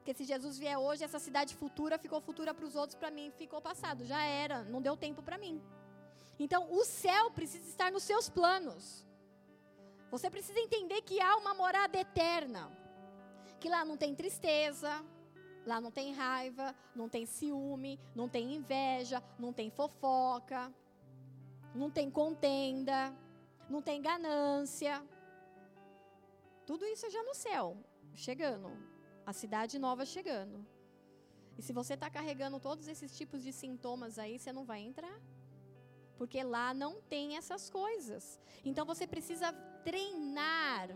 [0.07, 3.29] Porque se Jesus vier hoje, essa cidade futura ficou futura para os outros, para mim
[3.31, 5.61] ficou passado, já era, não deu tempo para mim.
[6.39, 9.05] Então, o céu precisa estar nos seus planos.
[10.09, 12.71] Você precisa entender que há uma morada eterna.
[13.59, 15.03] Que lá não tem tristeza,
[15.65, 20.73] Lá não tem raiva, não tem ciúme, não tem inveja, não tem fofoca,
[21.75, 23.13] não tem contenda,
[23.69, 25.05] não tem ganância.
[26.65, 27.75] Tudo isso é já no céu,
[28.15, 28.96] chegando.
[29.29, 30.65] A cidade nova chegando.
[31.57, 35.19] E se você está carregando todos esses tipos de sintomas aí, você não vai entrar.
[36.17, 38.39] Porque lá não tem essas coisas.
[38.63, 39.51] Então você precisa
[39.83, 40.87] treinar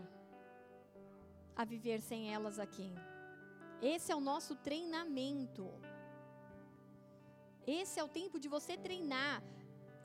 [1.54, 2.90] a viver sem elas aqui.
[3.82, 5.68] Esse é o nosso treinamento.
[7.66, 9.42] Esse é o tempo de você treinar.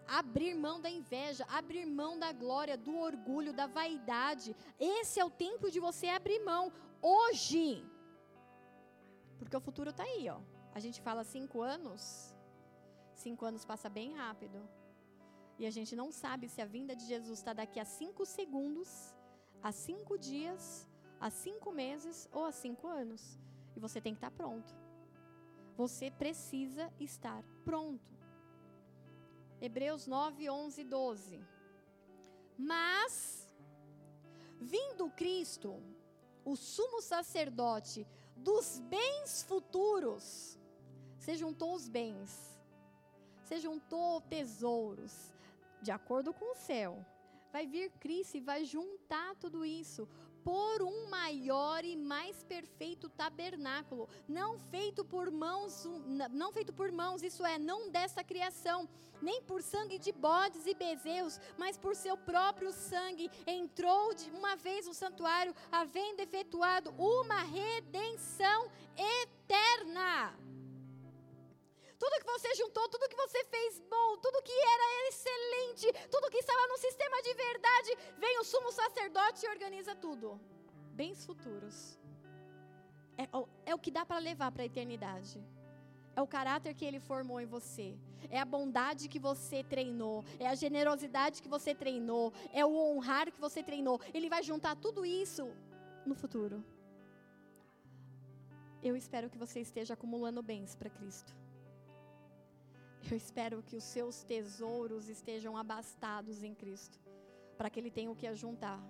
[0.06, 4.54] Abrir mão da inveja, abrir mão da glória, do orgulho, da vaidade.
[4.78, 6.74] Esse é o tempo de você abrir mão.
[7.02, 7.86] Hoje.
[9.38, 10.40] Porque o futuro está aí, ó.
[10.74, 12.36] A gente fala cinco anos.
[13.14, 14.60] Cinco anos passa bem rápido.
[15.60, 18.90] E a gente não sabe se a vinda de Jesus está daqui a cinco segundos,
[19.62, 20.88] a cinco dias,
[21.20, 23.40] a cinco meses ou a cinco anos.
[23.76, 24.72] E você tem que estar pronto.
[25.76, 28.18] Você precisa estar pronto.
[29.60, 31.44] Hebreus 9, 11 12.
[32.58, 33.56] Mas,
[34.60, 35.82] vindo Cristo,
[36.44, 38.08] o sumo sacerdote
[38.38, 40.58] dos bens futuros,
[41.18, 42.60] se juntou os bens,
[43.44, 45.34] se juntou tesouros,
[45.82, 47.06] de acordo com o céu.
[47.52, 50.08] Vai vir Cristo e vai juntar tudo isso
[50.48, 55.86] por um maior e mais perfeito tabernáculo, não feito por mãos,
[56.32, 58.88] não feito por mãos, isso é, não dessa criação,
[59.22, 64.56] nem por sangue de bodes e bezerros, mas por seu próprio sangue, entrou de uma
[64.56, 70.34] vez no santuário, havendo efetuado uma redenção eterna.
[72.00, 76.38] Tudo que você juntou, tudo que você fez bom, tudo que era excelente, tudo que
[76.38, 80.40] estava no sistema de verdade, vem o sumo sacerdote e organiza tudo.
[80.94, 81.98] Bens futuros.
[83.18, 83.28] É,
[83.72, 85.44] é o que dá para levar para a eternidade.
[86.16, 87.96] É o caráter que ele formou em você.
[88.30, 90.24] É a bondade que você treinou.
[90.40, 92.34] É a generosidade que você treinou.
[92.52, 94.00] É o honrar que você treinou.
[94.14, 95.52] Ele vai juntar tudo isso
[96.06, 96.64] no futuro.
[98.82, 101.36] Eu espero que você esteja acumulando bens para Cristo.
[103.10, 107.00] Eu espero que os seus tesouros estejam abastados em Cristo,
[107.58, 108.82] para que Ele tenha o que ajuntar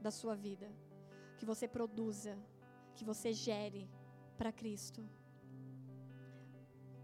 [0.00, 0.68] da sua vida,
[1.36, 2.34] que você produza,
[2.96, 3.86] que você gere
[4.38, 5.06] para Cristo.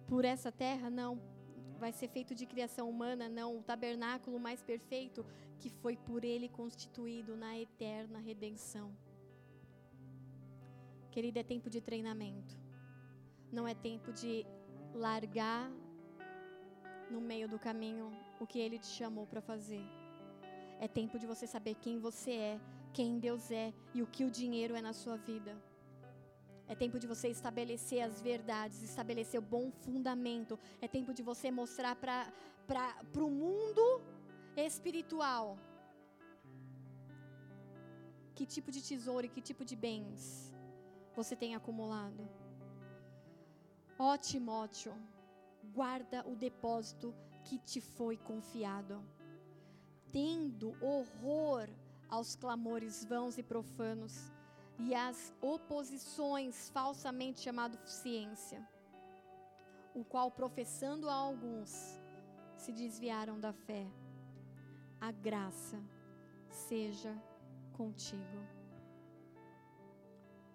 [0.07, 1.20] Por essa terra, não,
[1.79, 5.27] vai ser feito de criação humana, não, o tabernáculo mais perfeito
[5.59, 8.97] que foi por Ele constituído na eterna redenção.
[11.11, 12.59] Querida, é tempo de treinamento,
[13.53, 14.47] não é tempo de
[14.95, 15.70] largar
[17.11, 18.07] no meio do caminho
[18.41, 19.85] o que Ele te chamou para fazer.
[20.81, 22.61] É tempo de você saber quem você é,
[22.93, 25.57] quem Deus é e o que o dinheiro é na sua vida.
[26.69, 30.59] É tempo de você estabelecer as verdades, estabelecer o bom fundamento.
[30.83, 34.03] É tempo de você mostrar para o mundo
[34.55, 35.59] espiritual
[38.35, 40.53] que tipo de tesouro e que tipo de bens
[41.17, 42.23] você tem acumulado.
[43.99, 44.95] Ó Timóteo,
[45.74, 47.15] guarda o depósito
[47.45, 49.03] que te foi confiado,
[50.12, 51.69] tendo horror
[52.09, 54.32] aos clamores vãos e profanos
[54.78, 58.66] e às oposições falsamente chamado ciência,
[59.95, 62.01] o qual professando a alguns
[62.57, 63.86] se desviaram da fé.
[65.01, 65.81] A graça
[66.51, 67.16] seja
[67.73, 68.40] contigo.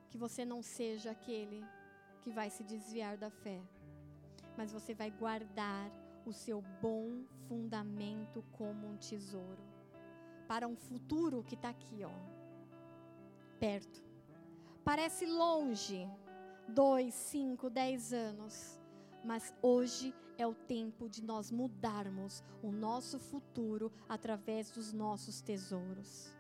[0.09, 1.65] Que você não seja aquele
[2.21, 3.61] que vai se desviar da fé,
[4.57, 5.91] mas você vai guardar
[6.25, 9.63] o seu bom fundamento como um tesouro
[10.47, 12.11] para um futuro que está aqui, ó,
[13.59, 14.03] perto.
[14.83, 16.07] Parece longe,
[16.67, 18.79] dois, cinco, dez anos,
[19.23, 26.33] mas hoje é o tempo de nós mudarmos o nosso futuro através dos nossos tesouros.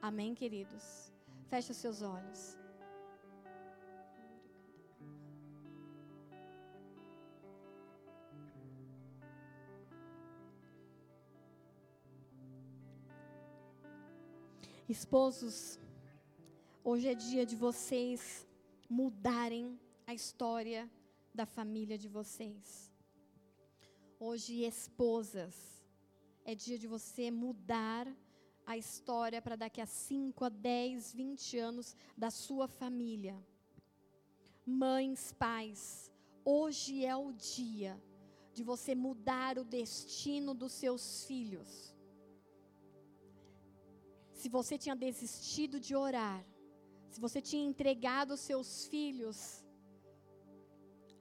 [0.00, 1.12] Amém, queridos?
[1.48, 2.61] Feche os seus olhos.
[14.88, 15.78] Esposos,
[16.82, 18.46] hoje é dia de vocês
[18.88, 20.90] mudarem a história
[21.32, 22.90] da família de vocês.
[24.18, 25.84] Hoje, esposas,
[26.44, 28.08] é dia de você mudar
[28.66, 33.40] a história para daqui a 5, a 10, 20 anos da sua família.
[34.66, 36.10] Mães, pais,
[36.44, 38.02] hoje é o dia
[38.52, 41.91] de você mudar o destino dos seus filhos
[44.42, 46.40] se você tinha desistido de orar,
[47.12, 49.38] se você tinha entregado seus filhos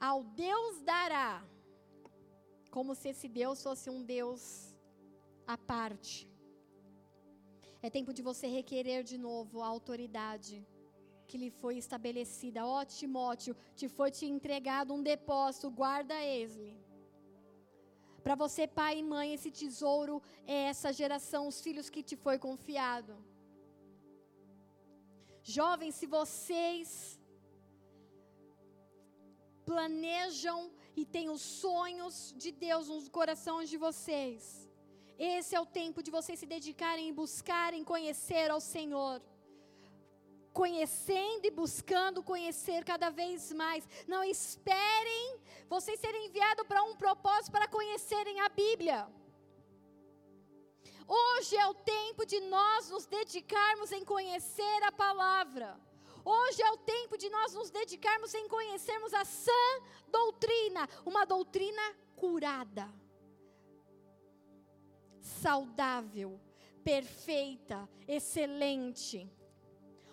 [0.10, 1.30] ao Deus dará,
[2.76, 4.42] como se esse Deus fosse um Deus
[5.54, 6.16] à parte.
[7.86, 10.56] É tempo de você requerer de novo a autoridade
[11.28, 12.66] que lhe foi estabelecida.
[12.66, 16.68] Ó Timóteo, te foi te entregado um depósito, guarda ele.
[18.26, 20.16] Para você, pai e mãe, esse tesouro
[20.56, 23.14] é essa geração, os filhos que te foi confiado.
[25.58, 27.20] Jovens, se vocês
[29.66, 30.60] planejam
[30.96, 34.70] e têm os sonhos de Deus nos corações de vocês,
[35.18, 39.20] esse é o tempo de vocês se dedicarem e buscarem conhecer ao Senhor
[40.54, 43.88] conhecendo e buscando conhecer cada vez mais.
[44.08, 45.40] Não esperem
[45.74, 49.08] vocês serem enviados para um propósito para conhecerem a Bíblia.
[51.08, 55.80] Hoje é o tempo de nós nos dedicarmos em conhecer a palavra.
[56.26, 59.64] Hoje é o tempo de nós nos dedicarmos em conhecermos a sã
[60.10, 61.86] doutrina, uma doutrina
[62.18, 62.88] curada,
[65.22, 66.38] saudável,
[66.84, 69.18] perfeita, excelente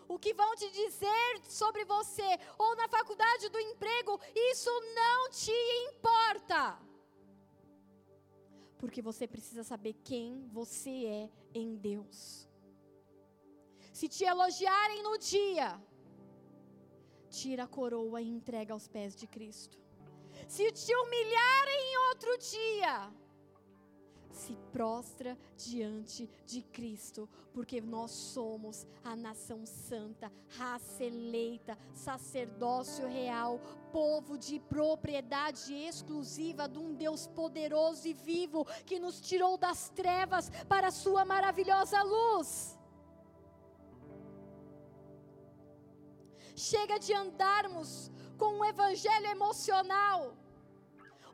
[0.08, 5.52] o que vão te dizer sobre você, ou na faculdade do emprego, isso não te
[5.88, 6.80] importa.
[8.78, 12.48] Porque você precisa saber quem você é em Deus.
[13.92, 15.80] Se te elogiarem no dia,
[17.28, 19.76] tira a coroa e entrega aos pés de Cristo.
[20.46, 23.12] Se te humilharem em outro dia,
[24.38, 33.60] se prostra diante de Cristo, porque nós somos a nação santa, raça eleita, sacerdócio real,
[33.90, 40.50] povo de propriedade exclusiva de um Deus poderoso e vivo que nos tirou das trevas
[40.68, 42.78] para a sua maravilhosa luz.
[46.54, 50.36] Chega de andarmos com um evangelho emocional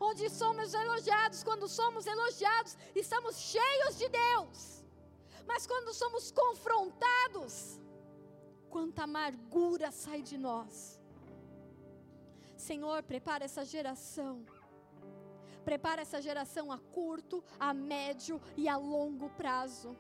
[0.01, 4.85] onde somos elogiados, quando somos elogiados, estamos cheios de Deus.
[5.47, 7.79] Mas quando somos confrontados,
[8.71, 11.01] quanta amargura sai de nós.
[12.57, 14.45] Senhor, prepara essa geração.
[15.65, 19.97] Prepara essa geração a curto, a médio e a longo prazo.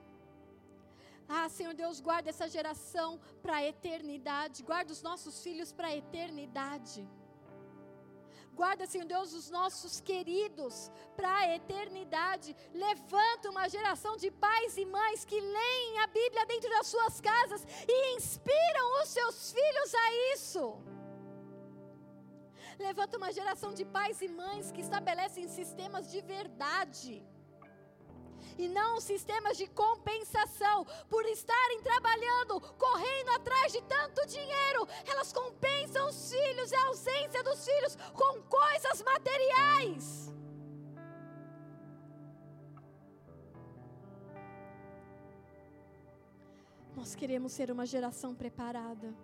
[1.28, 4.62] Ah, Senhor Deus, guarda essa geração para a eternidade.
[4.62, 7.08] Guarda os nossos filhos para a eternidade.
[8.54, 10.74] Guarda, Senhor Deus, os nossos queridos
[11.16, 12.54] para a eternidade.
[12.72, 17.66] Levanta uma geração de pais e mães que leem a Bíblia dentro das suas casas
[17.88, 20.64] e inspiram os seus filhos a isso.
[22.78, 27.12] Levanta uma geração de pais e mães que estabelecem sistemas de verdade.
[28.58, 30.86] E não sistemas de compensação.
[31.08, 37.42] Por estarem trabalhando, correndo atrás de tanto dinheiro, elas compensam os filhos e a ausência
[37.42, 40.32] dos filhos com coisas materiais.
[46.96, 49.14] Nós queremos ser uma geração preparada,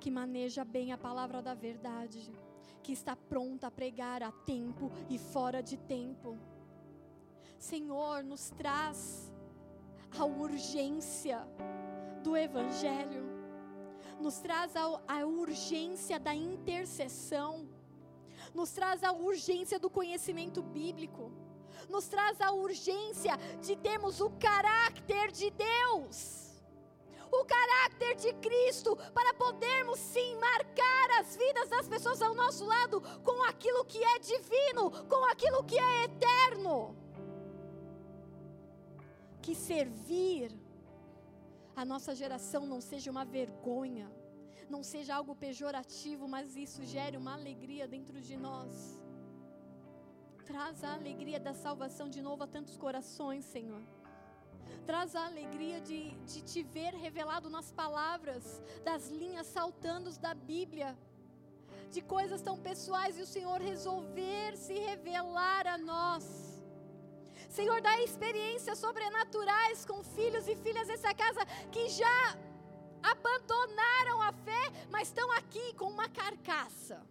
[0.00, 2.32] que maneja bem a palavra da verdade,
[2.82, 6.38] que está pronta a pregar a tempo e fora de tempo.
[7.62, 9.32] Senhor, nos traz
[10.18, 11.46] a urgência
[12.20, 13.22] do Evangelho,
[14.20, 17.68] nos traz a, a urgência da intercessão,
[18.52, 21.30] nos traz a urgência do conhecimento bíblico,
[21.88, 26.60] nos traz a urgência de termos o caráter de Deus.
[27.30, 33.00] O caráter de Cristo, para podermos sim marcar as vidas das pessoas ao nosso lado
[33.22, 37.01] com aquilo que é divino, com aquilo que é eterno.
[39.44, 40.50] Que servir
[41.74, 44.10] a nossa geração não seja uma vergonha,
[44.74, 49.00] não seja algo pejorativo, mas isso gere uma alegria dentro de nós.
[50.50, 53.82] Traz a alegria da salvação de novo a tantos corações, Senhor
[54.86, 60.96] traz a alegria de, de te ver revelado nas palavras, das linhas saltando da Bíblia,
[61.90, 66.51] de coisas tão pessoais e o Senhor resolver se revelar a nós.
[67.56, 72.20] Senhor, dá experiências sobrenaturais com filhos e filhas dessa casa que já
[73.02, 77.06] abandonaram a fé, mas estão aqui com uma carcaça,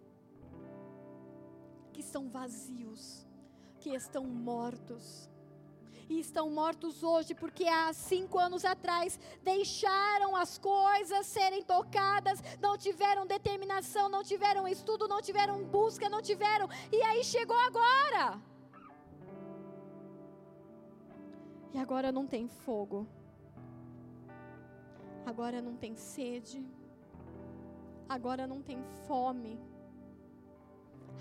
[1.94, 3.28] que são vazios,
[3.80, 5.30] que estão mortos
[6.10, 12.76] e estão mortos hoje porque há cinco anos atrás deixaram as coisas serem tocadas, não
[12.78, 18.51] tiveram determinação, não tiveram estudo, não tiveram busca, não tiveram, e aí chegou agora.
[21.74, 23.08] E agora não tem fogo,
[25.26, 26.66] agora não tem sede,
[28.10, 29.60] agora não tem fome,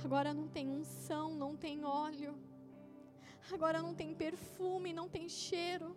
[0.05, 2.35] agora não tem unção, não tem óleo.
[3.52, 5.97] Agora não tem perfume, não tem cheiro.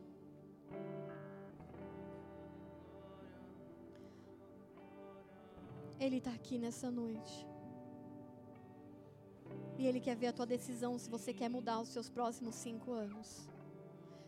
[6.00, 7.48] Ele está aqui nessa noite.
[9.78, 12.92] E Ele quer ver a tua decisão se você quer mudar os seus próximos cinco
[12.92, 13.53] anos.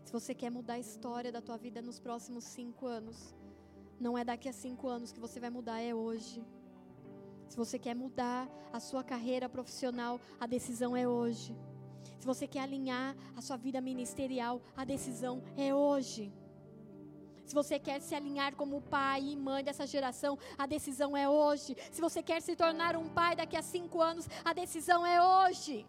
[0.06, 3.36] Se você quer mudar a história da tua vida nos próximos cinco anos.
[4.00, 6.46] Não é daqui a cinco anos que você vai mudar, é hoje.
[7.50, 11.56] Se você quer mudar a sua carreira profissional, a decisão é hoje.
[12.20, 16.32] Se você quer alinhar a sua vida ministerial, a decisão é hoje.
[17.46, 21.76] Se você quer se alinhar como pai e mãe dessa geração, a decisão é hoje.
[21.92, 25.86] Se você quer se tornar um pai daqui a cinco anos, a decisão é hoje.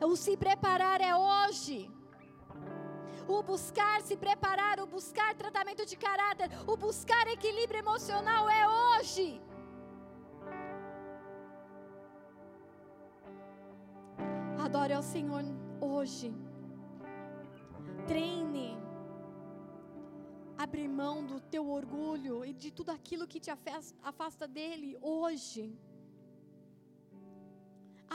[0.00, 1.99] O se preparar é hoje.
[3.36, 9.26] O buscar se preparar, o buscar tratamento de caráter, o buscar equilíbrio emocional é hoje.
[14.64, 15.44] Adore ao Senhor
[15.80, 16.28] hoje.
[18.08, 18.70] Treine.
[20.64, 23.52] Abrir mão do teu orgulho e de tudo aquilo que te
[24.10, 25.64] afasta dele hoje.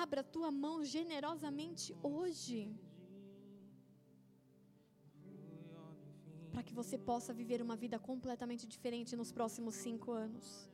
[0.04, 2.60] Abra tua mão generosamente hoje.
[6.56, 10.70] Para que você possa viver uma vida completamente diferente nos próximos cinco anos.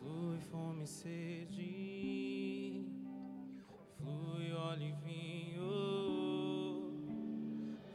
[0.00, 2.84] Flui fome e sede,
[3.98, 5.70] flui óleo e vinho,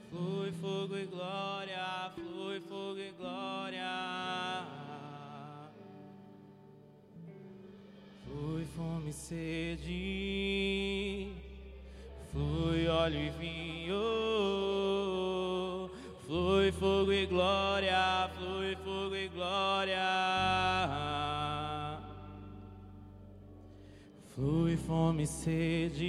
[0.09, 3.91] flui fogo e glória, flui fogo e glória.
[8.23, 9.97] Flui fome e sede,
[12.31, 14.03] flui óleo e vinho,
[16.25, 19.97] flui fogo e glória, flui fogo e glória.
[24.35, 26.05] Flui fome e sede,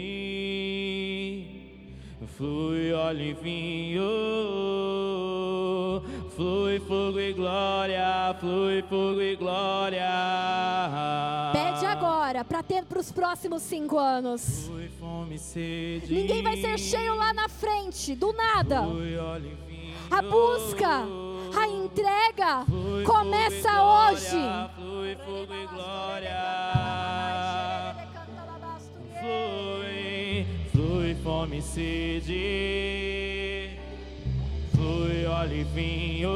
[2.36, 4.02] flui óleo e vinho,
[6.36, 10.10] flui fogo e glória, flui fogo e glória.
[11.54, 14.70] Pede agora para ter para os próximos cinco anos.
[16.09, 18.82] Ninguém vai ser cheio lá na frente, do nada.
[20.10, 21.05] A busca,
[21.56, 22.65] a entrega
[23.05, 24.39] começa hoje.
[24.74, 26.39] Flui fogo e glória.
[29.20, 32.40] Flui, flui fome e sede,
[34.73, 36.31] flui óleo e vinho,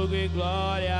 [0.00, 0.96] fogo e glória.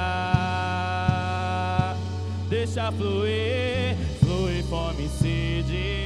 [2.48, 5.99] Deixa fluir, fluir fome e sede.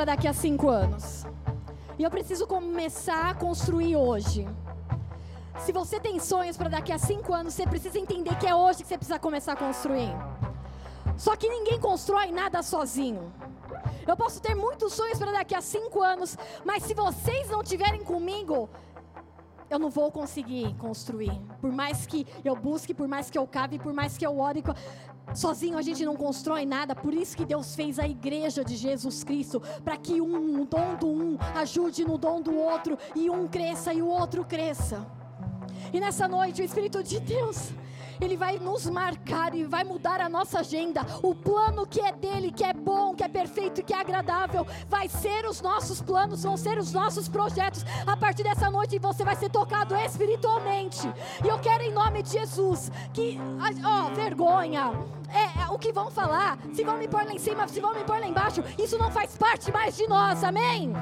[0.00, 1.26] Para daqui a cinco anos.
[1.98, 4.48] E eu preciso começar a construir hoje.
[5.58, 8.82] Se você tem sonhos para daqui a cinco anos, você precisa entender que é hoje
[8.82, 10.10] que você precisa começar a construir.
[11.18, 13.30] Só que ninguém constrói nada sozinho.
[14.08, 18.02] Eu posso ter muitos sonhos para daqui a cinco anos, mas se vocês não estiverem
[18.02, 18.70] comigo,
[19.68, 21.38] eu não vou conseguir construir.
[21.60, 24.64] Por mais que eu busque, por mais que eu cave, por mais que eu ore.
[25.34, 29.22] Sozinho a gente não constrói nada, por isso que Deus fez a igreja de Jesus
[29.22, 33.46] Cristo, para que um, o dom do um ajude no dom do outro, e um
[33.46, 35.06] cresça e o outro cresça.
[35.92, 37.70] E nessa noite o Espírito de Deus,
[38.20, 41.04] ele vai nos marcar e vai mudar a nossa agenda.
[41.22, 45.08] O plano que é dele, que é bom, que é perfeito, que é agradável, vai
[45.08, 47.84] ser os nossos planos, vão ser os nossos projetos.
[48.06, 51.00] A partir dessa noite você vai ser tocado espiritualmente.
[51.44, 53.38] E eu quero em nome de Jesus que,
[53.84, 54.92] ó, vergonha.
[55.32, 57.94] É, é, o que vão falar, se vão me pôr lá em cima, se vão
[57.94, 60.92] me pôr lá embaixo, isso não faz parte mais de nós, amém?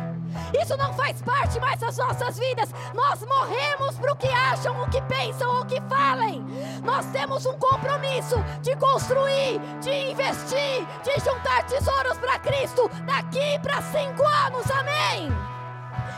[0.61, 2.71] Isso não faz parte mais das nossas vidas.
[2.95, 6.45] Nós morremos para o que acham, o que pensam o que falem.
[6.85, 13.83] Nós temos um compromisso de construir, de investir, de juntar tesouros para Cristo daqui para
[13.83, 15.29] cinco anos, amém?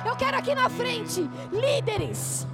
[0.04, 2.46] Eu quero aqui na frente líderes.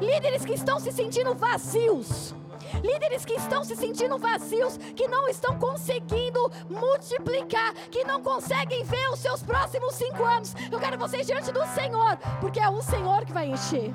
[0.00, 2.34] Líderes que estão se sentindo vazios.
[2.82, 9.08] Líderes que estão se sentindo vazios, que não estão conseguindo multiplicar, que não conseguem ver
[9.10, 10.54] os seus próximos cinco anos.
[10.70, 13.92] Eu quero vocês diante do Senhor, porque é o Senhor que vai encher.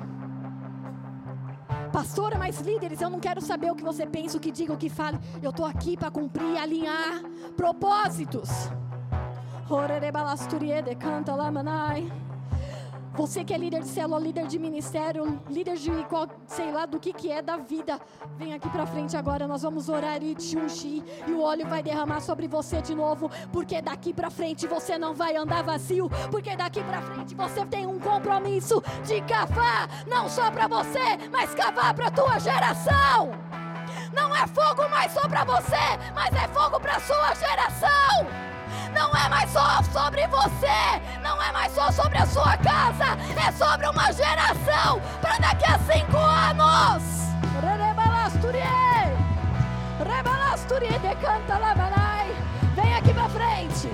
[1.96, 4.76] Pastora, mas líderes, eu não quero saber o que você pensa, o que diga, o
[4.76, 5.18] que fale.
[5.42, 7.22] Eu estou aqui para cumprir, alinhar
[7.56, 8.50] propósitos.
[10.94, 12.12] canta lamanai.
[13.16, 17.00] Você que é líder de célula, líder de ministério, líder de qual, sei lá do
[17.00, 17.98] que que é da vida,
[18.36, 19.48] vem aqui para frente agora.
[19.48, 23.30] Nós vamos orar e te ungir e o óleo vai derramar sobre você de novo,
[23.50, 27.86] porque daqui para frente você não vai andar vazio, porque daqui para frente você tem
[27.86, 33.30] um compromisso de cavar, não só para você, mas cavar para tua geração.
[34.12, 38.55] Não é fogo mais só para você, mas é fogo para sua geração
[38.92, 43.16] não é mais só sobre você, não é mais só sobre a sua casa,
[43.46, 47.16] é sobre uma geração para daqui a cinco anos.
[52.74, 53.90] Vem aqui pra frente.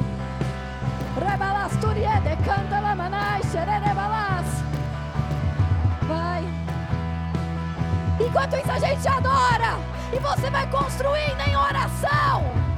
[1.17, 4.47] Rebalasturie, decanta lamanai, xererebalas.
[6.03, 6.45] Vai.
[8.19, 9.79] Enquanto isso a gente adora.
[10.13, 12.72] E você vai construindo em oração.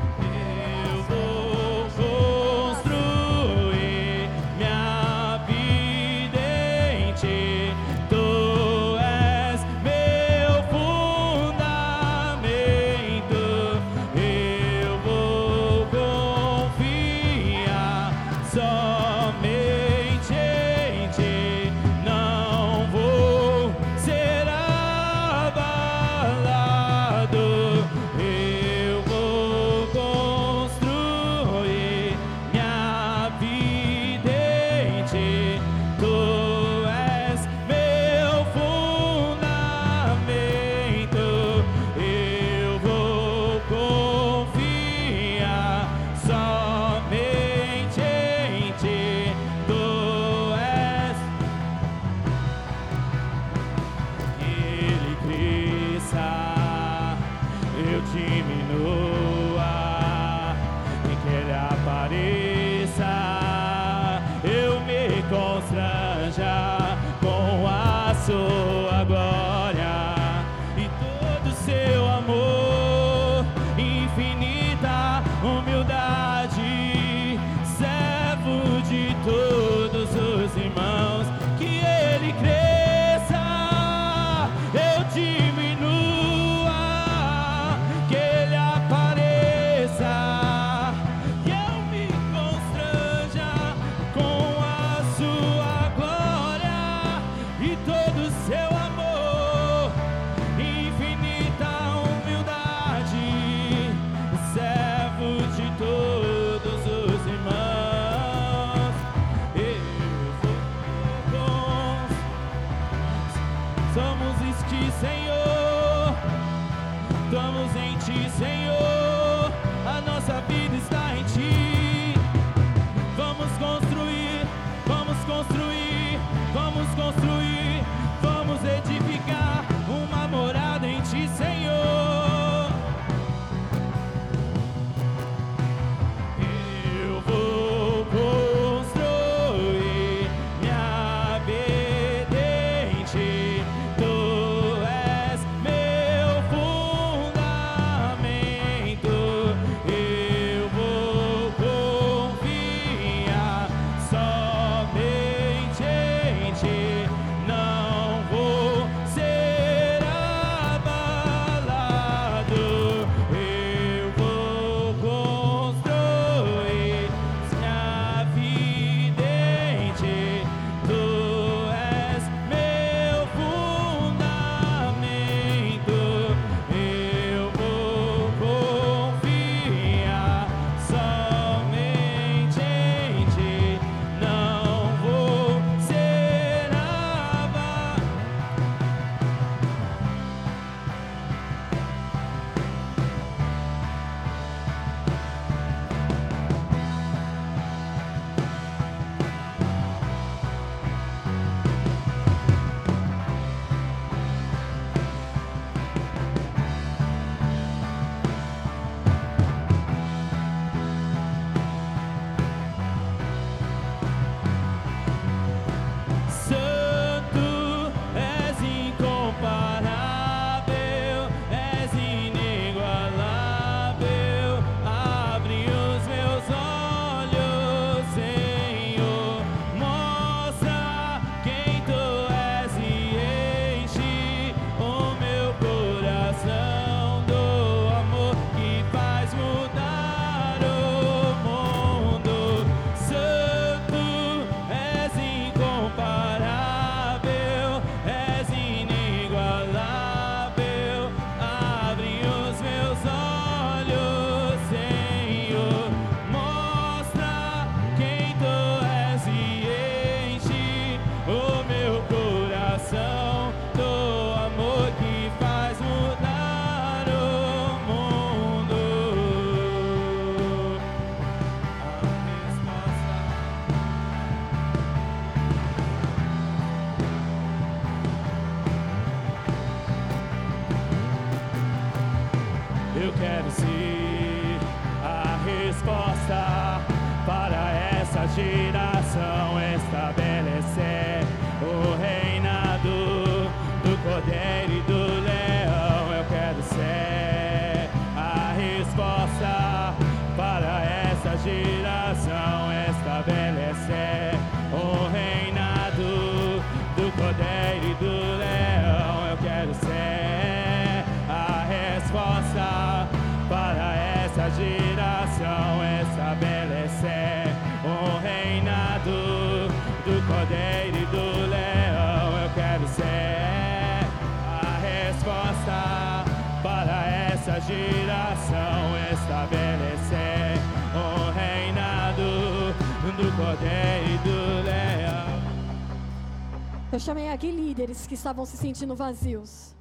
[336.95, 339.75] Eu chamei aqui líderes que estavam se sentindo vazios.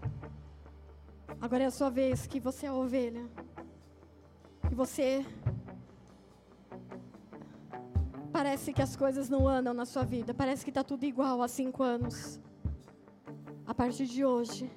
[1.40, 3.30] Agora é a sua vez que você é ovelha.
[4.68, 5.24] Que você.
[8.32, 10.34] Parece que as coisas não andam na sua vida.
[10.34, 12.40] Parece que está tudo igual há cinco anos.
[13.68, 14.72] A partir de hoje,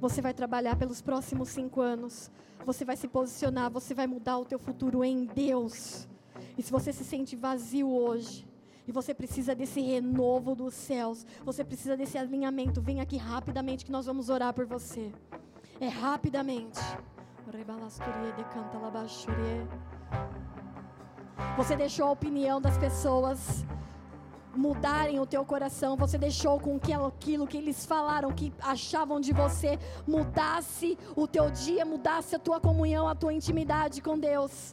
[0.00, 2.30] você vai trabalhar pelos próximos cinco anos.
[2.64, 6.08] Você vai se posicionar, você vai mudar o teu futuro em Deus.
[6.56, 8.50] E se você se sente vazio hoje,
[8.86, 13.92] e você precisa desse renovo dos céus, você precisa desse alinhamento, vem aqui rapidamente que
[13.92, 15.12] nós vamos orar por você.
[15.80, 16.80] É rapidamente.
[21.56, 23.64] Você deixou a opinião das pessoas
[24.54, 29.32] mudarem o teu coração, você deixou com que aquilo que eles falaram, que achavam de
[29.32, 34.72] você, mudasse o teu dia, mudasse a tua comunhão, a tua intimidade com Deus.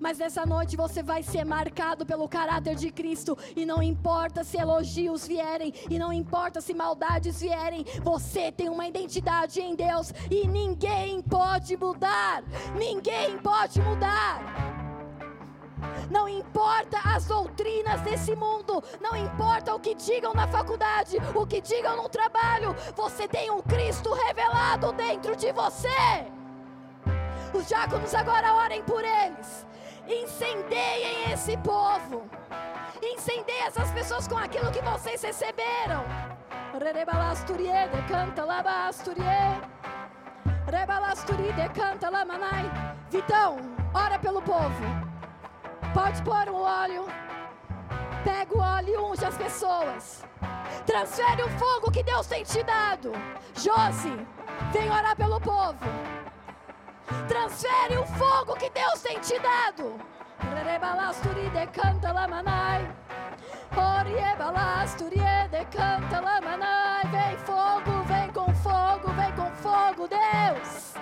[0.00, 3.36] Mas nessa noite você vai ser marcado pelo caráter de Cristo.
[3.56, 8.86] E não importa se elogios vierem, e não importa se maldades vierem, você tem uma
[8.86, 10.12] identidade em Deus.
[10.30, 12.44] E ninguém pode mudar.
[12.76, 14.78] Ninguém pode mudar.
[16.10, 21.60] Não importa as doutrinas desse mundo, não importa o que digam na faculdade, o que
[21.60, 25.88] digam no trabalho, você tem um Cristo revelado dentro de você.
[27.54, 29.66] Os diáconos agora orem por eles.
[30.08, 32.28] Incendeiem esse povo.
[33.02, 36.04] Incendeiem essas pessoas com aquilo que vocês receberam.
[36.72, 39.78] Rerebalasturie, decanta labasturie.
[40.70, 42.70] Rebalasturi, decanta lamanai.
[43.10, 43.56] Vitão,
[43.94, 44.84] ora pelo povo.
[45.94, 47.06] Pode pôr o óleo.
[48.22, 50.24] Pega o óleo e unge as pessoas.
[50.84, 53.12] Transfere o fogo que Deus tem te dado.
[53.54, 54.26] Josi,
[54.72, 55.78] vem orar pelo povo.
[57.26, 59.98] Transfere o fogo que Deus tem te dado.
[60.64, 62.88] Rebalasturi decanta lamanai.
[63.76, 65.20] Oriebalasturi
[65.50, 67.06] decanta lamanai.
[67.10, 70.94] Vem fogo, vem com fogo, vem com fogo, Deus.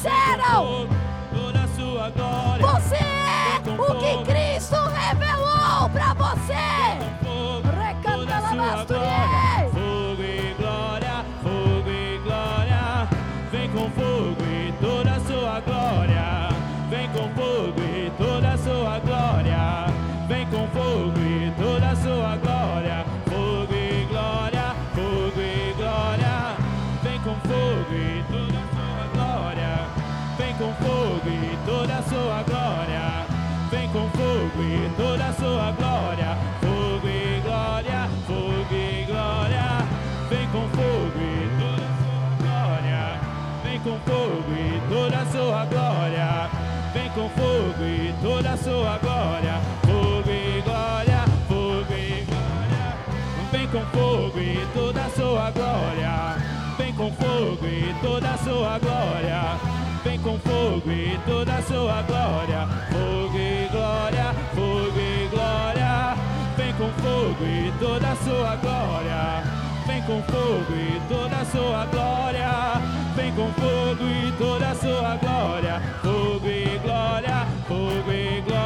[0.00, 0.88] Disseram.
[2.60, 6.99] Você é o que Cristo revelou para você.
[45.60, 46.50] Sua glória.
[46.94, 49.60] Vem com fogo e toda a sua glória.
[49.82, 52.96] Fogo e glória, fogo e glória.
[53.52, 56.36] Vem com fogo e toda a sua glória.
[56.78, 59.42] Vem com fogo e toda a sua glória.
[60.02, 62.68] Vem com fogo e toda a sua glória.
[62.90, 66.16] Fogo e glória, fogo e glória.
[66.56, 69.59] Vem com fogo e toda a sua glória.
[69.90, 72.80] Vem com fogo e toda a sua glória.
[73.16, 75.82] Vem com fogo e toda a sua glória.
[76.00, 78.59] Fogo e glória, fogo e glória.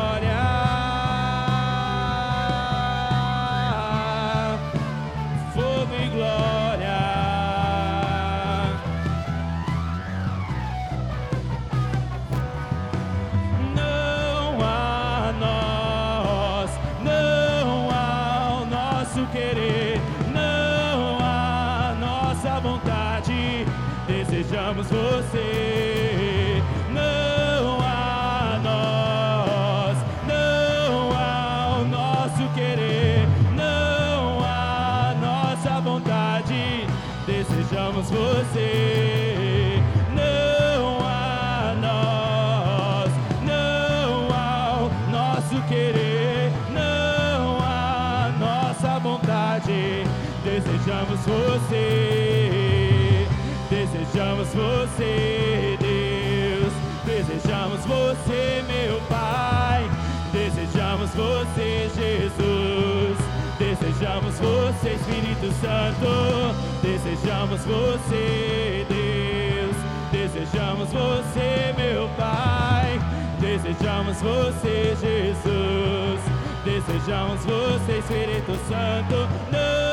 [54.44, 56.72] Desejamos você, Deus.
[57.04, 59.88] Desejamos você, meu Pai.
[60.32, 63.18] Desejamos você, Jesus.
[63.58, 66.54] Desejamos você, Espírito Santo.
[66.82, 69.76] Desejamos você, Deus.
[70.12, 73.00] Desejamos você, meu Pai.
[73.40, 76.20] Desejamos você, Jesus.
[76.64, 79.28] Desejamos você, Espírito Santo.
[79.50, 79.83] Não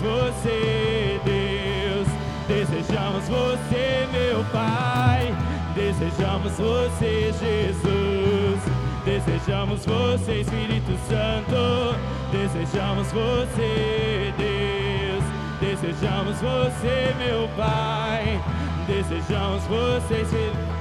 [0.00, 2.08] você, Deus.
[2.48, 5.34] Desejamos você, meu Pai.
[5.74, 8.60] Desejamos você, Jesus.
[9.04, 11.96] Desejamos você, Espírito Santo.
[12.32, 15.24] Desejamos você, Deus.
[15.60, 18.40] Desejamos você, meu Pai.
[18.86, 20.76] Desejamos você, Espírito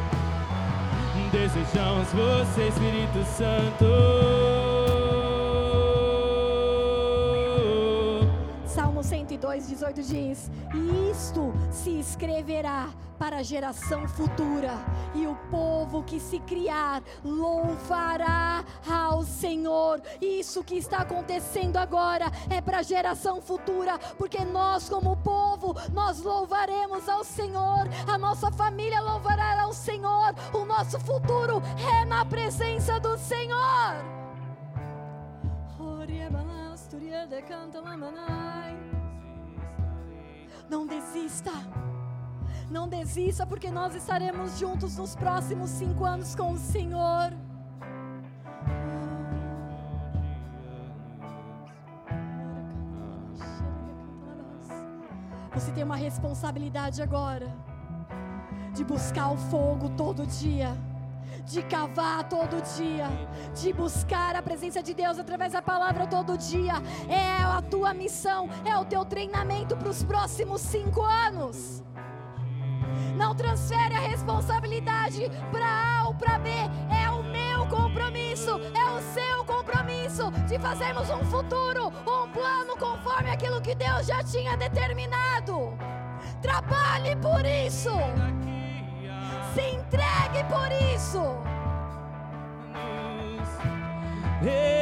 [1.32, 4.75] Desejamos você, Espírito Santo.
[9.36, 14.74] Salmo 102, 18 diz: E isto se escreverá para a geração futura,
[15.14, 20.02] e o povo que se criar louvará ao Senhor.
[20.22, 26.22] Isso que está acontecendo agora é para a geração futura, porque nós, como povo, nós
[26.22, 31.62] louvaremos ao Senhor, a nossa família louvará ao Senhor, o nosso futuro
[32.02, 34.16] é na presença do Senhor.
[40.70, 41.52] Não desista.
[42.70, 47.32] Não desista, porque nós estaremos juntos nos próximos cinco anos com o Senhor.
[55.54, 57.48] Você tem uma responsabilidade agora
[58.74, 60.76] de buscar o fogo todo dia,
[61.46, 63.08] de cavar todo dia,
[63.54, 66.74] de buscar a presença de Deus através da palavra todo dia.
[67.08, 71.84] É a tua missão, é o teu treinamento para os próximos cinco anos.
[73.16, 76.50] Não transfere a responsabilidade para A ou para B.
[76.50, 83.30] É o meu compromisso, é o seu compromisso de fazermos um futuro, um plano conforme
[83.30, 85.78] aquilo que Deus já tinha determinado.
[86.42, 87.92] Trabalhe por isso.
[89.56, 91.23] Se entregue por isso.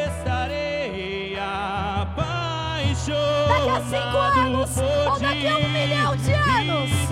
[0.09, 2.23] Estarei apaixonado
[3.47, 7.02] Daqui a cinco anos, ou daqui a um milhão de anos.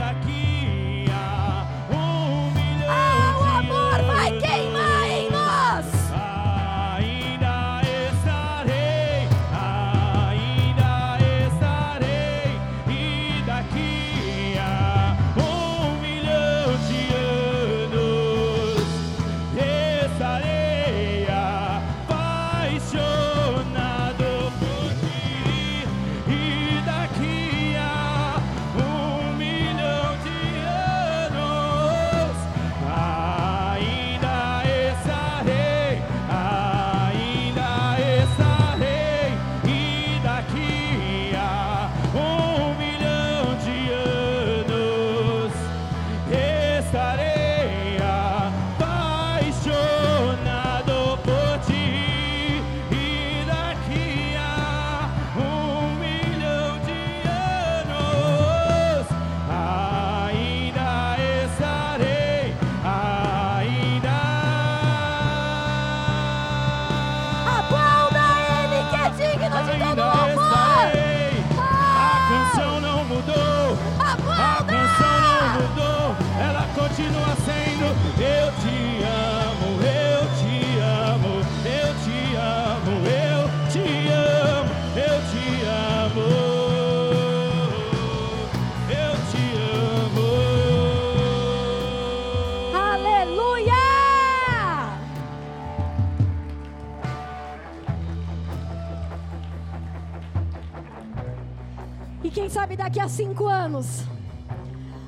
[102.71, 104.03] Sabe daqui a cinco anos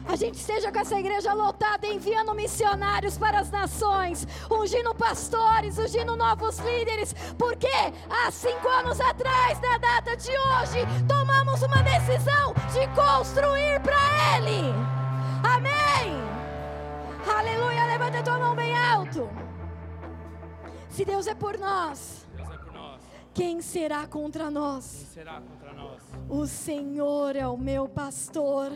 [0.05, 6.17] a gente esteja com essa igreja lotada, enviando missionários para as nações, ungindo pastores, ungindo
[6.17, 7.71] novos líderes, porque
[8.09, 14.73] há cinco anos atrás, na data de hoje, tomamos uma decisão de construir para Ele.
[15.41, 16.21] Amém.
[17.33, 17.85] Aleluia.
[17.85, 19.29] Levanta a tua mão bem alto.
[20.89, 23.01] Se Deus é por nós, Deus é por nós.
[23.33, 24.83] quem será contra Quem nós?
[24.83, 25.62] será contra nós?
[26.29, 28.71] O Senhor é o meu pastor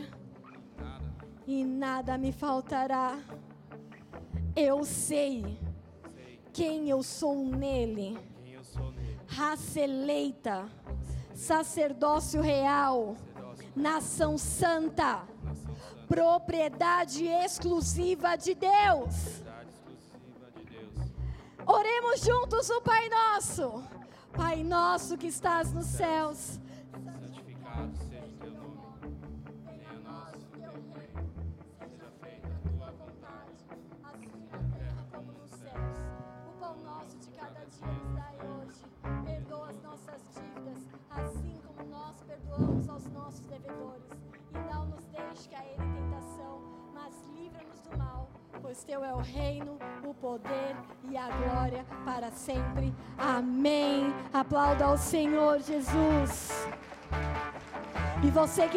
[1.46, 3.18] e nada me faltará.
[4.54, 5.58] Eu sei
[6.52, 8.18] quem eu sou nele.
[9.26, 10.68] Raça eleita,
[11.34, 13.16] sacerdócio real,
[13.74, 15.22] nação santa,
[16.06, 19.14] propriedade exclusiva de Deus.
[19.14, 19.68] cidade
[19.98, 21.10] exclusiva de Deus.
[21.66, 23.82] Oremos juntos o Pai Nosso.
[24.32, 26.60] Pai nosso que estás nos céus.
[37.68, 39.24] Nosso de cada dia nos dai hoje.
[39.24, 40.78] Perdoa as nossas dívidas,
[41.10, 44.04] assim como nós perdoamos aos nossos devedores.
[44.54, 46.62] E não nos deixe cair em tentação,
[46.94, 48.28] mas livra-nos do mal.
[48.62, 50.76] Pois teu é o reino, o poder
[51.10, 52.94] e a glória para sempre.
[53.16, 54.12] Amém.
[54.32, 56.66] Aplauda ao Senhor Jesus.
[58.22, 58.76] E você que